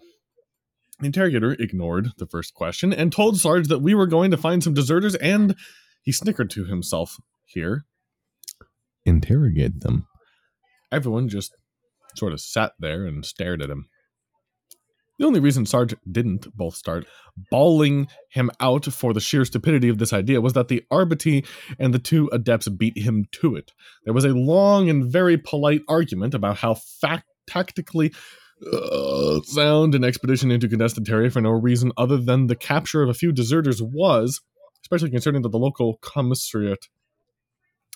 The 0.99 1.05
interrogator 1.05 1.53
ignored 1.53 2.09
the 2.17 2.27
first 2.27 2.53
question 2.53 2.91
and 2.91 3.11
told 3.11 3.39
Sarge 3.39 3.69
that 3.69 3.79
we 3.79 3.95
were 3.95 4.07
going 4.07 4.31
to 4.31 4.37
find 4.37 4.61
some 4.61 4.73
deserters 4.73 5.15
and 5.15 5.55
he 6.01 6.11
snickered 6.11 6.49
to 6.51 6.65
himself 6.65 7.17
here. 7.45 7.85
Interrogate 9.05 9.81
them. 9.81 10.07
Everyone 10.91 11.29
just 11.29 11.55
sort 12.15 12.33
of 12.33 12.41
sat 12.41 12.73
there 12.79 13.05
and 13.05 13.25
stared 13.25 13.61
at 13.61 13.69
him. 13.69 13.87
The 15.19 15.25
only 15.25 15.41
reason 15.41 15.65
Sarge 15.65 15.93
didn't 16.09 16.55
both 16.55 16.75
start 16.75 17.05
bawling 17.51 18.07
him 18.29 18.49
out 18.61 18.85
for 18.85 19.13
the 19.13 19.19
sheer 19.19 19.43
stupidity 19.43 19.89
of 19.89 19.97
this 19.97 20.13
idea 20.13 20.39
was 20.39 20.53
that 20.53 20.69
the 20.69 20.83
Arbity 20.91 21.45
and 21.77 21.93
the 21.93 21.99
two 21.99 22.29
adepts 22.31 22.69
beat 22.69 22.97
him 22.97 23.25
to 23.33 23.55
it. 23.57 23.73
There 24.05 24.13
was 24.13 24.23
a 24.23 24.29
long 24.29 24.89
and 24.89 25.11
very 25.11 25.37
polite 25.37 25.81
argument 25.89 26.33
about 26.33 26.57
how 26.57 26.75
fact 26.75 27.25
tactically 27.47 28.13
uh, 28.71 29.41
sound 29.41 29.95
an 29.95 30.05
expedition 30.05 30.51
into 30.51 30.69
contested 30.69 31.05
territory 31.05 31.29
for 31.29 31.41
no 31.41 31.51
reason 31.51 31.91
other 31.97 32.17
than 32.17 32.47
the 32.47 32.55
capture 32.55 33.01
of 33.01 33.09
a 33.09 33.13
few 33.13 33.31
deserters 33.31 33.81
was, 33.81 34.41
especially 34.89 35.11
considering 35.11 35.43
that 35.43 35.49
the 35.49 35.59
local 35.59 35.97
commissariat 36.01 36.87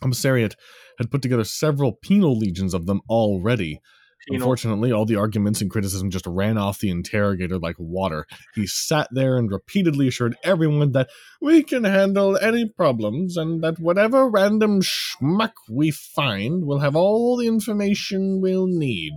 commissariat 0.01 0.55
had 0.97 1.09
put 1.09 1.21
together 1.21 1.43
several 1.43 1.93
penal 1.93 2.37
legions 2.37 2.73
of 2.73 2.85
them 2.85 3.01
already. 3.09 3.79
Penal. 4.27 4.41
Unfortunately, 4.41 4.91
all 4.91 5.05
the 5.05 5.17
arguments 5.17 5.59
and 5.59 5.69
criticism 5.69 6.09
just 6.09 6.25
ran 6.25 6.57
off 6.57 6.79
the 6.79 6.89
interrogator 6.89 7.57
like 7.59 7.75
water. 7.77 8.25
He 8.55 8.67
sat 8.67 9.09
there 9.11 9.37
and 9.37 9.51
repeatedly 9.51 10.07
assured 10.07 10.37
everyone 10.43 10.93
that 10.93 11.09
we 11.41 11.61
can 11.61 11.83
handle 11.83 12.37
any 12.37 12.69
problems 12.69 13.35
and 13.35 13.61
that 13.63 13.79
whatever 13.79 14.29
random 14.29 14.81
schmuck 14.81 15.51
we 15.69 15.91
find 15.91 16.65
will 16.65 16.79
have 16.79 16.95
all 16.95 17.35
the 17.35 17.47
information 17.47 18.39
we'll 18.39 18.67
need. 18.67 19.13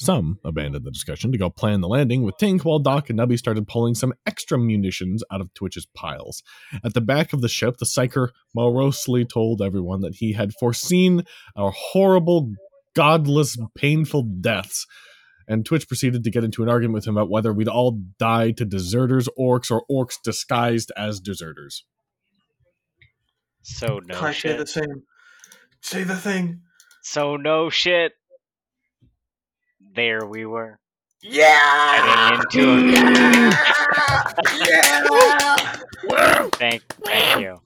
Some 0.00 0.38
abandoned 0.44 0.84
the 0.84 0.92
discussion 0.92 1.32
to 1.32 1.38
go 1.38 1.50
plan 1.50 1.80
the 1.80 1.88
landing 1.88 2.22
with 2.22 2.36
Tink 2.36 2.62
while 2.62 2.78
Doc 2.78 3.10
and 3.10 3.18
Nubby 3.18 3.36
started 3.36 3.66
pulling 3.66 3.96
some 3.96 4.14
extra 4.26 4.56
munitions 4.56 5.24
out 5.28 5.40
of 5.40 5.52
Twitch's 5.54 5.86
piles. 5.86 6.44
At 6.84 6.94
the 6.94 7.00
back 7.00 7.32
of 7.32 7.40
the 7.40 7.48
ship, 7.48 7.78
the 7.78 7.84
psyker 7.84 8.28
morosely 8.54 9.24
told 9.24 9.60
everyone 9.60 10.02
that 10.02 10.14
he 10.14 10.34
had 10.34 10.52
foreseen 10.60 11.24
our 11.56 11.72
horrible, 11.72 12.52
godless, 12.94 13.58
painful 13.74 14.22
deaths. 14.22 14.86
And 15.48 15.66
Twitch 15.66 15.88
proceeded 15.88 16.22
to 16.22 16.30
get 16.30 16.44
into 16.44 16.62
an 16.62 16.68
argument 16.68 16.94
with 16.94 17.08
him 17.08 17.16
about 17.16 17.28
whether 17.28 17.52
we'd 17.52 17.66
all 17.66 18.00
die 18.20 18.52
to 18.52 18.64
deserters, 18.64 19.28
orcs, 19.36 19.68
or 19.68 19.82
orcs 19.90 20.14
disguised 20.22 20.92
as 20.96 21.18
deserters. 21.18 21.84
So 23.62 23.98
no 24.06 24.14
Can't 24.14 24.36
say 24.36 24.56
the 24.56 24.64
same. 24.64 25.02
Say 25.80 26.04
the 26.04 26.14
thing. 26.14 26.60
So 27.02 27.34
no 27.34 27.68
shit. 27.68 28.12
There 29.98 30.24
we 30.24 30.46
were. 30.46 30.78
Yeah. 31.24 32.30
Heading 32.30 32.38
into 32.38 32.86
yeah. 34.64 35.76
Thank, 36.52 36.82
thank 37.04 37.40
you. 37.40 37.60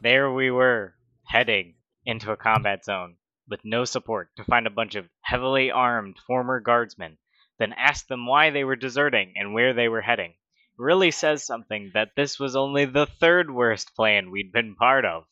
There 0.00 0.32
we 0.32 0.50
were, 0.50 0.96
heading 1.24 1.76
into 2.04 2.32
a 2.32 2.36
combat 2.36 2.84
zone 2.84 3.14
with 3.48 3.60
no 3.62 3.84
support 3.84 4.30
to 4.38 4.44
find 4.44 4.66
a 4.66 4.70
bunch 4.70 4.96
of 4.96 5.08
heavily 5.20 5.70
armed 5.70 6.16
former 6.26 6.58
guardsmen, 6.58 7.16
then 7.60 7.72
ask 7.74 8.08
them 8.08 8.26
why 8.26 8.50
they 8.50 8.64
were 8.64 8.74
deserting 8.74 9.34
and 9.36 9.54
where 9.54 9.72
they 9.72 9.86
were 9.86 10.02
heading. 10.02 10.34
Really 10.76 11.12
says 11.12 11.46
something 11.46 11.92
that 11.94 12.16
this 12.16 12.40
was 12.40 12.56
only 12.56 12.86
the 12.86 13.06
third 13.06 13.48
worst 13.48 13.94
plan 13.94 14.32
we'd 14.32 14.50
been 14.50 14.74
part 14.74 15.04
of. 15.04 15.26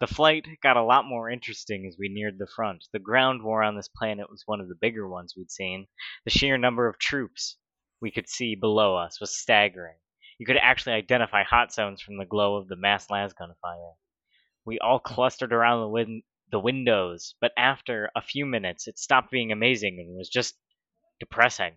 The 0.00 0.06
flight 0.06 0.46
got 0.62 0.76
a 0.76 0.84
lot 0.84 1.06
more 1.06 1.28
interesting 1.28 1.84
as 1.84 1.98
we 1.98 2.08
neared 2.08 2.38
the 2.38 2.46
front. 2.46 2.86
The 2.92 3.00
ground 3.00 3.42
war 3.42 3.64
on 3.64 3.74
this 3.74 3.88
planet 3.88 4.30
was 4.30 4.46
one 4.46 4.60
of 4.60 4.68
the 4.68 4.76
bigger 4.76 5.08
ones 5.08 5.34
we'd 5.36 5.50
seen. 5.50 5.88
The 6.24 6.30
sheer 6.30 6.56
number 6.56 6.86
of 6.86 7.00
troops 7.00 7.58
we 8.00 8.12
could 8.12 8.28
see 8.28 8.54
below 8.54 8.94
us 8.94 9.18
was 9.18 9.36
staggering. 9.36 9.96
You 10.38 10.46
could 10.46 10.56
actually 10.56 10.92
identify 10.92 11.42
hot 11.42 11.72
zones 11.72 12.00
from 12.00 12.16
the 12.16 12.24
glow 12.24 12.54
of 12.54 12.68
the 12.68 12.76
mass 12.76 13.10
lasgun 13.10 13.56
fire. 13.60 13.94
We 14.64 14.78
all 14.78 15.00
clustered 15.00 15.52
around 15.52 15.80
the, 15.80 15.88
win- 15.88 16.22
the 16.52 16.60
windows, 16.60 17.34
but 17.40 17.50
after 17.56 18.08
a 18.14 18.22
few 18.22 18.46
minutes, 18.46 18.86
it 18.86 19.00
stopped 19.00 19.32
being 19.32 19.50
amazing 19.50 19.98
and 19.98 20.16
was 20.16 20.28
just 20.28 20.56
depressing. 21.18 21.74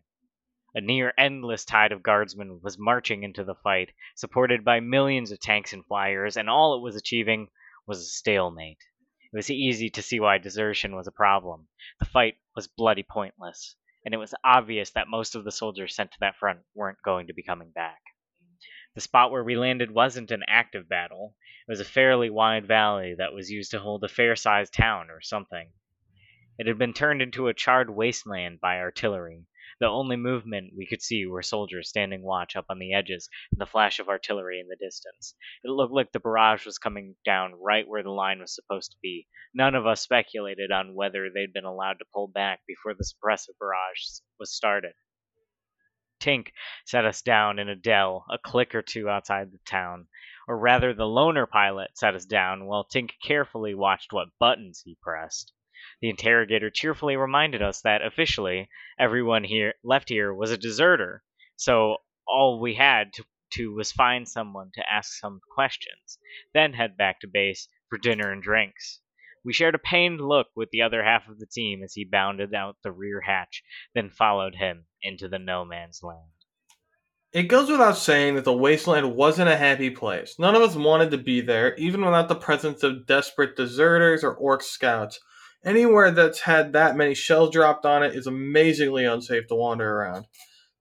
A 0.76 0.82
near 0.82 1.11
endless 1.17 1.65
tide 1.65 1.91
of 1.91 2.03
guardsmen 2.03 2.61
was 2.61 2.78
marching 2.78 3.24
into 3.24 3.43
the 3.43 3.55
fight, 3.55 3.93
supported 4.15 4.63
by 4.63 4.80
millions 4.80 5.32
of 5.32 5.39
tanks 5.39 5.74
and 5.74 5.84
flyers, 5.88 6.38
and 6.38 6.47
all 6.47 6.76
it 6.76 6.84
was 6.84 6.95
achieving 6.95 7.49
was 7.91 7.99
a 7.99 8.05
stalemate. 8.05 8.85
It 9.33 9.35
was 9.35 9.51
easy 9.51 9.89
to 9.89 10.01
see 10.01 10.21
why 10.21 10.37
desertion 10.37 10.95
was 10.95 11.07
a 11.07 11.11
problem. 11.11 11.67
The 11.99 12.05
fight 12.05 12.37
was 12.55 12.69
bloody 12.69 13.03
pointless, 13.03 13.75
and 14.05 14.13
it 14.13 14.17
was 14.17 14.33
obvious 14.45 14.91
that 14.91 15.09
most 15.09 15.35
of 15.35 15.43
the 15.43 15.51
soldiers 15.51 15.93
sent 15.93 16.13
to 16.13 16.19
that 16.21 16.37
front 16.37 16.61
weren't 16.73 17.01
going 17.03 17.27
to 17.27 17.33
be 17.33 17.43
coming 17.43 17.69
back. 17.69 17.99
The 18.95 19.01
spot 19.01 19.29
where 19.29 19.43
we 19.43 19.57
landed 19.57 19.91
wasn't 19.91 20.31
an 20.31 20.45
active 20.47 20.87
battle. 20.87 21.35
It 21.67 21.71
was 21.71 21.81
a 21.81 21.83
fairly 21.83 22.29
wide 22.29 22.65
valley 22.65 23.13
that 23.17 23.33
was 23.33 23.51
used 23.51 23.71
to 23.71 23.79
hold 23.79 24.05
a 24.05 24.07
fair 24.07 24.37
sized 24.37 24.73
town 24.73 25.09
or 25.09 25.19
something. 25.19 25.73
It 26.57 26.67
had 26.67 26.77
been 26.77 26.93
turned 26.93 27.21
into 27.21 27.49
a 27.49 27.53
charred 27.53 27.89
wasteland 27.89 28.61
by 28.61 28.77
artillery. 28.79 29.47
The 29.82 29.88
only 29.88 30.15
movement 30.15 30.75
we 30.77 30.86
could 30.86 31.01
see 31.01 31.25
were 31.25 31.41
soldiers 31.41 31.89
standing 31.89 32.21
watch 32.21 32.55
up 32.55 32.65
on 32.69 32.77
the 32.77 32.93
edges 32.93 33.27
and 33.51 33.59
the 33.59 33.65
flash 33.65 33.97
of 33.97 34.09
artillery 34.09 34.59
in 34.59 34.67
the 34.67 34.75
distance. 34.75 35.34
It 35.63 35.71
looked 35.71 35.91
like 35.91 36.11
the 36.11 36.19
barrage 36.19 36.67
was 36.67 36.77
coming 36.77 37.15
down 37.25 37.55
right 37.55 37.88
where 37.88 38.03
the 38.03 38.11
line 38.11 38.41
was 38.41 38.53
supposed 38.53 38.91
to 38.91 38.97
be. 39.01 39.27
None 39.55 39.73
of 39.73 39.88
us 39.88 39.99
speculated 39.99 40.71
on 40.71 40.93
whether 40.93 41.32
they'd 41.32 41.51
been 41.51 41.65
allowed 41.65 41.97
to 41.97 42.05
pull 42.13 42.27
back 42.27 42.59
before 42.67 42.93
the 42.93 43.03
suppressive 43.03 43.57
barrage 43.59 44.19
was 44.39 44.53
started. 44.53 44.93
Tink 46.19 46.49
set 46.86 47.03
us 47.03 47.23
down 47.23 47.57
in 47.57 47.67
a 47.67 47.75
dell, 47.75 48.27
a 48.29 48.38
click 48.38 48.75
or 48.75 48.84
two 48.84 49.09
outside 49.09 49.51
the 49.51 49.57
town. 49.65 50.07
Or 50.47 50.59
rather, 50.59 50.93
the 50.93 51.05
loaner 51.05 51.49
pilot 51.49 51.97
set 51.97 52.13
us 52.13 52.25
down 52.25 52.67
while 52.67 52.86
Tink 52.86 53.13
carefully 53.23 53.73
watched 53.73 54.13
what 54.13 54.38
buttons 54.38 54.84
he 54.86 54.95
pressed. 55.01 55.53
The 56.02 56.10
interrogator 56.10 56.72
cheerfully 56.72 57.16
reminded 57.16 57.62
us 57.62 57.82
that 57.82 58.02
officially 58.02 58.70
everyone 58.99 59.43
here 59.43 59.76
left 59.84 60.10
here 60.10 60.34
was 60.34 60.49
a 60.49 60.58
deserter, 60.58 61.24
so 61.56 61.97
all 62.28 62.60
we 62.60 62.74
had 62.74 63.14
to, 63.14 63.26
to 63.52 63.74
was 63.74 63.91
find 63.91 64.28
someone 64.28 64.72
to 64.74 64.91
ask 64.91 65.14
some 65.20 65.41
questions, 65.54 66.18
then 66.54 66.74
head 66.74 66.97
back 66.97 67.20
to 67.20 67.28
base 67.28 67.68
for 67.88 67.99
dinner 67.99 68.32
and 68.32 68.41
drinks. 68.41 68.99
We 69.43 69.54
shared 69.54 69.76
a 69.76 69.80
pained 69.80 70.22
look 70.22 70.47
with 70.56 70.70
the 70.72 70.82
other 70.82 71.04
half 71.04 71.28
of 71.28 71.38
the 71.38 71.45
team 71.45 71.84
as 71.84 71.93
he 71.93 72.04
bounded 72.04 72.54
out 72.54 72.78
the 72.84 72.91
rear 72.91 73.22
hatch, 73.22 73.64
then 73.93 74.10
followed 74.10 74.56
him 74.56 74.86
into 75.04 75.28
the 75.28 75.39
no 75.39 75.66
man's 75.66 76.02
land. 76.02 76.32
It 77.32 77.43
goes 77.43 77.70
without 77.70 77.97
saying 77.97 78.36
that 78.36 78.43
the 78.43 78.54
wasteland 78.54 79.16
wasn't 79.16 79.49
a 79.49 79.58
happy 79.58 79.89
place. 79.89 80.38
None 80.38 80.56
of 80.56 80.62
us 80.62 80.76
wanted 80.76 81.12
to 81.12 81.18
be 81.18 81.41
there, 81.41 81.76
even 81.76 82.04
without 82.04 82.28
the 82.28 82.36
presence 82.36 82.84
of 82.84 83.06
desperate 83.06 83.56
deserters 83.56 84.24
or 84.24 84.34
orc 84.34 84.64
scouts. 84.64 85.20
Anywhere 85.64 86.09
that's 86.09 86.41
had 86.41 86.74
that 86.74 86.97
many 86.97 87.14
shells 87.14 87.51
dropped 87.51 87.86
on 87.86 88.01
it 88.01 88.16
is 88.16 88.26
amazingly 88.26 89.05
unsafe 89.05 89.47
to 89.47 89.55
wander 89.55 89.97
around. 89.97 90.26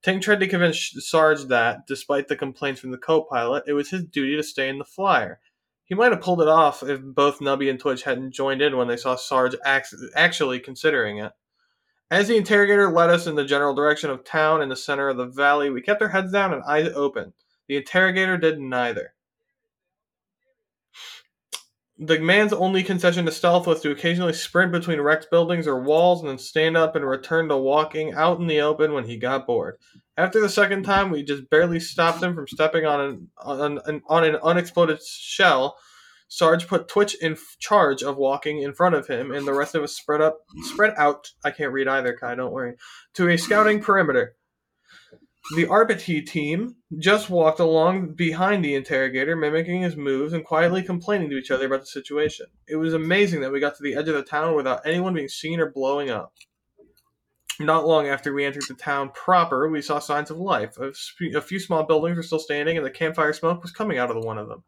Tink 0.03 0.23
tried 0.23 0.41
to 0.41 0.49
convince 0.49 0.95
Sarge 1.01 1.45
that, 1.49 1.87
despite 1.87 2.29
the 2.29 2.37
complaints 2.37 2.81
from 2.81 2.91
the 2.91 2.97
co-pilot, 2.97 3.65
it 3.67 3.75
was 3.75 3.91
his 3.91 4.05
duty 4.05 4.37
to 4.37 4.43
stay 4.43 4.71
in 4.71 4.79
the 4.79 4.85
flyer. 4.85 5.39
He 5.85 5.95
might 5.95 6.13
have 6.13 6.23
pulled 6.23 6.41
it 6.41 6.49
off 6.49 6.83
if 6.83 7.03
both 7.03 7.41
Nubby 7.41 7.69
and 7.69 7.79
Twitch 7.79 8.05
hadn't 8.05 8.33
joined 8.33 8.63
in 8.63 8.79
when 8.79 8.89
they 8.89 8.97
saw 8.97 9.17
Sarge 9.17 9.55
actually 9.65 10.61
considering 10.61 11.19
it. 11.19 11.33
As 12.11 12.29
the 12.29 12.37
interrogator 12.37 12.91
led 12.91 13.11
us 13.11 13.27
in 13.27 13.35
the 13.35 13.45
general 13.45 13.75
direction 13.75 14.09
of 14.09 14.25
town 14.25 14.63
in 14.63 14.71
the 14.71 14.77
center 14.77 15.09
of 15.09 15.19
the 15.19 15.27
valley, 15.27 15.69
we 15.69 15.83
kept 15.83 16.01
our 16.01 16.09
heads 16.09 16.33
down 16.33 16.55
and 16.55 16.63
eyes 16.63 16.91
open. 16.95 17.35
The 17.69 17.77
interrogator 17.77 18.39
did 18.39 18.59
neither. 18.59 19.13
The 22.03 22.19
man's 22.19 22.55
only 22.55 22.83
concession 22.83 23.27
to 23.27 23.33
stealth 23.33 23.67
was 23.67 23.83
to 23.83 23.91
occasionally 23.91 24.33
sprint 24.33 24.73
between 24.73 25.03
wrecked 25.03 25.31
buildings 25.31 25.67
or 25.67 25.83
walls 25.83 26.21
and 26.21 26.31
then 26.31 26.39
stand 26.39 26.75
up 26.75 26.97
and 26.97 27.05
return 27.05 27.51
to 27.51 27.59
walking 27.59 28.15
out 28.15 28.41
in 28.41 28.47
the 28.47 28.63
open 28.63 28.95
when 28.95 29.05
he 29.05 29.19
got 29.19 29.47
bored. 29.47 29.77
After 30.17 30.41
the 30.41 30.49
second 30.49 30.85
time, 30.85 31.11
we 31.11 31.23
just 31.23 31.51
barely 31.51 31.79
stopped 31.79 32.23
him 32.23 32.35
from 32.35 32.49
stepping 32.49 32.87
on 32.87 33.01
an, 33.01 33.29
on, 33.37 33.81
an, 33.85 34.01
on 34.09 34.25
an 34.25 34.37
unexploded 34.37 35.03
shell. 35.03 35.77
Sarge 36.29 36.67
put 36.67 36.89
Twitch 36.89 37.17
in 37.21 37.37
charge 37.59 38.03
of 38.03 38.17
walking 38.17 38.63
in 38.63 38.73
front 38.73 38.95
of 38.95 39.07
him, 39.07 39.31
and 39.31 39.47
the 39.47 39.53
rest 39.53 39.75
of 39.75 39.83
us 39.83 39.93
spread 39.93 40.23
up, 40.23 40.39
spread 40.73 40.95
out. 40.97 41.29
I 41.45 41.51
can't 41.51 41.73
read 41.73 41.87
either, 41.87 42.17
Kai. 42.19 42.35
Don't 42.35 42.53
worry. 42.53 42.77
To 43.15 43.29
a 43.29 43.37
scouting 43.37 43.83
perimeter. 43.83 44.37
The 45.57 45.67
Arbity 45.67 46.25
team 46.25 46.77
just 46.99 47.29
walked 47.29 47.59
along 47.59 48.15
behind 48.15 48.65
the 48.65 48.75
interrogator, 48.75 49.35
mimicking 49.35 49.83
his 49.83 49.97
moves 49.97 50.33
and 50.33 50.45
quietly 50.45 50.83
complaining 50.83 51.29
to 51.31 51.37
each 51.37 51.51
other 51.51 51.67
about 51.67 51.81
the 51.81 51.87
situation. 51.87 52.47
It 52.69 52.77
was 52.77 52.95
amazing 52.95 53.41
that 53.41 53.51
we 53.51 53.59
got 53.59 53.77
to 53.77 53.83
the 53.83 53.97
edge 53.97 54.09
of 54.09 54.15
the 54.15 54.23
town 54.23 54.55
without 54.55 54.87
anyone 54.87 55.15
being 55.15 55.29
seen 55.29 55.59
or 55.59 55.71
blowing 55.71 56.09
up. 56.09 56.33
Not 57.59 57.87
long 57.87 58.07
after 58.07 58.33
we 58.33 58.45
entered 58.45 58.63
the 58.69 58.75
town 58.75 59.11
proper, 59.11 59.69
we 59.69 59.83
saw 59.83 59.99
signs 59.99 60.31
of 60.31 60.39
life. 60.39 60.79
A, 60.79 60.93
few 60.93 61.59
small 61.59 61.83
buildings 61.83 62.17
were 62.17 62.23
still 62.23 62.39
standing, 62.39 62.77
and 62.77 62.87
the 62.87 62.91
campfire 62.91 63.33
smoke 63.33 63.61
was 63.61 63.73
coming 63.73 63.99
out 63.99 64.11
of 64.11 64.25
one 64.25 64.39
of 64.39 64.49
them. 64.49 64.63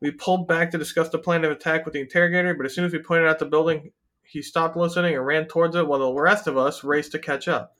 We 0.00 0.10
pulled 0.10 0.48
back 0.48 0.70
to 0.70 0.78
discuss 0.78 1.08
the 1.08 1.18
plan 1.18 1.44
of 1.44 1.50
attack 1.50 1.84
with 1.84 1.94
the 1.94 2.00
interrogator, 2.00 2.54
but 2.54 2.66
as 2.66 2.74
soon 2.74 2.84
as 2.84 2.92
we 2.92 2.98
pointed 2.98 3.28
out 3.28 3.38
the 3.38 3.46
building, 3.46 3.92
he 4.22 4.42
stopped 4.42 4.76
listening 4.76 5.16
and 5.16 5.26
ran 5.26 5.46
towards 5.46 5.76
it 5.76 5.86
while 5.86 5.98
the 5.98 6.12
rest 6.12 6.46
of 6.46 6.56
us 6.56 6.82
raced 6.84 7.12
to 7.12 7.18
catch 7.18 7.48
up. 7.48 7.76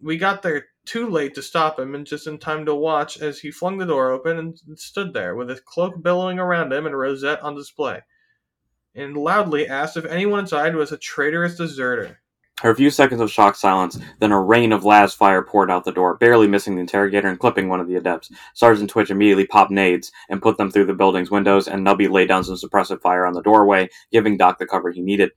We 0.00 0.16
got 0.16 0.42
there 0.42 0.66
too 0.84 1.08
late 1.10 1.34
to 1.34 1.42
stop 1.42 1.78
him 1.78 1.94
and 1.94 2.06
just 2.06 2.26
in 2.26 2.38
time 2.38 2.64
to 2.66 2.74
watch 2.74 3.18
as 3.18 3.40
he 3.40 3.50
flung 3.50 3.78
the 3.78 3.86
door 3.86 4.10
open 4.10 4.38
and 4.38 4.58
stood 4.78 5.12
there 5.12 5.34
with 5.34 5.48
his 5.48 5.60
cloak 5.60 6.02
billowing 6.02 6.38
around 6.38 6.72
him 6.72 6.86
and 6.86 6.94
a 6.94 6.98
rosette 6.98 7.42
on 7.42 7.54
display, 7.54 8.00
and 8.94 9.16
loudly 9.16 9.68
asked 9.68 9.96
if 9.96 10.04
anyone 10.06 10.40
inside 10.40 10.74
was 10.76 10.92
a 10.92 10.98
traitorous 10.98 11.56
deserter. 11.56 12.20
A 12.64 12.74
few 12.74 12.90
seconds 12.90 13.20
of 13.20 13.30
shocked 13.30 13.56
silence, 13.56 14.00
then 14.18 14.32
a 14.32 14.40
rain 14.40 14.72
of 14.72 14.84
las 14.84 15.14
fire 15.14 15.42
poured 15.42 15.70
out 15.70 15.84
the 15.84 15.92
door, 15.92 16.16
barely 16.16 16.48
missing 16.48 16.74
the 16.74 16.80
interrogator 16.80 17.28
and 17.28 17.38
clipping 17.38 17.68
one 17.68 17.78
of 17.78 17.86
the 17.86 17.94
adepts. 17.94 18.32
Sergeant 18.54 18.90
Twitch 18.90 19.10
immediately 19.10 19.46
popped 19.46 19.70
nades 19.70 20.10
and 20.28 20.42
put 20.42 20.56
them 20.56 20.70
through 20.70 20.86
the 20.86 20.94
building's 20.94 21.30
windows, 21.30 21.68
and 21.68 21.86
Nubby 21.86 22.10
laid 22.10 22.26
down 22.28 22.42
some 22.42 22.56
suppressive 22.56 23.00
fire 23.00 23.26
on 23.26 23.34
the 23.34 23.42
doorway, 23.42 23.88
giving 24.10 24.36
Doc 24.36 24.58
the 24.58 24.66
cover 24.66 24.90
he 24.90 25.00
needed. 25.00 25.30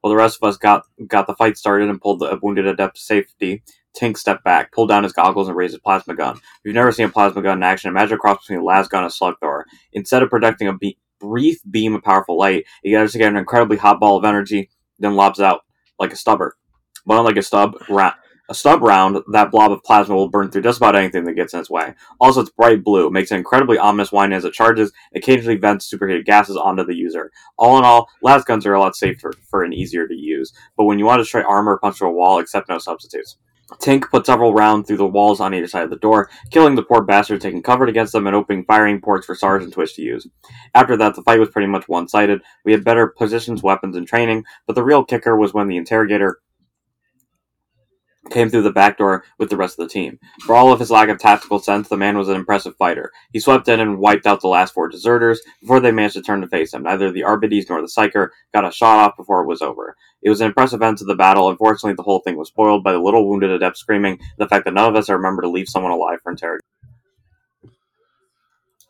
While 0.00 0.10
the 0.10 0.16
rest 0.16 0.38
of 0.42 0.48
us 0.48 0.56
got 0.56 0.84
got 1.06 1.26
the 1.26 1.34
fight 1.34 1.56
started 1.56 1.88
and 1.88 2.00
pulled 2.00 2.20
the 2.20 2.38
wounded 2.42 2.66
adept 2.66 2.96
to 2.96 3.02
safety, 3.02 3.62
Tink 3.98 4.16
stepped 4.16 4.44
back, 4.44 4.72
pulled 4.72 4.88
down 4.88 5.02
his 5.02 5.12
goggles, 5.12 5.48
and 5.48 5.56
raised 5.56 5.74
his 5.74 5.80
plasma 5.80 6.14
gun. 6.14 6.36
If 6.36 6.42
you've 6.64 6.74
never 6.74 6.92
seen 6.92 7.06
a 7.06 7.10
plasma 7.10 7.42
gun 7.42 7.58
in 7.58 7.62
action, 7.62 7.88
imagine 7.88 8.14
a 8.14 8.18
cross 8.18 8.38
between 8.38 8.60
a 8.60 8.64
las 8.64 8.88
gun 8.88 9.02
and 9.02 9.10
a 9.10 9.14
slug 9.14 9.34
thrower. 9.40 9.66
Instead 9.92 10.22
of 10.22 10.30
projecting 10.30 10.68
a 10.68 10.76
be- 10.76 10.98
brief 11.18 11.58
beam 11.70 11.94
of 11.94 12.02
powerful 12.02 12.38
light, 12.38 12.64
it 12.82 12.90
gathers 12.90 13.12
together 13.12 13.30
an 13.30 13.36
incredibly 13.36 13.76
hot 13.76 14.00
ball 14.00 14.16
of 14.16 14.24
energy, 14.24 14.70
then 14.98 15.14
lobs 15.14 15.40
out 15.40 15.60
like 15.98 16.12
a 16.12 16.16
stubber. 16.16 16.56
But 17.04 17.18
unlike 17.18 17.36
a 17.36 17.42
stub, 17.42 17.74
ra- 17.88 18.14
a 18.48 18.54
stub 18.54 18.82
round, 18.82 19.18
that 19.32 19.50
blob 19.52 19.70
of 19.70 19.82
plasma 19.84 20.14
will 20.14 20.28
burn 20.28 20.50
through 20.50 20.62
just 20.62 20.78
about 20.78 20.96
anything 20.96 21.24
that 21.24 21.34
gets 21.34 21.54
in 21.54 21.60
its 21.60 21.70
way. 21.70 21.94
Also, 22.20 22.40
it's 22.40 22.50
bright 22.50 22.82
blue, 22.82 23.08
makes 23.10 23.30
an 23.30 23.38
incredibly 23.38 23.78
ominous 23.78 24.10
whine 24.10 24.32
as 24.32 24.44
it 24.44 24.52
charges, 24.52 24.92
occasionally 25.14 25.56
vents 25.56 25.86
superheated 25.86 26.26
gases 26.26 26.56
onto 26.56 26.84
the 26.84 26.96
user. 26.96 27.30
All 27.56 27.78
in 27.78 27.84
all, 27.84 28.08
las 28.22 28.44
guns 28.44 28.66
are 28.66 28.74
a 28.74 28.80
lot 28.80 28.96
safer 28.96 29.32
for 29.48 29.62
and 29.62 29.72
easier 29.72 30.08
to 30.08 30.14
use, 30.14 30.52
but 30.76 30.84
when 30.84 30.98
you 30.98 31.04
want 31.06 31.20
to 31.20 31.22
destroy 31.22 31.42
armor 31.42 31.74
or 31.74 31.78
punch 31.78 31.98
through 31.98 32.08
a 32.08 32.12
wall, 32.12 32.38
accept 32.38 32.68
no 32.68 32.78
substitutes. 32.78 33.36
Tink 33.78 34.10
put 34.10 34.26
several 34.26 34.52
rounds 34.52 34.86
through 34.86 34.98
the 34.98 35.06
walls 35.06 35.40
on 35.40 35.54
either 35.54 35.66
side 35.66 35.84
of 35.84 35.90
the 35.90 35.96
door, 35.96 36.28
killing 36.50 36.74
the 36.74 36.82
poor 36.82 37.02
bastard 37.02 37.40
taking 37.40 37.62
cover 37.62 37.86
against 37.86 38.12
them 38.12 38.26
and 38.26 38.36
opening 38.36 38.64
firing 38.64 39.00
ports 39.00 39.26
for 39.26 39.34
Sarge 39.34 39.62
and 39.62 39.72
Twitch 39.72 39.94
to 39.94 40.02
use. 40.02 40.26
After 40.74 40.96
that, 40.96 41.14
the 41.14 41.22
fight 41.22 41.40
was 41.40 41.50
pretty 41.50 41.68
much 41.68 41.88
one 41.88 42.08
sided. 42.08 42.42
We 42.64 42.72
had 42.72 42.84
better 42.84 43.06
positions, 43.06 43.62
weapons, 43.62 43.96
and 43.96 44.06
training, 44.06 44.44
but 44.66 44.74
the 44.74 44.84
real 44.84 45.04
kicker 45.04 45.36
was 45.36 45.54
when 45.54 45.68
the 45.68 45.76
interrogator 45.76 46.40
came 48.30 48.50
through 48.50 48.62
the 48.62 48.72
back 48.72 48.98
door 48.98 49.24
with 49.38 49.48
the 49.48 49.56
rest 49.56 49.78
of 49.78 49.88
the 49.88 49.92
team. 49.92 50.18
For 50.46 50.54
all 50.54 50.72
of 50.72 50.78
his 50.78 50.90
lack 50.90 51.08
of 51.08 51.18
tactical 51.18 51.58
sense, 51.58 51.88
the 51.88 51.96
man 51.96 52.18
was 52.18 52.28
an 52.28 52.36
impressive 52.36 52.76
fighter. 52.76 53.12
He 53.32 53.40
swept 53.40 53.68
in 53.68 53.80
and 53.80 53.98
wiped 53.98 54.26
out 54.26 54.40
the 54.40 54.48
last 54.48 54.74
four 54.74 54.88
deserters 54.88 55.40
before 55.60 55.80
they 55.80 55.90
managed 55.90 56.14
to 56.14 56.22
turn 56.22 56.40
to 56.42 56.48
face 56.48 56.74
him. 56.74 56.82
Neither 56.82 57.10
the 57.10 57.22
Arbites 57.22 57.68
nor 57.68 57.80
the 57.80 57.86
Psyker 57.86 58.28
got 58.52 58.66
a 58.66 58.70
shot 58.70 58.98
off 58.98 59.16
before 59.16 59.42
it 59.42 59.46
was 59.46 59.62
over. 59.62 59.96
It 60.22 60.28
was 60.28 60.40
an 60.40 60.48
impressive 60.48 60.82
end 60.82 60.98
to 60.98 61.04
the 61.04 61.14
battle. 61.14 61.48
Unfortunately, 61.48 61.94
the 61.94 62.02
whole 62.02 62.20
thing 62.20 62.36
was 62.36 62.48
spoiled 62.48 62.84
by 62.84 62.92
the 62.92 63.00
little 63.00 63.28
wounded 63.28 63.50
adept 63.50 63.78
screaming, 63.78 64.18
the 64.36 64.48
fact 64.48 64.66
that 64.66 64.74
none 64.74 64.88
of 64.88 64.96
us 64.96 65.08
remember 65.08 65.42
to 65.42 65.48
leave 65.48 65.68
someone 65.68 65.92
alive 65.92 66.18
for 66.22 66.30
interrogation. 66.30 66.60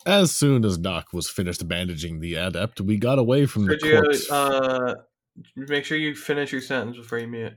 As 0.07 0.33
soon 0.33 0.64
as 0.64 0.78
Doc 0.78 1.12
was 1.12 1.28
finished 1.28 1.68
bandaging 1.68 2.20
the 2.20 2.35
adept, 2.35 2.81
we 2.81 2.97
got 2.97 3.18
away 3.18 3.47
from 3.47 3.66
the 3.66 3.76
Sergio, 3.76 4.03
corpse. 4.03 4.31
uh, 4.31 4.95
make 5.57 5.85
sure 5.85 5.99
you 5.99 6.14
finish 6.14 6.53
your 6.53 6.62
sentence 6.62 6.97
before 6.97 7.18
you 7.18 7.28
mute. 7.28 7.53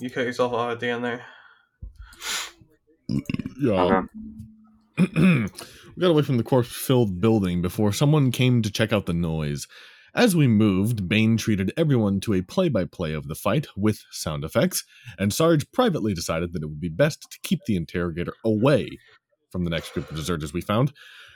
You 0.00 0.10
cut 0.10 0.26
yourself 0.26 0.52
off 0.52 0.72
at 0.72 0.80
the 0.80 0.88
end 0.88 1.04
there. 1.04 1.24
yeah. 3.60 3.72
Uh-huh. 3.72 4.02
we 5.96 6.00
got 6.00 6.10
away 6.10 6.22
from 6.22 6.36
the 6.36 6.44
corpse 6.44 6.70
filled 6.70 7.20
building 7.20 7.62
before 7.62 7.92
someone 7.92 8.30
came 8.30 8.62
to 8.62 8.70
check 8.70 8.92
out 8.92 9.06
the 9.06 9.12
noise. 9.12 9.66
As 10.14 10.34
we 10.34 10.46
moved, 10.46 11.08
Bane 11.08 11.36
treated 11.36 11.72
everyone 11.76 12.20
to 12.20 12.34
a 12.34 12.42
play 12.42 12.68
by 12.68 12.84
play 12.84 13.12
of 13.12 13.28
the 13.28 13.34
fight 13.34 13.66
with 13.76 14.02
sound 14.10 14.44
effects, 14.44 14.84
and 15.18 15.32
Sarge 15.32 15.70
privately 15.72 16.14
decided 16.14 16.52
that 16.52 16.62
it 16.62 16.66
would 16.66 16.80
be 16.80 16.88
best 16.88 17.22
to 17.30 17.38
keep 17.42 17.60
the 17.66 17.76
interrogator 17.76 18.34
away 18.44 18.98
from 19.50 19.64
the 19.64 19.70
next 19.70 19.92
group 19.92 20.10
of 20.10 20.16
deserters 20.16 20.52
we 20.52 20.60
found. 20.60 20.92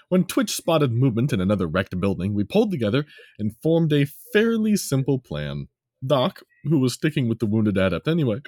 When 0.09 0.25
Twitch 0.25 0.55
spotted 0.55 0.93
movement 0.93 1.33
in 1.33 1.41
another 1.41 1.67
wrecked 1.67 1.99
building, 2.01 2.35
we 2.35 2.45
pulled 2.45 2.71
together 2.71 3.07
and 3.39 3.57
formed 3.63 3.93
a 3.93 4.07
fairly 4.33 4.77
simple 4.77 5.19
plan. 5.19 5.69
Doc, 6.05 6.43
who 6.65 6.79
was 6.79 6.95
sticking 6.95 7.29
with 7.29 7.39
the 7.39 7.47
wounded 7.47 7.77
adept 7.77 8.09
anyway, 8.09 8.41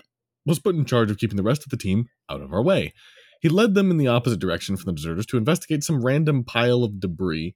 was 0.46 0.58
put 0.58 0.74
in 0.74 0.84
charge 0.84 1.10
of 1.10 1.18
keeping 1.18 1.36
the 1.36 1.42
rest 1.42 1.64
of 1.64 1.70
the 1.70 1.76
team 1.76 2.06
out 2.30 2.40
of 2.40 2.52
our 2.52 2.62
way. 2.62 2.92
He 3.40 3.48
led 3.48 3.74
them 3.74 3.90
in 3.90 3.98
the 3.98 4.08
opposite 4.08 4.40
direction 4.40 4.76
from 4.76 4.86
the 4.86 4.96
deserters 4.96 5.26
to 5.26 5.36
investigate 5.36 5.84
some 5.84 6.04
random 6.04 6.44
pile 6.44 6.82
of 6.82 7.00
debris, 7.00 7.54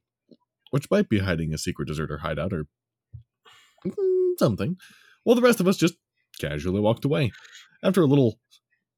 which 0.71 0.91
might 0.91 1.09
be 1.09 1.21
hiding 1.21 1.55
a 1.55 1.59
secret 1.59 1.89
deserter 1.89 2.19
hideout 2.19 2.53
or 2.53 2.67
mm, 3.87 3.93
something, 4.39 4.77
while 5.25 5.37
the 5.37 5.43
rest 5.43 5.61
of 5.61 5.69
us 5.69 5.77
just 5.77 5.95
casually 6.41 6.81
walked 6.81 7.05
away. 7.05 7.33
After 7.83 8.03
a 8.03 8.07
little 8.07 8.39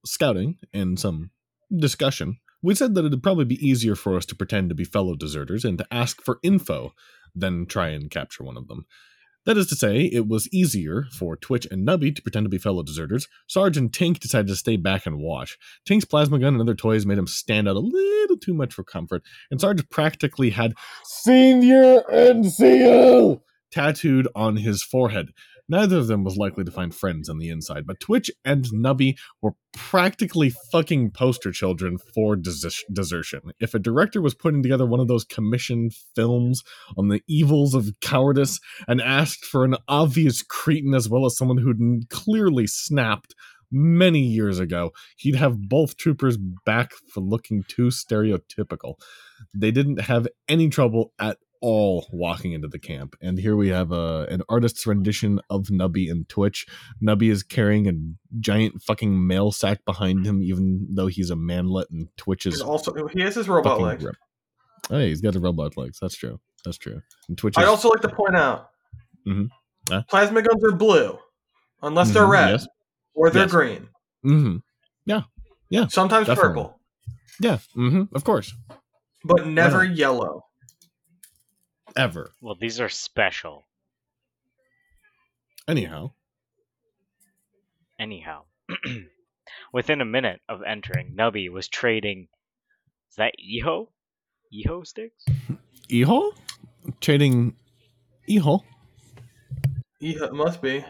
scouting 0.04 0.56
and 0.72 0.98
some 0.98 1.30
discussion, 1.74 2.38
we 2.62 2.74
said 2.74 2.94
that 2.94 3.04
it'd 3.04 3.22
probably 3.22 3.44
be 3.44 3.66
easier 3.66 3.94
for 3.94 4.16
us 4.16 4.26
to 4.26 4.34
pretend 4.34 4.68
to 4.68 4.74
be 4.74 4.84
fellow 4.84 5.14
deserters 5.14 5.64
and 5.64 5.78
to 5.78 5.86
ask 5.90 6.20
for 6.22 6.38
info 6.42 6.92
than 7.34 7.66
try 7.66 7.88
and 7.88 8.10
capture 8.10 8.44
one 8.44 8.56
of 8.56 8.68
them. 8.68 8.86
That 9.46 9.56
is 9.56 9.68
to 9.68 9.74
say, 9.74 10.02
it 10.02 10.28
was 10.28 10.48
easier 10.52 11.06
for 11.12 11.34
Twitch 11.34 11.66
and 11.70 11.86
Nubby 11.86 12.14
to 12.14 12.22
pretend 12.22 12.44
to 12.44 12.50
be 12.50 12.58
fellow 12.58 12.82
deserters. 12.82 13.26
Sarge 13.46 13.78
and 13.78 13.90
Tink 13.90 14.18
decided 14.20 14.48
to 14.48 14.56
stay 14.56 14.76
back 14.76 15.06
and 15.06 15.18
watch. 15.18 15.56
Tink's 15.86 16.04
plasma 16.04 16.38
gun 16.38 16.52
and 16.54 16.60
other 16.60 16.74
toys 16.74 17.06
made 17.06 17.16
him 17.18 17.26
stand 17.26 17.66
out 17.66 17.76
a 17.76 17.80
little 17.80 18.36
too 18.36 18.52
much 18.52 18.74
for 18.74 18.84
comfort, 18.84 19.22
and 19.50 19.60
Sarge 19.60 19.88
practically 19.88 20.50
had 20.50 20.74
Senior 21.04 22.02
NCO 22.12 23.40
tattooed 23.70 24.28
on 24.34 24.56
his 24.56 24.82
forehead. 24.82 25.32
Neither 25.70 25.98
of 25.98 26.08
them 26.08 26.24
was 26.24 26.36
likely 26.36 26.64
to 26.64 26.70
find 26.72 26.92
friends 26.92 27.28
on 27.28 27.38
the 27.38 27.48
inside, 27.48 27.86
but 27.86 28.00
Twitch 28.00 28.28
and 28.44 28.64
Nubby 28.74 29.14
were 29.40 29.52
practically 29.72 30.52
fucking 30.72 31.12
poster 31.12 31.52
children 31.52 31.96
for 32.12 32.34
deser- 32.34 32.82
desertion. 32.92 33.40
If 33.60 33.72
a 33.72 33.78
director 33.78 34.20
was 34.20 34.34
putting 34.34 34.64
together 34.64 34.84
one 34.84 34.98
of 34.98 35.06
those 35.06 35.24
commissioned 35.24 35.92
films 36.16 36.64
on 36.98 37.06
the 37.06 37.22
evils 37.28 37.74
of 37.74 37.88
cowardice 38.00 38.58
and 38.88 39.00
asked 39.00 39.44
for 39.44 39.64
an 39.64 39.76
obvious 39.86 40.42
cretin 40.42 40.92
as 40.92 41.08
well 41.08 41.24
as 41.24 41.36
someone 41.36 41.58
who'd 41.58 42.10
clearly 42.10 42.66
snapped 42.66 43.36
many 43.70 44.18
years 44.18 44.58
ago, 44.58 44.90
he'd 45.18 45.36
have 45.36 45.68
both 45.68 45.96
troopers 45.96 46.36
back 46.66 46.90
for 47.14 47.20
looking 47.20 47.62
too 47.68 47.90
stereotypical. 47.90 48.94
They 49.54 49.70
didn't 49.70 50.00
have 50.00 50.26
any 50.48 50.68
trouble 50.68 51.12
at 51.20 51.38
all 51.60 52.08
walking 52.12 52.52
into 52.52 52.68
the 52.68 52.78
camp. 52.78 53.16
And 53.20 53.38
here 53.38 53.54
we 53.56 53.68
have 53.68 53.92
a 53.92 54.26
an 54.30 54.42
artist's 54.48 54.86
rendition 54.86 55.40
of 55.50 55.64
Nubby 55.66 56.10
and 56.10 56.28
Twitch. 56.28 56.66
Nubby 57.02 57.30
is 57.30 57.42
carrying 57.42 57.86
a 57.88 57.92
giant 58.40 58.82
fucking 58.82 59.26
mail 59.26 59.52
sack 59.52 59.84
behind 59.84 60.26
him, 60.26 60.42
even 60.42 60.86
though 60.90 61.06
he's 61.08 61.30
a 61.30 61.36
manlet, 61.36 61.90
and 61.90 62.08
Twitch 62.16 62.46
is 62.46 62.60
And 62.60 62.68
also, 62.68 62.94
he 63.08 63.20
has 63.20 63.34
his 63.34 63.48
robot 63.48 63.80
legs. 63.80 64.02
rip. 64.04 64.16
Hey, 64.88 65.08
he's 65.08 65.20
got 65.20 65.34
the 65.34 65.40
robot 65.40 65.76
legs. 65.76 65.98
That's 66.00 66.16
true. 66.16 66.40
That's 66.64 66.78
true. 66.78 67.00
And 67.28 67.36
Twitch 67.38 67.56
is 67.58 67.64
also 67.64 67.88
like 67.90 68.00
to 68.02 68.08
point 68.08 68.36
out 68.36 68.70
Mhm. 69.26 69.48
Huh? 69.88 70.02
plasma 70.08 70.42
guns 70.42 70.64
are 70.64 70.72
blue, 70.72 71.18
unless 71.82 72.10
they're 72.12 72.24
Mhm, 72.24 72.30
red 72.30 72.50
yes. 72.50 72.66
or 73.14 73.30
they're 73.30 73.42
Yes. 73.44 73.50
green. 73.50 73.88
hmm 74.22 74.56
Yeah, 75.06 75.22
yeah. 75.68 75.86
Sometimes 75.88 76.26
Definitely. 76.26 76.48
purple, 76.64 76.80
Yeah. 77.40 77.58
hmm 77.74 78.02
Of 78.14 78.24
course. 78.24 78.54
but 79.24 79.46
never 79.46 79.86
not? 79.86 79.96
yellow. 79.96 80.44
Ever. 81.96 82.32
Well, 82.40 82.56
these 82.60 82.80
are 82.80 82.88
special. 82.88 83.66
Anyhow. 85.68 86.12
Anyhow, 87.98 88.44
within 89.72 90.00
a 90.00 90.06
minute 90.06 90.40
of 90.48 90.62
entering, 90.62 91.14
Nubby 91.14 91.50
was 91.50 91.68
trading. 91.68 92.28
Is 93.10 93.16
that 93.16 93.34
Eho? 93.38 93.88
Eho 94.52 94.86
sticks? 94.86 95.24
Eho? 95.90 96.32
Trading 97.00 97.56
Eho? 98.28 98.62
Yeah, 100.00 100.24
it 100.24 100.32
must 100.32 100.62
be. 100.62 100.84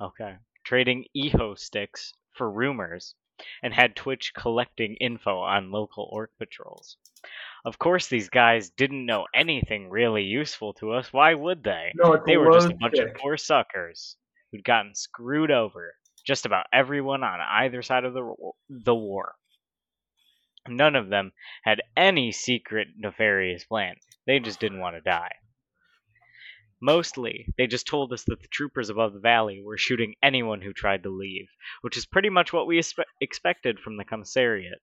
Okay. 0.00 0.36
Trading 0.64 1.04
Eho 1.16 1.58
sticks 1.58 2.14
for 2.32 2.50
rumors 2.50 3.14
and 3.62 3.74
had 3.74 3.94
Twitch 3.94 4.32
collecting 4.34 4.96
info 4.96 5.40
on 5.40 5.70
local 5.70 6.08
orc 6.10 6.30
patrols. 6.38 6.96
Of 7.64 7.78
course, 7.78 8.08
these 8.08 8.28
guys 8.28 8.70
didn't 8.70 9.06
know 9.06 9.26
anything 9.34 9.90
really 9.90 10.22
useful 10.22 10.74
to 10.74 10.92
us. 10.92 11.12
Why 11.12 11.34
would 11.34 11.64
they? 11.64 11.92
No, 11.94 12.16
They 12.24 12.36
were 12.36 12.52
just 12.52 12.70
a 12.70 12.74
bunch 12.74 12.98
of 12.98 13.14
poor 13.14 13.36
suckers 13.36 14.16
who'd 14.50 14.64
gotten 14.64 14.94
screwed 14.94 15.50
over. 15.50 15.94
Just 16.24 16.46
about 16.46 16.66
everyone 16.72 17.22
on 17.22 17.40
either 17.40 17.82
side 17.82 18.04
of 18.04 18.12
the 18.14 18.34
the 18.68 18.94
war. 18.94 19.34
None 20.68 20.94
of 20.96 21.08
them 21.08 21.32
had 21.64 21.80
any 21.96 22.32
secret 22.32 22.88
nefarious 22.96 23.64
plan. 23.64 23.96
They 24.26 24.38
just 24.38 24.60
didn't 24.60 24.80
want 24.80 24.96
to 24.96 25.00
die. 25.00 25.32
Mostly, 26.80 27.46
they 27.56 27.66
just 27.66 27.86
told 27.86 28.12
us 28.12 28.24
that 28.24 28.40
the 28.40 28.48
troopers 28.48 28.90
above 28.90 29.12
the 29.12 29.20
valley 29.20 29.62
were 29.62 29.78
shooting 29.78 30.14
anyone 30.22 30.60
who 30.60 30.72
tried 30.72 31.02
to 31.02 31.10
leave, 31.10 31.48
which 31.80 31.96
is 31.96 32.06
pretty 32.06 32.28
much 32.28 32.52
what 32.52 32.66
we 32.66 32.80
expected 33.20 33.80
from 33.80 33.96
the 33.96 34.04
commissariat. 34.04 34.80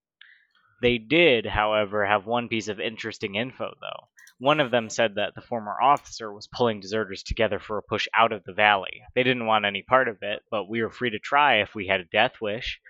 They 0.82 0.98
did, 0.98 1.46
however, 1.46 2.06
have 2.06 2.26
one 2.26 2.50
piece 2.50 2.68
of 2.68 2.80
interesting 2.80 3.36
info, 3.36 3.74
though. 3.80 4.10
One 4.38 4.60
of 4.60 4.72
them 4.72 4.90
said 4.90 5.16
that 5.16 5.34
the 5.34 5.42
former 5.42 5.82
officer 5.82 6.34
was 6.34 6.48
pulling 6.48 6.82
deserters 6.82 7.24
together 7.24 7.60
for 7.60 7.78
a 7.78 7.82
push 7.82 8.08
out 8.14 8.34
of 8.34 8.44
the 8.44 8.54
valley. 8.54 9.02
They 9.14 9.24
didn't 9.24 9.46
want 9.46 9.64
any 9.64 9.82
part 9.82 10.10
of 10.10 10.22
it, 10.22 10.44
but 10.52 10.68
we 10.68 10.82
were 10.82 10.90
free 10.90 11.10
to 11.12 11.20
try 11.20 11.62
if 11.62 11.74
we 11.74 11.88
had 11.88 12.02
a 12.02 12.06
death 12.06 12.42
wish. 12.42 12.82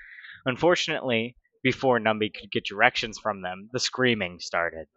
Unfortunately, 0.46 1.38
before 1.62 2.00
Numby 2.00 2.34
could 2.34 2.52
get 2.52 2.66
directions 2.66 3.20
from 3.20 3.42
them, 3.42 3.70
the 3.72 3.80
screaming 3.80 4.40
started. 4.40 4.88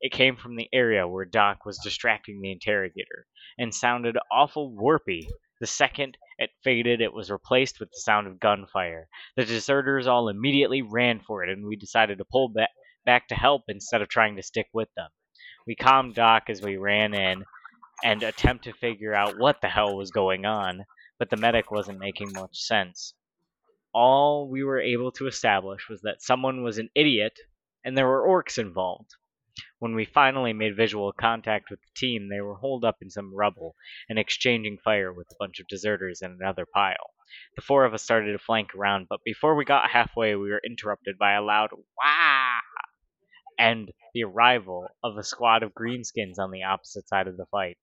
It 0.00 0.12
came 0.12 0.36
from 0.36 0.56
the 0.56 0.68
area 0.72 1.08
where 1.08 1.24
Doc 1.24 1.64
was 1.64 1.78
distracting 1.78 2.40
the 2.40 2.52
interrogator, 2.52 3.26
and 3.58 3.74
sounded 3.74 4.18
awful 4.30 4.70
warpy. 4.70 5.26
The 5.60 5.66
second 5.66 6.18
it 6.38 6.50
faded, 6.62 7.00
it 7.00 7.12
was 7.14 7.30
replaced 7.30 7.80
with 7.80 7.90
the 7.90 8.00
sound 8.00 8.26
of 8.26 8.38
gunfire. 8.38 9.08
The 9.36 9.44
deserters 9.44 10.06
all 10.06 10.28
immediately 10.28 10.82
ran 10.82 11.20
for 11.20 11.42
it, 11.42 11.50
and 11.50 11.64
we 11.66 11.76
decided 11.76 12.18
to 12.18 12.24
pull 12.24 12.50
ba- 12.50 12.68
back 13.06 13.28
to 13.28 13.34
help 13.34 13.64
instead 13.68 14.02
of 14.02 14.08
trying 14.08 14.36
to 14.36 14.42
stick 14.42 14.68
with 14.72 14.92
them. 14.94 15.08
We 15.66 15.74
calmed 15.74 16.14
Doc 16.14 16.50
as 16.50 16.60
we 16.60 16.76
ran 16.76 17.14
in 17.14 17.44
and 18.04 18.22
attempt 18.22 18.64
to 18.64 18.72
figure 18.74 19.14
out 19.14 19.38
what 19.38 19.60
the 19.62 19.68
hell 19.68 19.96
was 19.96 20.10
going 20.10 20.44
on, 20.44 20.84
but 21.18 21.30
the 21.30 21.36
medic 21.36 21.70
wasn't 21.70 21.98
making 21.98 22.32
much 22.32 22.58
sense. 22.58 23.14
All 23.94 24.48
we 24.48 24.62
were 24.62 24.80
able 24.80 25.12
to 25.12 25.26
establish 25.26 25.88
was 25.88 26.02
that 26.02 26.20
someone 26.20 26.62
was 26.62 26.76
an 26.76 26.90
idiot 26.94 27.38
and 27.82 27.96
there 27.96 28.06
were 28.06 28.26
orcs 28.26 28.58
involved. 28.58 29.14
When 29.78 29.94
we 29.94 30.04
finally 30.04 30.52
made 30.52 30.76
visual 30.76 31.12
contact 31.12 31.70
with 31.70 31.80
the 31.80 31.90
team, 31.94 32.28
they 32.28 32.40
were 32.40 32.56
holed 32.56 32.84
up 32.84 32.96
in 33.00 33.10
some 33.10 33.34
rubble 33.34 33.74
and 34.08 34.18
exchanging 34.18 34.78
fire 34.84 35.12
with 35.12 35.28
a 35.30 35.36
bunch 35.38 35.60
of 35.60 35.68
deserters 35.68 36.22
in 36.22 36.32
another 36.32 36.66
pile. 36.72 37.12
The 37.56 37.62
four 37.62 37.84
of 37.84 37.94
us 37.94 38.02
started 38.02 38.32
to 38.32 38.38
flank 38.38 38.74
around, 38.74 39.06
but 39.08 39.20
before 39.24 39.54
we 39.54 39.64
got 39.64 39.90
halfway, 39.90 40.34
we 40.34 40.50
were 40.50 40.62
interrupted 40.64 41.18
by 41.18 41.32
a 41.32 41.42
loud 41.42 41.70
wah 41.72 42.60
and 43.58 43.90
the 44.14 44.24
arrival 44.24 44.88
of 45.02 45.16
a 45.16 45.24
squad 45.24 45.62
of 45.62 45.72
greenskins 45.72 46.38
on 46.38 46.50
the 46.50 46.62
opposite 46.62 47.08
side 47.08 47.26
of 47.26 47.36
the 47.36 47.46
fight. 47.46 47.76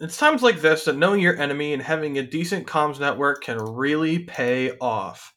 It's 0.00 0.16
times 0.16 0.42
like 0.42 0.60
this 0.60 0.84
that 0.84 0.96
knowing 0.96 1.20
your 1.20 1.36
enemy 1.36 1.72
and 1.72 1.82
having 1.82 2.18
a 2.18 2.22
decent 2.22 2.66
comms 2.66 3.00
network 3.00 3.42
can 3.42 3.58
really 3.58 4.20
pay 4.20 4.76
off. 4.78 5.32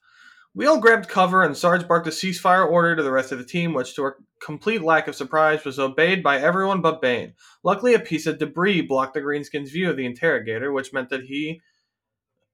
We 0.53 0.67
all 0.67 0.79
grabbed 0.81 1.07
cover, 1.07 1.43
and 1.43 1.55
Sarge 1.55 1.87
barked 1.87 2.07
a 2.07 2.11
ceasefire 2.11 2.69
order 2.69 2.95
to 2.95 3.03
the 3.03 3.11
rest 3.11 3.31
of 3.31 3.37
the 3.37 3.45
team, 3.45 3.73
which, 3.73 3.95
to 3.95 4.03
our 4.03 4.17
complete 4.41 4.81
lack 4.81 5.07
of 5.07 5.15
surprise, 5.15 5.63
was 5.63 5.79
obeyed 5.79 6.21
by 6.21 6.39
everyone 6.39 6.81
but 6.81 7.01
Bane. 7.01 7.35
Luckily, 7.63 7.93
a 7.93 7.99
piece 7.99 8.25
of 8.25 8.37
debris 8.37 8.81
blocked 8.81 9.13
the 9.13 9.21
Greenskin's 9.21 9.71
view 9.71 9.89
of 9.89 9.95
the 9.95 10.05
interrogator, 10.05 10.73
which 10.73 10.91
meant 10.91 11.09
that 11.09 11.23
he, 11.23 11.61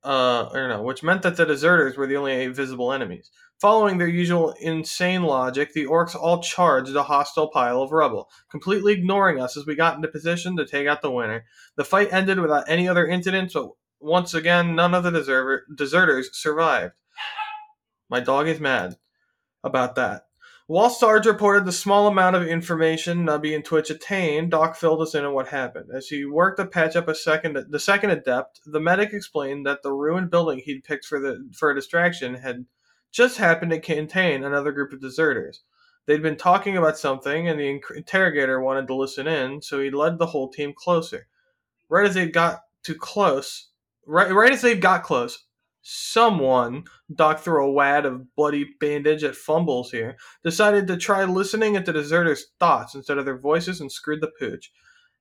uh, 0.03 0.47
or 0.53 0.67
no, 0.67 0.83
which 0.83 1.01
meant 1.01 1.23
that 1.23 1.37
the 1.37 1.45
deserters 1.45 1.97
were 1.97 2.05
the 2.05 2.17
only 2.17 2.45
visible 2.47 2.93
enemies. 2.93 3.31
Following 3.59 3.97
their 3.97 4.07
usual 4.07 4.53
insane 4.61 5.23
logic, 5.23 5.73
the 5.73 5.87
orcs 5.87 6.15
all 6.15 6.43
charged 6.43 6.95
a 6.95 7.01
hostile 7.01 7.49
pile 7.49 7.81
of 7.81 7.91
rubble, 7.91 8.29
completely 8.51 8.93
ignoring 8.93 9.41
us 9.41 9.57
as 9.57 9.65
we 9.65 9.73
got 9.73 9.95
into 9.95 10.07
position 10.07 10.55
to 10.57 10.67
take 10.67 10.85
out 10.85 11.01
the 11.01 11.09
winner. 11.09 11.45
The 11.77 11.83
fight 11.83 12.13
ended 12.13 12.39
without 12.39 12.69
any 12.69 12.87
other 12.87 13.07
incidents, 13.07 13.55
but 13.55 13.69
once 13.99 14.35
again, 14.35 14.75
none 14.75 14.93
of 14.93 15.03
the 15.03 15.09
deserver- 15.09 15.63
deserters 15.75 16.29
survived. 16.33 16.93
My 18.09 18.19
dog 18.19 18.47
is 18.47 18.59
mad 18.59 18.97
about 19.63 19.95
that. 19.95 20.23
While 20.67 20.89
Sarge 20.89 21.25
reported 21.25 21.65
the 21.65 21.71
small 21.71 22.07
amount 22.07 22.35
of 22.35 22.45
information 22.45 23.25
Nubby 23.25 23.55
and 23.55 23.63
Twitch 23.63 23.89
attained, 23.89 24.51
Doc 24.51 24.75
filled 24.75 25.01
us 25.01 25.15
in 25.15 25.23
on 25.23 25.33
what 25.33 25.47
happened. 25.47 25.89
As 25.93 26.07
he 26.07 26.25
worked 26.25 26.59
to 26.59 26.65
patch 26.65 26.97
up 26.97 27.07
a 27.07 27.15
second, 27.15 27.57
the 27.69 27.79
second 27.79 28.09
adept, 28.09 28.59
the 28.65 28.81
medic 28.81 29.13
explained 29.13 29.65
that 29.65 29.81
the 29.81 29.93
ruined 29.93 30.29
building 30.29 30.59
he'd 30.59 30.83
picked 30.83 31.05
for 31.05 31.21
the 31.21 31.49
for 31.53 31.71
a 31.71 31.75
distraction 31.75 32.35
had 32.35 32.65
just 33.13 33.37
happened 33.37 33.71
to 33.71 33.79
contain 33.79 34.43
another 34.43 34.73
group 34.73 34.91
of 34.91 34.99
deserters. 34.99 35.63
They'd 36.05 36.21
been 36.21 36.35
talking 36.35 36.75
about 36.75 36.97
something, 36.97 37.47
and 37.47 37.59
the 37.59 37.81
interrogator 37.95 38.61
wanted 38.61 38.87
to 38.87 38.95
listen 38.95 39.25
in, 39.25 39.61
so 39.61 39.79
he 39.79 39.89
led 39.89 40.17
the 40.17 40.27
whole 40.27 40.49
team 40.49 40.73
closer. 40.75 41.27
Right 41.87 42.05
as 42.05 42.15
they 42.15 42.27
got 42.27 42.61
too 42.83 42.95
close, 42.95 43.69
right, 44.05 44.33
right 44.33 44.51
as 44.51 44.61
they 44.61 44.75
got 44.75 45.03
close, 45.03 45.45
someone, 45.89 46.83
Doc 47.15 47.39
threw 47.39 47.65
a 47.65 47.71
wad 47.71 48.05
of 48.05 48.35
bloody 48.35 48.65
bandage 48.77 49.23
at 49.23 49.37
fumbles 49.37 49.91
here, 49.91 50.17
decided 50.43 50.85
to 50.87 50.97
try 50.97 51.23
listening 51.23 51.77
at 51.77 51.85
the 51.85 51.93
deserters' 51.93 52.47
thoughts 52.59 52.93
instead 52.93 53.17
of 53.17 53.23
their 53.23 53.37
voices 53.37 53.79
and 53.79 53.89
screwed 53.89 54.19
the 54.19 54.31
pooch. 54.37 54.69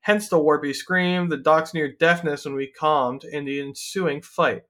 Hence 0.00 0.28
the 0.28 0.38
warpy 0.38 0.74
scream, 0.74 1.28
the 1.28 1.36
Doc's 1.36 1.72
near 1.72 1.92
deafness 1.92 2.44
when 2.44 2.54
we 2.54 2.66
calmed, 2.66 3.22
and 3.22 3.46
the 3.46 3.60
ensuing 3.60 4.22
fight. 4.22 4.62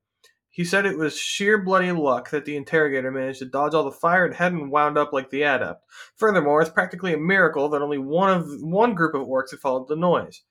He 0.51 0.65
said 0.65 0.85
it 0.85 0.99
was 0.99 1.17
sheer 1.17 1.57
bloody 1.57 1.93
luck 1.93 2.31
that 2.31 2.45
the 2.45 2.57
interrogator 2.57 3.11
managed 3.11 3.39
to 3.39 3.47
dodge 3.47 3.73
all 3.73 3.85
the 3.85 3.91
fire 3.91 4.27
and 4.27 4.35
hadn't 4.35 4.71
wound 4.71 4.99
up 4.99 5.15
like 5.15 5.31
the 5.31 5.43
adept. 5.43 5.83
Furthermore, 6.17 6.61
it's 6.61 6.71
practically 6.71 7.15
a 7.15 7.19
miracle 7.19 7.71
that 7.71 7.83
only 7.83 7.99
one 7.99 8.31
of 8.31 8.47
one 8.61 8.95
group 8.95 9.15
of 9.15 9.27
orcs 9.27 9.51
had 9.51 9.61
followed 9.61 9.89
the 9.89 9.97
noise. 9.97 10.43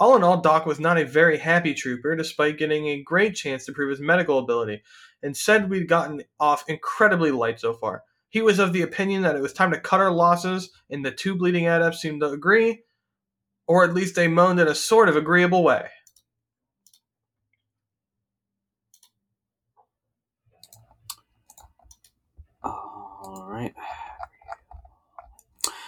All 0.00 0.16
in 0.16 0.24
all, 0.24 0.40
Doc 0.40 0.64
was 0.64 0.80
not 0.80 0.96
a 0.96 1.04
very 1.04 1.36
happy 1.36 1.74
trooper, 1.74 2.16
despite 2.16 2.56
getting 2.56 2.88
a 2.88 3.02
great 3.02 3.34
chance 3.34 3.66
to 3.66 3.72
prove 3.72 3.90
his 3.90 4.00
medical 4.00 4.38
ability, 4.38 4.82
and 5.22 5.36
said 5.36 5.68
we'd 5.68 5.88
gotten 5.88 6.22
off 6.40 6.64
incredibly 6.68 7.30
light 7.30 7.60
so 7.60 7.74
far. 7.74 8.02
He 8.30 8.40
was 8.40 8.58
of 8.58 8.72
the 8.72 8.80
opinion 8.80 9.20
that 9.22 9.36
it 9.36 9.42
was 9.42 9.52
time 9.52 9.72
to 9.72 9.78
cut 9.78 10.00
our 10.00 10.10
losses, 10.10 10.70
and 10.88 11.04
the 11.04 11.10
two 11.10 11.34
bleeding 11.36 11.68
adepts 11.68 12.00
seemed 12.00 12.22
to 12.22 12.30
agree, 12.30 12.82
or 13.66 13.84
at 13.84 13.92
least 13.92 14.14
they 14.14 14.26
moaned 14.26 14.58
in 14.58 14.68
a 14.68 14.74
sort 14.74 15.10
of 15.10 15.16
agreeable 15.16 15.62
way. 15.62 15.88
All 22.64 23.46
right. 23.50 23.74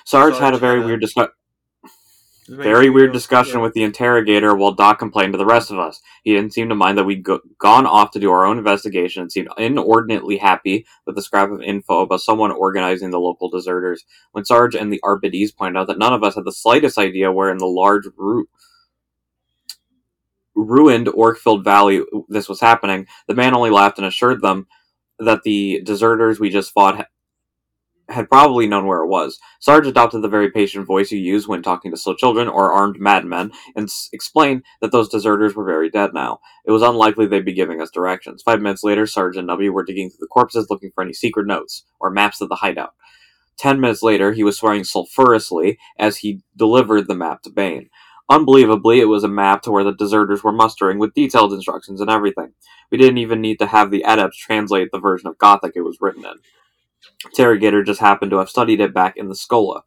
Sarge 0.04 0.36
had 0.36 0.52
a 0.52 0.58
very 0.58 0.84
weird 0.84 1.00
discussion. 1.00 1.32
Very 2.58 2.90
weird 2.90 3.12
discussion 3.12 3.60
with 3.60 3.72
the 3.72 3.82
interrogator 3.82 4.54
while 4.54 4.72
Doc 4.72 4.98
complained 4.98 5.32
to 5.32 5.38
the 5.38 5.46
rest 5.46 5.70
of 5.70 5.78
us. 5.78 6.00
He 6.22 6.34
didn't 6.34 6.52
seem 6.52 6.68
to 6.68 6.74
mind 6.74 6.98
that 6.98 7.04
we'd 7.04 7.22
go- 7.22 7.40
gone 7.58 7.86
off 7.86 8.10
to 8.12 8.20
do 8.20 8.30
our 8.30 8.44
own 8.44 8.58
investigation 8.58 9.22
and 9.22 9.32
seemed 9.32 9.48
inordinately 9.56 10.36
happy 10.36 10.86
with 11.06 11.16
the 11.16 11.22
scrap 11.22 11.50
of 11.50 11.62
info 11.62 12.00
about 12.00 12.20
someone 12.20 12.50
organizing 12.52 13.10
the 13.10 13.20
local 13.20 13.48
deserters. 13.48 14.04
When 14.32 14.44
Sarge 14.44 14.74
and 14.74 14.92
the 14.92 15.00
Arbites 15.02 15.52
pointed 15.52 15.78
out 15.78 15.86
that 15.86 15.98
none 15.98 16.12
of 16.12 16.22
us 16.22 16.34
had 16.34 16.44
the 16.44 16.52
slightest 16.52 16.98
idea 16.98 17.32
where 17.32 17.50
in 17.50 17.58
the 17.58 17.66
large 17.66 18.06
ru- 18.16 18.48
ruined 20.54 21.08
orc-filled 21.08 21.64
valley 21.64 22.02
this 22.28 22.48
was 22.48 22.60
happening, 22.60 23.06
the 23.26 23.34
man 23.34 23.54
only 23.54 23.70
laughed 23.70 23.98
and 23.98 24.06
assured 24.06 24.42
them 24.42 24.66
that 25.18 25.42
the 25.42 25.80
deserters 25.84 26.38
we 26.38 26.50
just 26.50 26.72
fought 26.72 27.06
had 28.12 28.30
probably 28.30 28.66
known 28.66 28.86
where 28.86 29.02
it 29.02 29.08
was. 29.08 29.38
Sarge 29.60 29.86
adopted 29.86 30.22
the 30.22 30.28
very 30.28 30.50
patient 30.50 30.86
voice 30.86 31.10
he 31.10 31.18
used 31.18 31.48
when 31.48 31.62
talking 31.62 31.90
to 31.90 31.96
slow 31.96 32.14
children 32.14 32.48
or 32.48 32.72
armed 32.72 33.00
madmen 33.00 33.52
and 33.76 33.84
s- 33.84 34.08
explained 34.12 34.62
that 34.80 34.92
those 34.92 35.08
deserters 35.08 35.54
were 35.54 35.64
very 35.64 35.90
dead 35.90 36.14
now. 36.14 36.40
It 36.66 36.72
was 36.72 36.82
unlikely 36.82 37.26
they'd 37.26 37.44
be 37.44 37.52
giving 37.52 37.80
us 37.80 37.90
directions. 37.90 38.42
Five 38.42 38.60
minutes 38.60 38.84
later, 38.84 39.06
Sarge 39.06 39.36
and 39.36 39.48
Nubby 39.48 39.70
were 39.72 39.84
digging 39.84 40.10
through 40.10 40.18
the 40.20 40.26
corpses 40.28 40.68
looking 40.70 40.90
for 40.94 41.02
any 41.02 41.12
secret 41.12 41.46
notes 41.46 41.84
or 42.00 42.10
maps 42.10 42.40
of 42.40 42.48
the 42.48 42.56
hideout. 42.56 42.94
Ten 43.58 43.80
minutes 43.80 44.02
later, 44.02 44.32
he 44.32 44.44
was 44.44 44.58
swearing 44.58 44.84
sulphurously 44.84 45.78
as 45.98 46.18
he 46.18 46.42
delivered 46.56 47.06
the 47.06 47.14
map 47.14 47.42
to 47.42 47.50
Bane. 47.50 47.88
Unbelievably, 48.30 49.00
it 49.00 49.06
was 49.06 49.24
a 49.24 49.28
map 49.28 49.62
to 49.62 49.70
where 49.70 49.84
the 49.84 49.92
deserters 49.92 50.42
were 50.42 50.52
mustering 50.52 50.98
with 50.98 51.14
detailed 51.14 51.52
instructions 51.52 52.00
and 52.00 52.10
everything. 52.10 52.52
We 52.90 52.98
didn't 52.98 53.18
even 53.18 53.40
need 53.40 53.58
to 53.58 53.66
have 53.66 53.90
the 53.90 54.02
adepts 54.04 54.38
translate 54.38 54.90
the 54.92 54.98
version 55.00 55.28
of 55.28 55.38
Gothic 55.38 55.72
it 55.76 55.82
was 55.82 55.98
written 56.00 56.24
in. 56.24 56.34
Interrogator 57.26 57.82
just 57.82 58.00
happened 58.00 58.30
to 58.30 58.38
have 58.38 58.50
studied 58.50 58.80
it 58.80 58.94
back 58.94 59.16
in 59.16 59.28
the 59.28 59.34
Schola. 59.34 59.82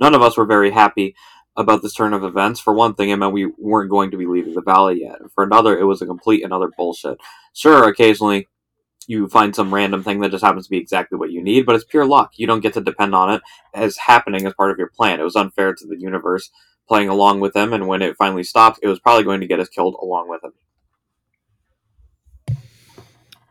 None 0.00 0.14
of 0.14 0.22
us 0.22 0.36
were 0.36 0.46
very 0.46 0.70
happy 0.70 1.14
about 1.56 1.82
this 1.82 1.94
turn 1.94 2.12
of 2.14 2.24
events. 2.24 2.60
For 2.60 2.72
one 2.72 2.94
thing, 2.94 3.10
it 3.10 3.16
meant 3.16 3.32
we 3.32 3.52
weren't 3.58 3.90
going 3.90 4.10
to 4.12 4.16
be 4.16 4.26
leaving 4.26 4.54
the 4.54 4.62
valley 4.62 5.02
yet. 5.02 5.18
For 5.34 5.44
another, 5.44 5.78
it 5.78 5.84
was 5.84 6.00
a 6.00 6.06
complete 6.06 6.42
and 6.42 6.52
utter 6.52 6.70
bullshit. 6.76 7.18
Sure, 7.52 7.88
occasionally 7.88 8.48
you 9.06 9.26
find 9.28 9.56
some 9.56 9.74
random 9.74 10.04
thing 10.04 10.20
that 10.20 10.30
just 10.30 10.44
happens 10.44 10.66
to 10.66 10.70
be 10.70 10.78
exactly 10.78 11.18
what 11.18 11.32
you 11.32 11.42
need, 11.42 11.66
but 11.66 11.74
it's 11.74 11.84
pure 11.84 12.06
luck. 12.06 12.32
You 12.36 12.46
don't 12.46 12.60
get 12.60 12.74
to 12.74 12.80
depend 12.80 13.14
on 13.14 13.32
it 13.32 13.42
as 13.74 13.96
happening 13.96 14.46
as 14.46 14.54
part 14.54 14.70
of 14.70 14.78
your 14.78 14.90
plan. 14.90 15.18
It 15.18 15.24
was 15.24 15.34
unfair 15.34 15.74
to 15.74 15.86
the 15.86 15.98
universe 15.98 16.50
playing 16.86 17.08
along 17.08 17.40
with 17.40 17.56
him, 17.56 17.72
and 17.72 17.88
when 17.88 18.02
it 18.02 18.16
finally 18.16 18.44
stopped, 18.44 18.78
it 18.82 18.88
was 18.88 19.00
probably 19.00 19.24
going 19.24 19.40
to 19.40 19.46
get 19.46 19.60
us 19.60 19.68
killed 19.68 19.96
along 20.00 20.28
with 20.28 20.44
him. 20.44 20.52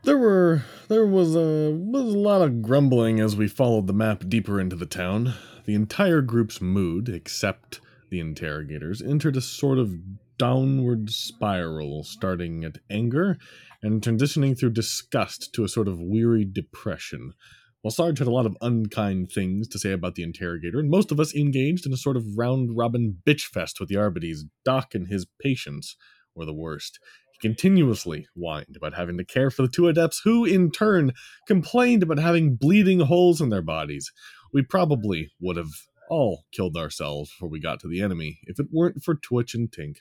There 0.04 0.18
were 0.18 0.64
there 0.88 1.06
was 1.06 1.36
a 1.36 1.72
was 1.72 2.14
a 2.14 2.18
lot 2.18 2.42
of 2.42 2.62
grumbling 2.62 3.20
as 3.20 3.36
we 3.36 3.50
followed 3.50 3.86
the 3.86 3.94
map 3.94 4.30
deeper 4.30 4.60
into 4.60 4.78
the 4.78 4.86
town. 4.86 5.34
The 5.66 5.76
entire 5.76 6.22
group's 6.22 6.62
mood, 6.62 7.10
except 7.10 7.82
the 8.10 8.22
interrogators, 8.22 9.02
entered 9.02 9.36
a 9.36 9.42
sort 9.42 9.78
of 9.78 9.94
downward 10.38 11.10
spiral, 11.10 12.04
starting 12.04 12.64
at 12.64 12.78
anger 12.90 13.38
and 13.84 14.02
transitioning 14.02 14.58
through 14.58 14.72
disgust 14.72 15.54
to 15.54 15.66
a 15.66 15.70
sort 15.70 15.90
of 15.90 16.00
weary 16.00 16.46
depression. 16.46 17.34
While 17.82 17.92
Sarge 17.92 18.20
had 18.20 18.28
a 18.28 18.32
lot 18.32 18.46
of 18.46 18.58
unkind 18.62 19.32
things 19.32 19.68
to 19.68 19.80
say 19.80 19.92
about 19.92 20.16
the 20.16 20.24
interrogator, 20.24 20.80
and 20.80 20.90
most 20.90 21.12
of 21.12 21.20
us 21.20 21.36
engaged 21.36 21.86
in 21.86 21.94
a 21.94 21.98
sort 21.98 22.18
of 22.18 22.38
round 22.38 22.78
robin 22.78 23.18
bitch 23.26 23.44
fest 23.44 23.80
with 23.80 23.90
the 23.90 23.98
Arbites, 23.98 24.46
Doc 24.64 24.96
and 24.96 25.08
his 25.08 25.28
patients 25.42 25.98
were 26.36 26.46
the 26.46 26.54
worst. 26.54 27.00
Continuously 27.42 28.28
whined 28.36 28.76
about 28.76 28.96
having 28.96 29.18
to 29.18 29.26
care 29.26 29.50
for 29.50 29.62
the 29.62 29.70
two 29.70 29.88
adepts, 29.88 30.22
who, 30.24 30.46
in 30.46 30.72
turn, 30.72 31.14
complained 31.48 32.04
about 32.04 32.20
having 32.20 32.56
bleeding 32.56 33.00
holes 33.00 33.40
in 33.40 33.50
their 33.50 33.62
bodies. 33.62 34.12
We 34.52 34.62
probably 34.62 35.32
would 35.40 35.56
have 35.58 35.72
all 36.10 36.46
killed 36.52 36.76
ourselves 36.76 37.32
before 37.32 37.50
we 37.50 37.60
got 37.60 37.80
to 37.82 37.88
the 37.88 38.02
enemy 38.02 38.40
if 38.44 38.60
it 38.60 38.68
weren't 38.72 39.04
for 39.04 39.16
Twitch 39.16 39.54
and 39.54 39.72
Tink. 39.72 39.98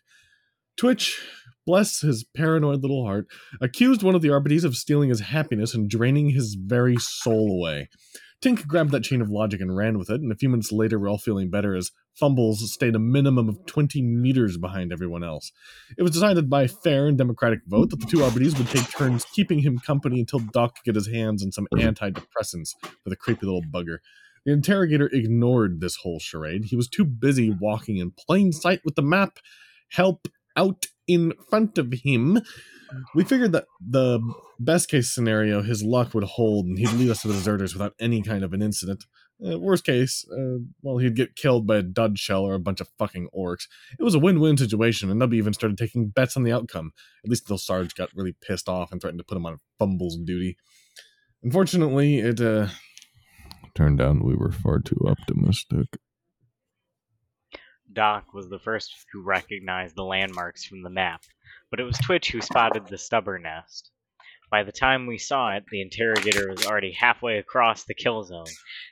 Twitch, 0.77 1.21
bless 1.67 2.01
his 2.01 2.25
paranoid 2.25 2.83
little 2.83 3.05
heart, 3.05 3.27
accused 3.61 4.03
one 4.03 4.15
of 4.15 4.23
the 4.23 4.31
Arbites 4.31 4.65
of 4.65 4.77
stealing 4.77 5.11
his 5.11 5.21
happiness 5.21 5.75
and 5.75 5.91
draining 5.91 6.31
his 6.31 6.55
very 6.55 6.97
soul 6.97 7.51
away. 7.53 7.89
Tink 8.41 8.69
grabbed 8.69 8.93
that 8.93 9.03
chain 9.03 9.21
of 9.21 9.31
logic 9.31 9.61
and 9.61 9.77
ran 9.77 9.99
with 9.99 10.11
it, 10.11 10.21
and 10.21 10.31
a 10.31 10.37
few 10.37 10.49
minutes 10.49 10.71
later 10.71 10.97
we're 10.97 11.09
all 11.09 11.19
feeling 11.19 11.51
better 11.51 11.75
as 11.75 11.91
Fumbles 12.15 12.73
stayed 12.73 12.95
a 12.95 12.99
minimum 13.01 13.49
of 13.49 13.67
20 13.67 14.01
meters 14.01 14.57
behind 14.57 14.93
everyone 14.93 15.25
else. 15.25 15.51
It 15.97 16.03
was 16.03 16.13
decided 16.13 16.49
by 16.49 16.69
fair 16.69 17.09
and 17.09 17.19
democratic 17.19 17.61
vote 17.67 17.91
that 17.91 17.99
the 17.99 18.07
two 18.07 18.23
Arbites 18.23 18.57
would 18.57 18.69
take 18.69 18.89
turns 18.91 19.25
keeping 19.25 19.59
him 19.61 19.81
company 19.81 20.21
until 20.21 20.39
Doc 20.39 20.77
could 20.77 20.85
get 20.85 20.95
his 20.95 21.09
hands 21.09 21.45
on 21.45 21.51
some 21.51 21.67
antidepressants 21.75 22.75
for 22.81 23.11
the 23.11 23.17
creepy 23.17 23.45
little 23.45 23.63
bugger. 23.63 23.99
The 24.47 24.53
interrogator 24.53 25.09
ignored 25.13 25.81
this 25.81 25.97
whole 25.97 26.21
charade. 26.21 26.67
He 26.67 26.77
was 26.77 26.89
too 26.89 27.05
busy 27.05 27.51
walking 27.51 27.97
in 27.97 28.13
plain 28.13 28.53
sight 28.53 28.81
with 28.85 28.95
the 28.95 29.03
map 29.03 29.39
help 29.91 30.29
out 30.59 30.87
in 31.07 31.33
front 31.49 31.79
of 31.79 31.93
him. 31.93 32.41
We 33.15 33.25
figured 33.25 33.53
that 33.53 33.67
the 33.87 34.21
best 34.59 34.89
case 34.89 35.11
scenario, 35.11 35.63
his 35.63 35.83
luck 35.83 36.15
would 36.15 36.25
hold 36.25 36.67
and 36.67 36.79
he'd 36.79 36.93
lead 36.93 37.11
us 37.11 37.23
to 37.23 37.29
the 37.29 37.35
deserters 37.35 37.75
without 37.75 37.95
any 38.01 38.23
kind 38.23 38.43
of 38.43 38.53
an 38.53 38.63
incident. 38.63 39.05
Uh, 39.47 39.59
worst 39.59 39.85
case, 39.85 40.27
uh, 40.33 40.59
well, 40.83 40.99
he'd 40.99 41.15
get 41.15 41.37
killed 41.37 41.67
by 41.67 41.77
a 41.77 41.83
dud 41.83 42.19
shell 42.19 42.43
or 42.43 42.55
a 42.55 42.61
bunch 42.61 42.81
of 42.81 42.89
fucking 42.99 43.29
orcs. 43.37 43.69
It 43.99 44.03
was 44.03 44.15
a 44.15 44.19
win 44.19 44.41
win 44.41 44.57
situation, 44.57 45.11
and 45.11 45.21
Nubby 45.21 45.35
even 45.35 45.53
started 45.53 45.79
taking 45.79 46.09
bets 46.09 46.37
on 46.37 46.43
the 46.43 46.51
outcome, 46.53 46.91
at 47.25 47.31
least 47.31 47.45
until 47.45 47.59
Sarge 47.59 47.95
got 47.95 48.09
really 48.17 48.35
pissed 48.41 48.69
off 48.69 48.91
and 48.91 49.01
threatened 49.01 49.21
to 49.21 49.25
put 49.25 49.37
him 49.37 49.47
on 49.47 49.61
fumbles 49.79 50.17
duty. 50.17 50.57
Unfortunately, 51.45 52.19
it 52.19 52.41
uh, 52.41 52.67
turned 53.77 54.01
out 54.01 54.25
we 54.25 54.35
were 54.35 54.51
far 54.51 54.81
too 54.81 54.99
optimistic. 55.07 55.87
Doc 57.99 58.33
was 58.33 58.49
the 58.49 58.61
first 58.61 58.95
who 59.11 59.25
recognized 59.25 59.97
the 59.97 60.05
landmarks 60.05 60.65
from 60.65 60.85
the 60.85 60.89
map, 60.89 61.25
but 61.69 61.81
it 61.81 61.83
was 61.83 61.99
Twitch 61.99 62.31
who 62.31 62.41
spotted 62.41 62.87
the 62.87 62.97
stubber 62.97 63.41
nest. 63.41 63.91
By 64.49 64.63
the 64.63 64.71
time 64.71 65.07
we 65.07 65.19
saw 65.19 65.57
it, 65.57 65.65
the 65.69 65.83
interrogator 65.83 66.49
was 66.49 66.65
already 66.65 66.93
halfway 66.93 67.39
across 67.39 67.83
the 67.83 67.95
kill 67.95 68.23
zone. 68.23 68.47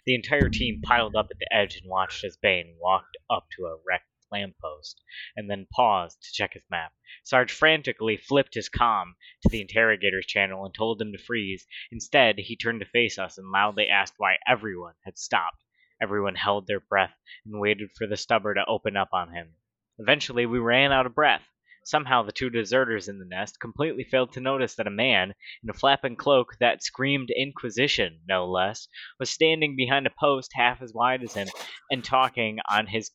The 0.07 0.17
entire 0.17 0.49
team 0.49 0.83
piled 0.83 1.15
up 1.15 1.29
at 1.31 1.39
the 1.39 1.47
edge 1.55 1.77
and 1.77 1.89
watched 1.89 2.25
as 2.25 2.37
Bane 2.37 2.79
walked 2.81 3.17
up 3.31 3.47
to 3.57 3.67
a 3.67 3.77
wrecked 3.87 4.09
lamppost, 4.33 5.01
and 5.37 5.49
then 5.49 5.69
paused 5.71 6.21
to 6.23 6.33
check 6.33 6.55
his 6.55 6.65
map. 6.69 6.93
Sarge 7.23 7.53
frantically 7.53 8.17
flipped 8.17 8.55
his 8.55 8.69
comm 8.69 9.13
to 9.43 9.49
the 9.49 9.61
interrogator's 9.61 10.27
channel 10.27 10.65
and 10.65 10.75
told 10.75 11.01
him 11.01 11.13
to 11.13 11.19
freeze. 11.19 11.65
Instead, 11.93 12.41
he 12.41 12.57
turned 12.57 12.81
to 12.81 12.87
face 12.87 13.21
us 13.21 13.39
and 13.39 13.53
loudly 13.53 13.89
asked 13.89 14.15
why 14.17 14.39
everyone 14.49 14.95
had 15.05 15.17
stopped. 15.17 15.63
Everyone 16.01 16.35
held 16.35 16.67
their 16.67 16.81
breath 16.81 17.15
and 17.45 17.61
waited 17.61 17.91
for 17.97 18.07
the 18.07 18.17
stubber 18.17 18.55
to 18.55 18.65
open 18.67 18.97
up 18.97 19.09
on 19.13 19.33
him. 19.33 19.55
Eventually, 19.99 20.47
we 20.47 20.59
ran 20.59 20.93
out 20.93 21.07
of 21.07 21.15
breath. 21.15 21.43
Somehow, 21.85 22.23
the 22.25 22.33
two 22.33 22.51
deserters 22.51 23.09
in 23.09 23.19
the 23.21 23.25
nest 23.25 23.61
completely 23.61 24.03
failed 24.03 24.33
to 24.33 24.41
notice 24.41 24.75
that 24.75 24.89
a 24.89 24.91
man 24.91 25.35
in 25.63 25.71
a 25.71 25.73
flapping 25.73 26.17
cloak 26.17 26.57
that 26.59 26.83
screamed 26.83 27.31
Inquisition, 27.31 28.21
no 28.29 28.47
less, 28.47 28.89
was 29.21 29.31
standing 29.31 29.77
behind 29.77 30.07
a 30.07 30.11
post 30.19 30.51
half 30.53 30.83
as 30.83 30.93
wide 30.93 31.23
as 31.23 31.35
him 31.35 31.47
and 31.91 32.03
talking 32.03 32.59
on 32.69 32.89
his 32.89 33.11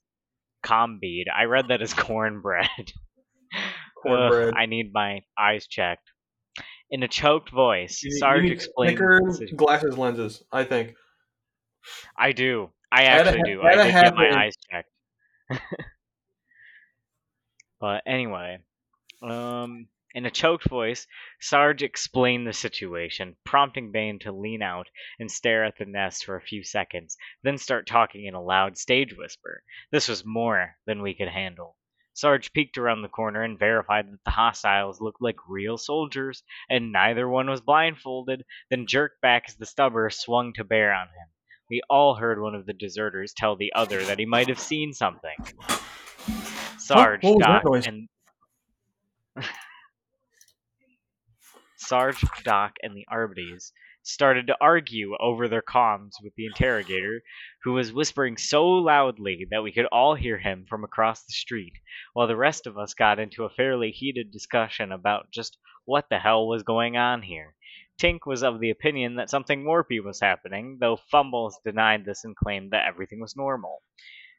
comm 0.63 0.99
bead. 1.01 1.27
I 1.27 1.43
read 1.43 1.67
that 1.67 1.82
as 1.82 1.93
cornbread. 1.93 2.67
Cornbread. 4.01 4.47
Ugh, 4.49 4.53
I 4.57 4.65
need 4.65 4.91
my 4.93 5.19
eyes 5.38 5.67
checked. 5.67 6.09
In 6.89 7.03
a 7.03 7.07
choked 7.07 7.51
voice, 7.51 8.03
Sarge 8.19 8.49
explained. 8.49 8.97
thicker 8.97 9.21
glasses 9.55 9.97
lenses. 9.97 10.43
I 10.51 10.63
think. 10.63 10.95
I 12.17 12.32
do. 12.32 12.71
I 12.91 13.03
actually 13.03 13.43
do. 13.43 13.61
I 13.61 13.75
did 13.75 13.91
get 13.93 14.15
my 14.15 14.43
eyes 14.43 14.55
checked. 14.69 14.89
but 17.79 18.03
anyway, 18.05 18.59
um, 19.21 19.88
in 20.13 20.25
a 20.25 20.32
choked 20.32 20.67
voice, 20.67 21.07
Sarge 21.39 21.84
explained 21.84 22.45
the 22.45 22.51
situation, 22.51 23.38
prompting 23.45 23.91
Bane 23.93 24.19
to 24.19 24.34
lean 24.34 24.61
out 24.61 24.89
and 25.19 25.32
stare 25.32 25.63
at 25.63 25.77
the 25.77 25.86
nest 25.86 26.25
for 26.25 26.36
a 26.36 26.41
few 26.41 26.63
seconds, 26.63 27.17
then 27.43 27.57
start 27.57 27.88
talking 27.88 28.25
in 28.25 28.34
a 28.34 28.43
loud 28.43 28.77
stage 28.77 29.15
whisper. 29.15 29.63
This 29.89 30.09
was 30.09 30.25
more 30.25 30.75
than 30.86 31.01
we 31.01 31.13
could 31.13 31.29
handle. 31.29 31.77
Sarge 32.13 32.51
peeked 32.51 32.77
around 32.77 33.03
the 33.03 33.07
corner 33.07 33.41
and 33.41 33.57
verified 33.57 34.11
that 34.11 34.23
the 34.25 34.32
hostiles 34.32 34.99
looked 34.99 35.21
like 35.21 35.47
real 35.47 35.77
soldiers, 35.77 36.43
and 36.69 36.91
neither 36.91 37.27
one 37.29 37.49
was 37.49 37.61
blindfolded, 37.61 38.43
then 38.69 38.86
jerked 38.86 39.21
back 39.21 39.45
as 39.47 39.55
the 39.55 39.65
stubber 39.65 40.09
swung 40.09 40.51
to 40.53 40.65
bear 40.65 40.93
on 40.93 41.07
him. 41.07 41.29
We 41.72 41.82
all 41.89 42.15
heard 42.15 42.41
one 42.41 42.53
of 42.53 42.65
the 42.65 42.74
deserters 42.74 43.32
tell 43.34 43.55
the 43.55 43.72
other 43.74 44.03
that 44.03 44.19
he 44.19 44.26
might 44.26 44.49
have 44.49 44.59
seen 44.59 44.91
something. 44.91 45.38
Sarge, 46.78 47.22
Doc, 47.39 47.63
and 47.86 48.09
Sarge, 51.78 52.26
Doc, 52.43 52.74
and 52.84 52.93
the 52.93 53.05
Arbites 53.09 53.72
started 54.03 54.47
to 54.47 54.57
argue 54.59 55.15
over 55.17 55.47
their 55.47 55.61
comms 55.61 56.15
with 56.22 56.36
the 56.36 56.45
interrogator, 56.45 57.22
who 57.63 57.72
was 57.72 57.93
whispering 57.93 58.36
so 58.36 58.67
loudly 58.67 59.47
that 59.49 59.63
we 59.63 59.72
could 59.72 59.86
all 59.93 60.15
hear 60.15 60.39
him 60.39 60.65
from 60.67 60.84
across 60.84 61.24
the 61.24 61.32
street, 61.32 61.74
while 62.11 62.28
the 62.28 62.36
rest 62.36 62.67
of 62.67 62.78
us 62.78 62.93
got 62.93 63.17
into 63.17 63.45
a 63.45 63.49
fairly 63.49 63.91
heated 63.91 64.30
discussion 64.30 64.91
about 64.91 65.32
just 65.32 65.57
what 65.86 66.09
the 66.09 66.19
hell 66.19 66.49
was 66.49 66.63
going 66.63 66.97
on 66.97 67.22
here. 67.22 67.55
Tink 68.00 68.26
was 68.26 68.44
of 68.44 68.60
the 68.60 68.70
opinion 68.70 69.16
that 69.16 69.30
something 69.30 69.64
warpy 69.64 70.04
was 70.04 70.20
happening, 70.20 70.78
though 70.80 70.98
Fumbles 70.98 71.60
denied 71.64 72.06
this 72.06 72.24
and 72.24 72.36
claimed 72.36 72.72
that 72.72 72.88
everything 72.88 73.20
was 73.20 73.36
normal. 73.36 73.82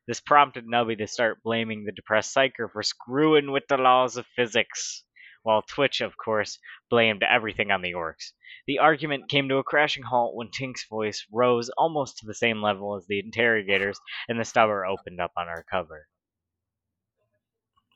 This 0.06 0.20
prompted 0.20 0.66
Nubby 0.66 0.98
to 0.98 1.06
start 1.06 1.42
blaming 1.44 1.84
the 1.84 1.92
depressed 1.92 2.34
psyker 2.34 2.70
for 2.70 2.82
screwing 2.82 3.52
with 3.52 3.68
the 3.68 3.76
laws 3.76 4.16
of 4.16 4.26
physics, 4.34 5.04
while 5.44 5.62
Twitch, 5.62 6.00
of 6.00 6.16
course, 6.16 6.58
blamed 6.90 7.22
everything 7.22 7.70
on 7.70 7.82
the 7.82 7.92
orcs. 7.92 8.32
The 8.66 8.78
argument 8.78 9.28
came 9.28 9.48
to 9.48 9.58
a 9.58 9.64
crashing 9.64 10.02
halt 10.02 10.34
when 10.34 10.50
Tink's 10.50 10.86
voice 10.88 11.24
rose 11.32 11.70
almost 11.78 12.18
to 12.18 12.26
the 12.26 12.34
same 12.34 12.62
level 12.62 12.96
as 12.96 13.06
the 13.06 13.20
interrogators, 13.20 14.00
and 14.28 14.40
the 14.40 14.44
stubber 14.44 14.84
opened 14.84 15.20
up 15.20 15.32
on 15.36 15.48
our 15.48 15.64
cover. 15.70 16.08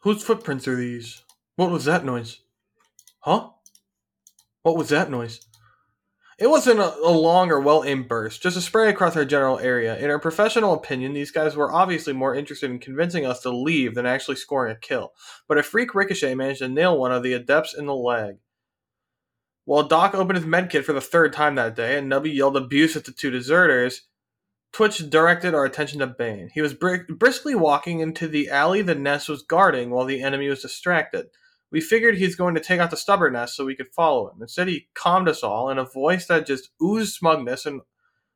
Whose 0.02 0.22
footprints 0.22 0.68
are 0.68 0.76
these? 0.76 1.22
What 1.56 1.70
was 1.70 1.84
that 1.86 2.04
noise? 2.04 2.40
Huh? 3.20 3.50
What 4.66 4.76
was 4.76 4.88
that 4.88 5.12
noise? 5.12 5.46
It 6.40 6.50
wasn't 6.50 6.80
a, 6.80 6.96
a 6.96 7.12
long 7.12 7.52
or 7.52 7.60
well 7.60 7.84
aimed 7.84 8.08
burst, 8.08 8.42
just 8.42 8.56
a 8.56 8.60
spray 8.60 8.88
across 8.88 9.16
our 9.16 9.24
general 9.24 9.60
area. 9.60 9.96
In 9.96 10.10
our 10.10 10.18
professional 10.18 10.74
opinion, 10.74 11.12
these 11.12 11.30
guys 11.30 11.54
were 11.54 11.72
obviously 11.72 12.12
more 12.12 12.34
interested 12.34 12.68
in 12.68 12.80
convincing 12.80 13.24
us 13.24 13.42
to 13.42 13.50
leave 13.50 13.94
than 13.94 14.06
actually 14.06 14.34
scoring 14.34 14.72
a 14.72 14.76
kill. 14.76 15.12
But 15.46 15.58
a 15.58 15.62
freak 15.62 15.94
ricochet 15.94 16.34
managed 16.34 16.58
to 16.58 16.68
nail 16.68 16.98
one 16.98 17.12
of 17.12 17.22
the 17.22 17.32
adepts 17.32 17.78
in 17.78 17.86
the 17.86 17.94
leg. 17.94 18.38
While 19.66 19.86
Doc 19.86 20.16
opened 20.16 20.38
his 20.38 20.46
medkit 20.46 20.82
for 20.82 20.92
the 20.92 21.00
third 21.00 21.32
time 21.32 21.54
that 21.54 21.76
day 21.76 21.96
and 21.96 22.10
Nubby 22.10 22.34
yelled 22.34 22.56
abuse 22.56 22.96
at 22.96 23.04
the 23.04 23.12
two 23.12 23.30
deserters, 23.30 24.08
Twitch 24.72 25.08
directed 25.08 25.54
our 25.54 25.64
attention 25.64 26.00
to 26.00 26.08
Bane. 26.08 26.50
He 26.52 26.60
was 26.60 26.74
br- 26.74 27.06
briskly 27.08 27.54
walking 27.54 28.00
into 28.00 28.26
the 28.26 28.50
alley 28.50 28.82
the 28.82 28.96
nest 28.96 29.28
was 29.28 29.44
guarding 29.44 29.90
while 29.90 30.06
the 30.06 30.22
enemy 30.24 30.48
was 30.48 30.62
distracted. 30.62 31.26
We 31.70 31.80
figured 31.80 32.16
he's 32.16 32.36
going 32.36 32.54
to 32.54 32.60
take 32.60 32.80
out 32.80 32.90
the 32.90 32.96
stubber 32.96 33.30
nest 33.30 33.56
so 33.56 33.64
we 33.64 33.76
could 33.76 33.92
follow 33.94 34.30
him. 34.30 34.40
Instead, 34.40 34.68
he 34.68 34.88
calmed 34.94 35.28
us 35.28 35.42
all 35.42 35.68
in 35.68 35.78
a 35.78 35.84
voice 35.84 36.26
that 36.26 36.46
just 36.46 36.70
oozed 36.82 37.14
smugness, 37.14 37.66
and 37.66 37.80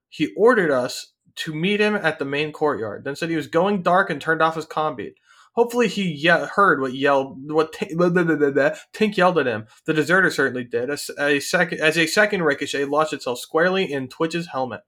he 0.09 0.35
ordered 0.37 0.71
us 0.71 1.13
to 1.37 1.55
meet 1.55 1.81
him 1.81 1.95
at 1.95 2.19
the 2.19 2.25
main 2.25 2.53
courtyard. 2.53 3.05
Then 3.05 3.17
said 3.17 3.31
he 3.31 3.37
was 3.37 3.47
going 3.47 3.83
dark 3.83 4.11
and 4.11 4.21
turned 4.21 4.43
off 4.43 4.57
his 4.57 4.67
comm. 4.67 5.13
Hopefully, 5.55 5.89
he 5.89 6.03
ye- 6.03 6.29
heard 6.29 6.81
what 6.81 6.95
yelled 6.95 7.51
what 7.51 7.73
Tink, 7.73 7.97
blah, 7.97 8.09
blah, 8.11 8.25
blah. 8.25 8.71
Tink 8.93 9.17
yelled 9.17 9.39
at 9.39 9.47
him. 9.47 9.67
The 9.87 9.95
deserter 9.95 10.31
certainly 10.31 10.65
did. 10.65 10.91
As 10.91 11.11
a 11.19 11.41
second, 11.41 11.81
as 11.81 11.97
a 11.99 12.07
second 12.07 12.43
ricochet 12.43 12.85
launched 12.85 13.13
itself 13.13 13.39
squarely 13.39 13.91
in 13.91 14.09
Twitch's 14.09 14.49
helmet. 14.49 14.81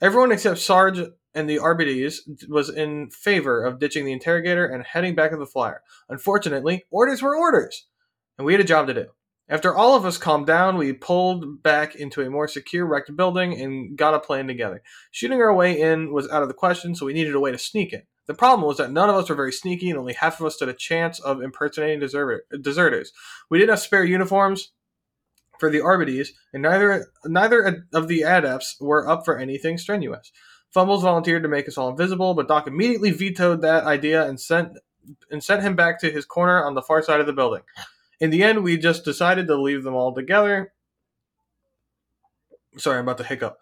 Everyone 0.00 0.30
except 0.30 0.58
Sarge 0.58 1.00
and 1.36 1.48
the 1.48 1.58
RBDs 1.58 2.48
was 2.48 2.70
in 2.70 3.10
favor 3.10 3.62
of 3.62 3.78
ditching 3.78 4.06
the 4.06 4.12
interrogator 4.12 4.66
and 4.66 4.82
heading 4.82 5.14
back 5.14 5.30
to 5.30 5.36
the 5.36 5.46
flyer. 5.46 5.82
Unfortunately, 6.08 6.86
orders 6.90 7.20
were 7.20 7.36
orders, 7.36 7.86
and 8.38 8.46
we 8.46 8.54
had 8.54 8.60
a 8.60 8.64
job 8.64 8.86
to 8.86 8.94
do. 8.94 9.06
After 9.48 9.72
all 9.72 9.94
of 9.94 10.04
us 10.04 10.18
calmed 10.18 10.46
down, 10.46 10.76
we 10.76 10.92
pulled 10.92 11.62
back 11.62 11.94
into 11.94 12.22
a 12.22 12.30
more 12.30 12.48
secure 12.48 12.84
wrecked 12.86 13.14
building 13.14 13.60
and 13.60 13.96
got 13.96 14.14
a 14.14 14.18
plan 14.18 14.48
together. 14.48 14.82
Shooting 15.12 15.40
our 15.40 15.54
way 15.54 15.78
in 15.78 16.10
was 16.10 16.28
out 16.30 16.42
of 16.42 16.48
the 16.48 16.54
question, 16.54 16.96
so 16.96 17.06
we 17.06 17.12
needed 17.12 17.34
a 17.34 17.40
way 17.40 17.52
to 17.52 17.58
sneak 17.58 17.92
in. 17.92 18.02
The 18.26 18.34
problem 18.34 18.66
was 18.66 18.78
that 18.78 18.90
none 18.90 19.08
of 19.08 19.14
us 19.14 19.28
were 19.28 19.36
very 19.36 19.52
sneaky, 19.52 19.90
and 19.90 19.98
only 19.98 20.14
half 20.14 20.40
of 20.40 20.46
us 20.46 20.56
stood 20.56 20.68
a 20.68 20.74
chance 20.74 21.20
of 21.20 21.42
impersonating 21.42 22.00
deserter- 22.00 22.44
deserters. 22.60 23.12
We 23.48 23.58
didn't 23.58 23.70
have 23.70 23.80
spare 23.80 24.04
uniforms 24.04 24.72
for 25.60 25.70
the 25.70 25.80
RBDs, 25.80 26.30
and 26.52 26.62
neither 26.62 27.06
neither 27.24 27.86
of 27.92 28.08
the 28.08 28.22
adepts 28.22 28.76
were 28.80 29.08
up 29.08 29.24
for 29.24 29.38
anything 29.38 29.78
strenuous. 29.78 30.32
Fumbles 30.76 31.04
volunteered 31.04 31.42
to 31.42 31.48
make 31.48 31.66
us 31.68 31.78
all 31.78 31.88
invisible, 31.88 32.34
but 32.34 32.48
Doc 32.48 32.66
immediately 32.66 33.10
vetoed 33.10 33.62
that 33.62 33.84
idea 33.84 34.28
and 34.28 34.38
sent 34.38 34.76
and 35.30 35.42
sent 35.42 35.62
him 35.62 35.74
back 35.74 35.98
to 36.00 36.10
his 36.10 36.26
corner 36.26 36.62
on 36.62 36.74
the 36.74 36.82
far 36.82 37.00
side 37.00 37.18
of 37.18 37.24
the 37.24 37.32
building. 37.32 37.62
In 38.20 38.28
the 38.28 38.42
end, 38.42 38.62
we 38.62 38.76
just 38.76 39.02
decided 39.02 39.46
to 39.46 39.56
leave 39.56 39.84
them 39.84 39.94
all 39.94 40.14
together. 40.14 40.74
Sorry, 42.76 42.98
I'm 42.98 43.04
about 43.04 43.16
to 43.16 43.24
hiccup. 43.24 43.58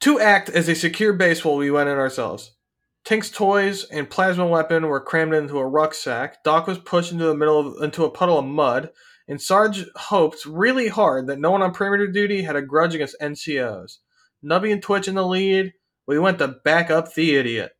To 0.00 0.20
act 0.20 0.50
as 0.50 0.68
a 0.68 0.74
secure 0.74 1.14
base 1.14 1.42
while 1.42 1.56
we 1.56 1.70
went 1.70 1.88
in 1.88 1.96
ourselves. 1.96 2.52
Tink's 3.02 3.30
toys 3.30 3.84
and 3.84 4.10
plasma 4.10 4.46
weapon 4.46 4.88
were 4.88 5.00
crammed 5.00 5.32
into 5.32 5.56
a 5.56 5.66
rucksack. 5.66 6.44
Doc 6.44 6.66
was 6.66 6.76
pushed 6.76 7.12
into 7.12 7.24
the 7.24 7.34
middle 7.34 7.60
of 7.60 7.82
into 7.82 8.04
a 8.04 8.10
puddle 8.10 8.38
of 8.38 8.44
mud, 8.44 8.90
and 9.26 9.40
Sarge 9.40 9.86
hoped 9.96 10.44
really 10.44 10.88
hard 10.88 11.28
that 11.28 11.40
no 11.40 11.50
one 11.50 11.62
on 11.62 11.72
perimeter 11.72 12.08
duty 12.08 12.42
had 12.42 12.56
a 12.56 12.60
grudge 12.60 12.94
against 12.94 13.16
NCOs. 13.22 14.00
Nubby 14.44 14.72
and 14.72 14.82
Twitch 14.82 15.08
in 15.08 15.14
the 15.14 15.26
lead. 15.26 15.72
We 16.06 16.18
went 16.18 16.38
to 16.38 16.48
back 16.48 16.90
up 16.90 17.14
the 17.14 17.36
idiot. 17.36 17.72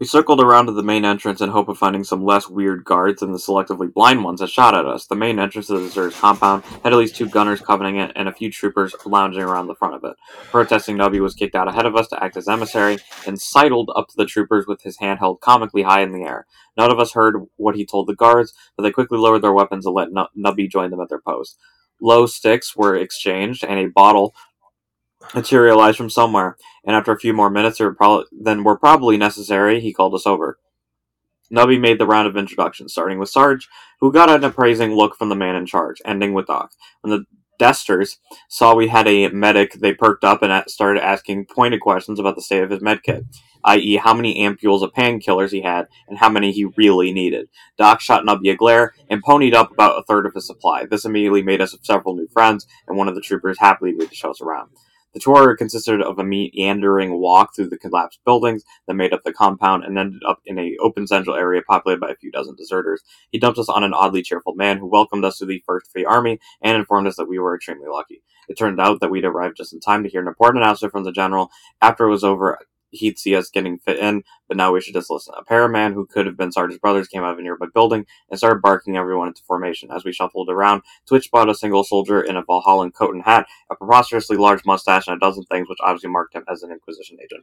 We 0.00 0.06
circled 0.06 0.40
around 0.40 0.66
to 0.66 0.72
the 0.72 0.82
main 0.82 1.04
entrance 1.04 1.40
in 1.40 1.50
hope 1.50 1.68
of 1.68 1.78
finding 1.78 2.02
some 2.02 2.24
less 2.24 2.48
weird 2.48 2.82
guards 2.82 3.20
than 3.20 3.30
the 3.30 3.38
selectively 3.38 3.92
blind 3.92 4.24
ones 4.24 4.40
that 4.40 4.48
shot 4.48 4.74
at 4.74 4.86
us. 4.86 5.06
The 5.06 5.14
main 5.14 5.38
entrance 5.38 5.68
to 5.68 5.74
the 5.74 5.86
desert's 5.86 6.18
compound 6.18 6.64
had 6.82 6.92
at 6.92 6.98
least 6.98 7.14
two 7.14 7.28
gunners 7.28 7.60
covering 7.60 7.98
it 7.98 8.10
and 8.16 8.28
a 8.28 8.32
few 8.32 8.50
troopers 8.50 8.96
lounging 9.06 9.42
around 9.42 9.68
the 9.68 9.76
front 9.76 9.94
of 9.94 10.02
it. 10.02 10.16
Protesting 10.50 10.96
Nubby 10.96 11.20
was 11.20 11.34
kicked 11.34 11.54
out 11.54 11.68
ahead 11.68 11.86
of 11.86 11.94
us 11.94 12.08
to 12.08 12.24
act 12.24 12.36
as 12.36 12.48
emissary 12.48 12.98
and 13.28 13.40
sidled 13.40 13.92
up 13.94 14.08
to 14.08 14.16
the 14.16 14.26
troopers 14.26 14.66
with 14.66 14.82
his 14.82 14.98
hand 14.98 15.20
held 15.20 15.40
comically 15.40 15.82
high 15.82 16.00
in 16.00 16.10
the 16.10 16.24
air. 16.24 16.46
None 16.76 16.90
of 16.90 16.98
us 16.98 17.12
heard 17.12 17.36
what 17.56 17.76
he 17.76 17.86
told 17.86 18.08
the 18.08 18.16
guards, 18.16 18.54
but 18.76 18.82
they 18.82 18.90
quickly 18.90 19.18
lowered 19.18 19.42
their 19.42 19.52
weapons 19.52 19.86
and 19.86 19.94
let 19.94 20.08
Nubby 20.36 20.68
join 20.68 20.90
them 20.90 21.00
at 21.00 21.10
their 21.10 21.20
post. 21.20 21.58
Lho 22.02 22.26
sticks 22.28 22.74
were 22.74 22.96
exchanged, 22.96 23.64
and 23.64 23.78
a 23.78 23.86
bottle 23.86 24.34
materialized 25.34 25.96
from 25.96 26.10
somewhere. 26.10 26.56
And 26.84 26.96
after 26.96 27.12
a 27.12 27.18
few 27.18 27.32
more 27.32 27.50
minutes 27.50 27.80
were 27.80 27.94
prob- 27.94 28.26
than 28.32 28.64
were 28.64 28.78
probably 28.78 29.16
necessary, 29.16 29.80
he 29.80 29.92
called 29.92 30.14
us 30.14 30.26
over. 30.26 30.58
Nubby 31.52 31.78
made 31.78 31.98
the 31.98 32.06
round 32.06 32.26
of 32.26 32.36
introductions, 32.36 32.92
starting 32.92 33.18
with 33.18 33.28
Sarge, 33.28 33.68
who 34.00 34.12
got 34.12 34.30
an 34.30 34.42
appraising 34.42 34.94
look 34.94 35.16
from 35.16 35.28
the 35.28 35.36
man 35.36 35.54
in 35.54 35.66
charge, 35.66 36.00
ending 36.04 36.32
with 36.32 36.46
Doc. 36.46 36.72
When 37.02 37.10
the 37.10 37.26
Desters 37.60 38.16
saw 38.48 38.74
we 38.74 38.88
had 38.88 39.06
a 39.06 39.28
medic, 39.28 39.74
they 39.74 39.92
perked 39.92 40.24
up 40.24 40.42
and 40.42 40.68
started 40.68 41.04
asking 41.04 41.46
pointed 41.46 41.80
questions 41.80 42.18
about 42.18 42.34
the 42.34 42.42
state 42.42 42.62
of 42.62 42.70
his 42.70 42.80
medkit, 42.80 43.24
i.e., 43.64 43.96
how 43.96 44.14
many 44.14 44.40
ampules 44.40 44.82
of 44.82 44.92
painkillers 44.92 45.52
he 45.52 45.62
had 45.62 45.86
and 46.08 46.18
how 46.18 46.28
many 46.28 46.50
he 46.50 46.64
really 46.76 47.12
needed. 47.12 47.48
Doc 47.76 48.00
shot 48.00 48.24
Nubby 48.24 48.50
a 48.50 48.56
glare 48.56 48.94
and 49.08 49.22
ponied 49.22 49.54
up 49.54 49.70
about 49.70 49.98
a 49.98 50.02
third 50.02 50.26
of 50.26 50.34
his 50.34 50.46
supply. 50.46 50.86
This 50.86 51.04
immediately 51.04 51.42
made 51.42 51.60
us 51.60 51.76
several 51.82 52.16
new 52.16 52.26
friends, 52.32 52.66
and 52.88 52.96
one 52.96 53.08
of 53.08 53.14
the 53.14 53.20
troopers 53.20 53.58
happily 53.60 53.90
agreed 53.90 54.08
to 54.08 54.16
show 54.16 54.30
us 54.30 54.40
around. 54.40 54.70
The 55.14 55.20
tour 55.20 55.54
consisted 55.56 56.00
of 56.00 56.18
a 56.18 56.24
meandering 56.24 57.20
walk 57.20 57.54
through 57.54 57.68
the 57.68 57.78
collapsed 57.78 58.20
buildings 58.24 58.64
that 58.86 58.94
made 58.94 59.12
up 59.12 59.24
the 59.24 59.32
compound 59.32 59.84
and 59.84 59.98
ended 59.98 60.22
up 60.26 60.40
in 60.46 60.58
a 60.58 60.76
open 60.80 61.06
central 61.06 61.36
area 61.36 61.60
populated 61.68 62.00
by 62.00 62.10
a 62.10 62.16
few 62.16 62.30
dozen 62.30 62.56
deserters. 62.56 63.02
He 63.30 63.38
dumped 63.38 63.58
us 63.58 63.68
on 63.68 63.84
an 63.84 63.92
oddly 63.92 64.22
cheerful 64.22 64.54
man 64.54 64.78
who 64.78 64.86
welcomed 64.86 65.24
us 65.24 65.38
to 65.38 65.46
the 65.46 65.62
First 65.66 65.92
Free 65.92 66.06
Army 66.06 66.38
and 66.62 66.76
informed 66.76 67.06
us 67.08 67.16
that 67.16 67.28
we 67.28 67.38
were 67.38 67.54
extremely 67.54 67.88
lucky. 67.88 68.22
It 68.48 68.56
turned 68.56 68.80
out 68.80 69.00
that 69.00 69.10
we'd 69.10 69.24
arrived 69.24 69.58
just 69.58 69.72
in 69.72 69.80
time 69.80 70.02
to 70.02 70.08
hear 70.08 70.22
an 70.22 70.28
important 70.28 70.64
announcement 70.64 70.92
from 70.92 71.04
the 71.04 71.12
general. 71.12 71.50
After 71.82 72.06
it 72.06 72.10
was 72.10 72.24
over, 72.24 72.58
he'd 72.92 73.18
see 73.18 73.34
us 73.34 73.50
getting 73.50 73.78
fit 73.78 73.98
in, 73.98 74.22
but 74.48 74.56
now 74.56 74.72
we 74.72 74.80
should 74.80 74.94
just 74.94 75.10
listen. 75.10 75.34
A 75.36 75.44
paraman 75.44 75.94
who 75.94 76.06
could 76.06 76.26
have 76.26 76.36
been 76.36 76.52
Sarge's 76.52 76.78
brothers 76.78 77.08
came 77.08 77.22
out 77.22 77.32
of 77.32 77.38
a 77.38 77.42
nearby 77.42 77.66
building 77.74 78.06
and 78.30 78.38
started 78.38 78.62
barking 78.62 78.96
everyone 78.96 79.28
into 79.28 79.42
formation. 79.42 79.90
As 79.90 80.04
we 80.04 80.12
shuffled 80.12 80.50
around, 80.50 80.82
Twitch 81.06 81.24
spotted 81.24 81.50
a 81.50 81.54
single 81.54 81.84
soldier 81.84 82.20
in 82.20 82.36
a 82.36 82.44
Valhallan 82.44 82.94
coat 82.94 83.14
and 83.14 83.24
hat, 83.24 83.46
a 83.70 83.74
preposterously 83.74 84.36
large 84.36 84.64
mustache, 84.64 85.08
and 85.08 85.16
a 85.16 85.20
dozen 85.20 85.44
things 85.44 85.68
which 85.68 85.78
obviously 85.82 86.10
marked 86.10 86.34
him 86.34 86.44
as 86.48 86.62
an 86.62 86.70
Inquisition 86.70 87.16
agent. 87.22 87.40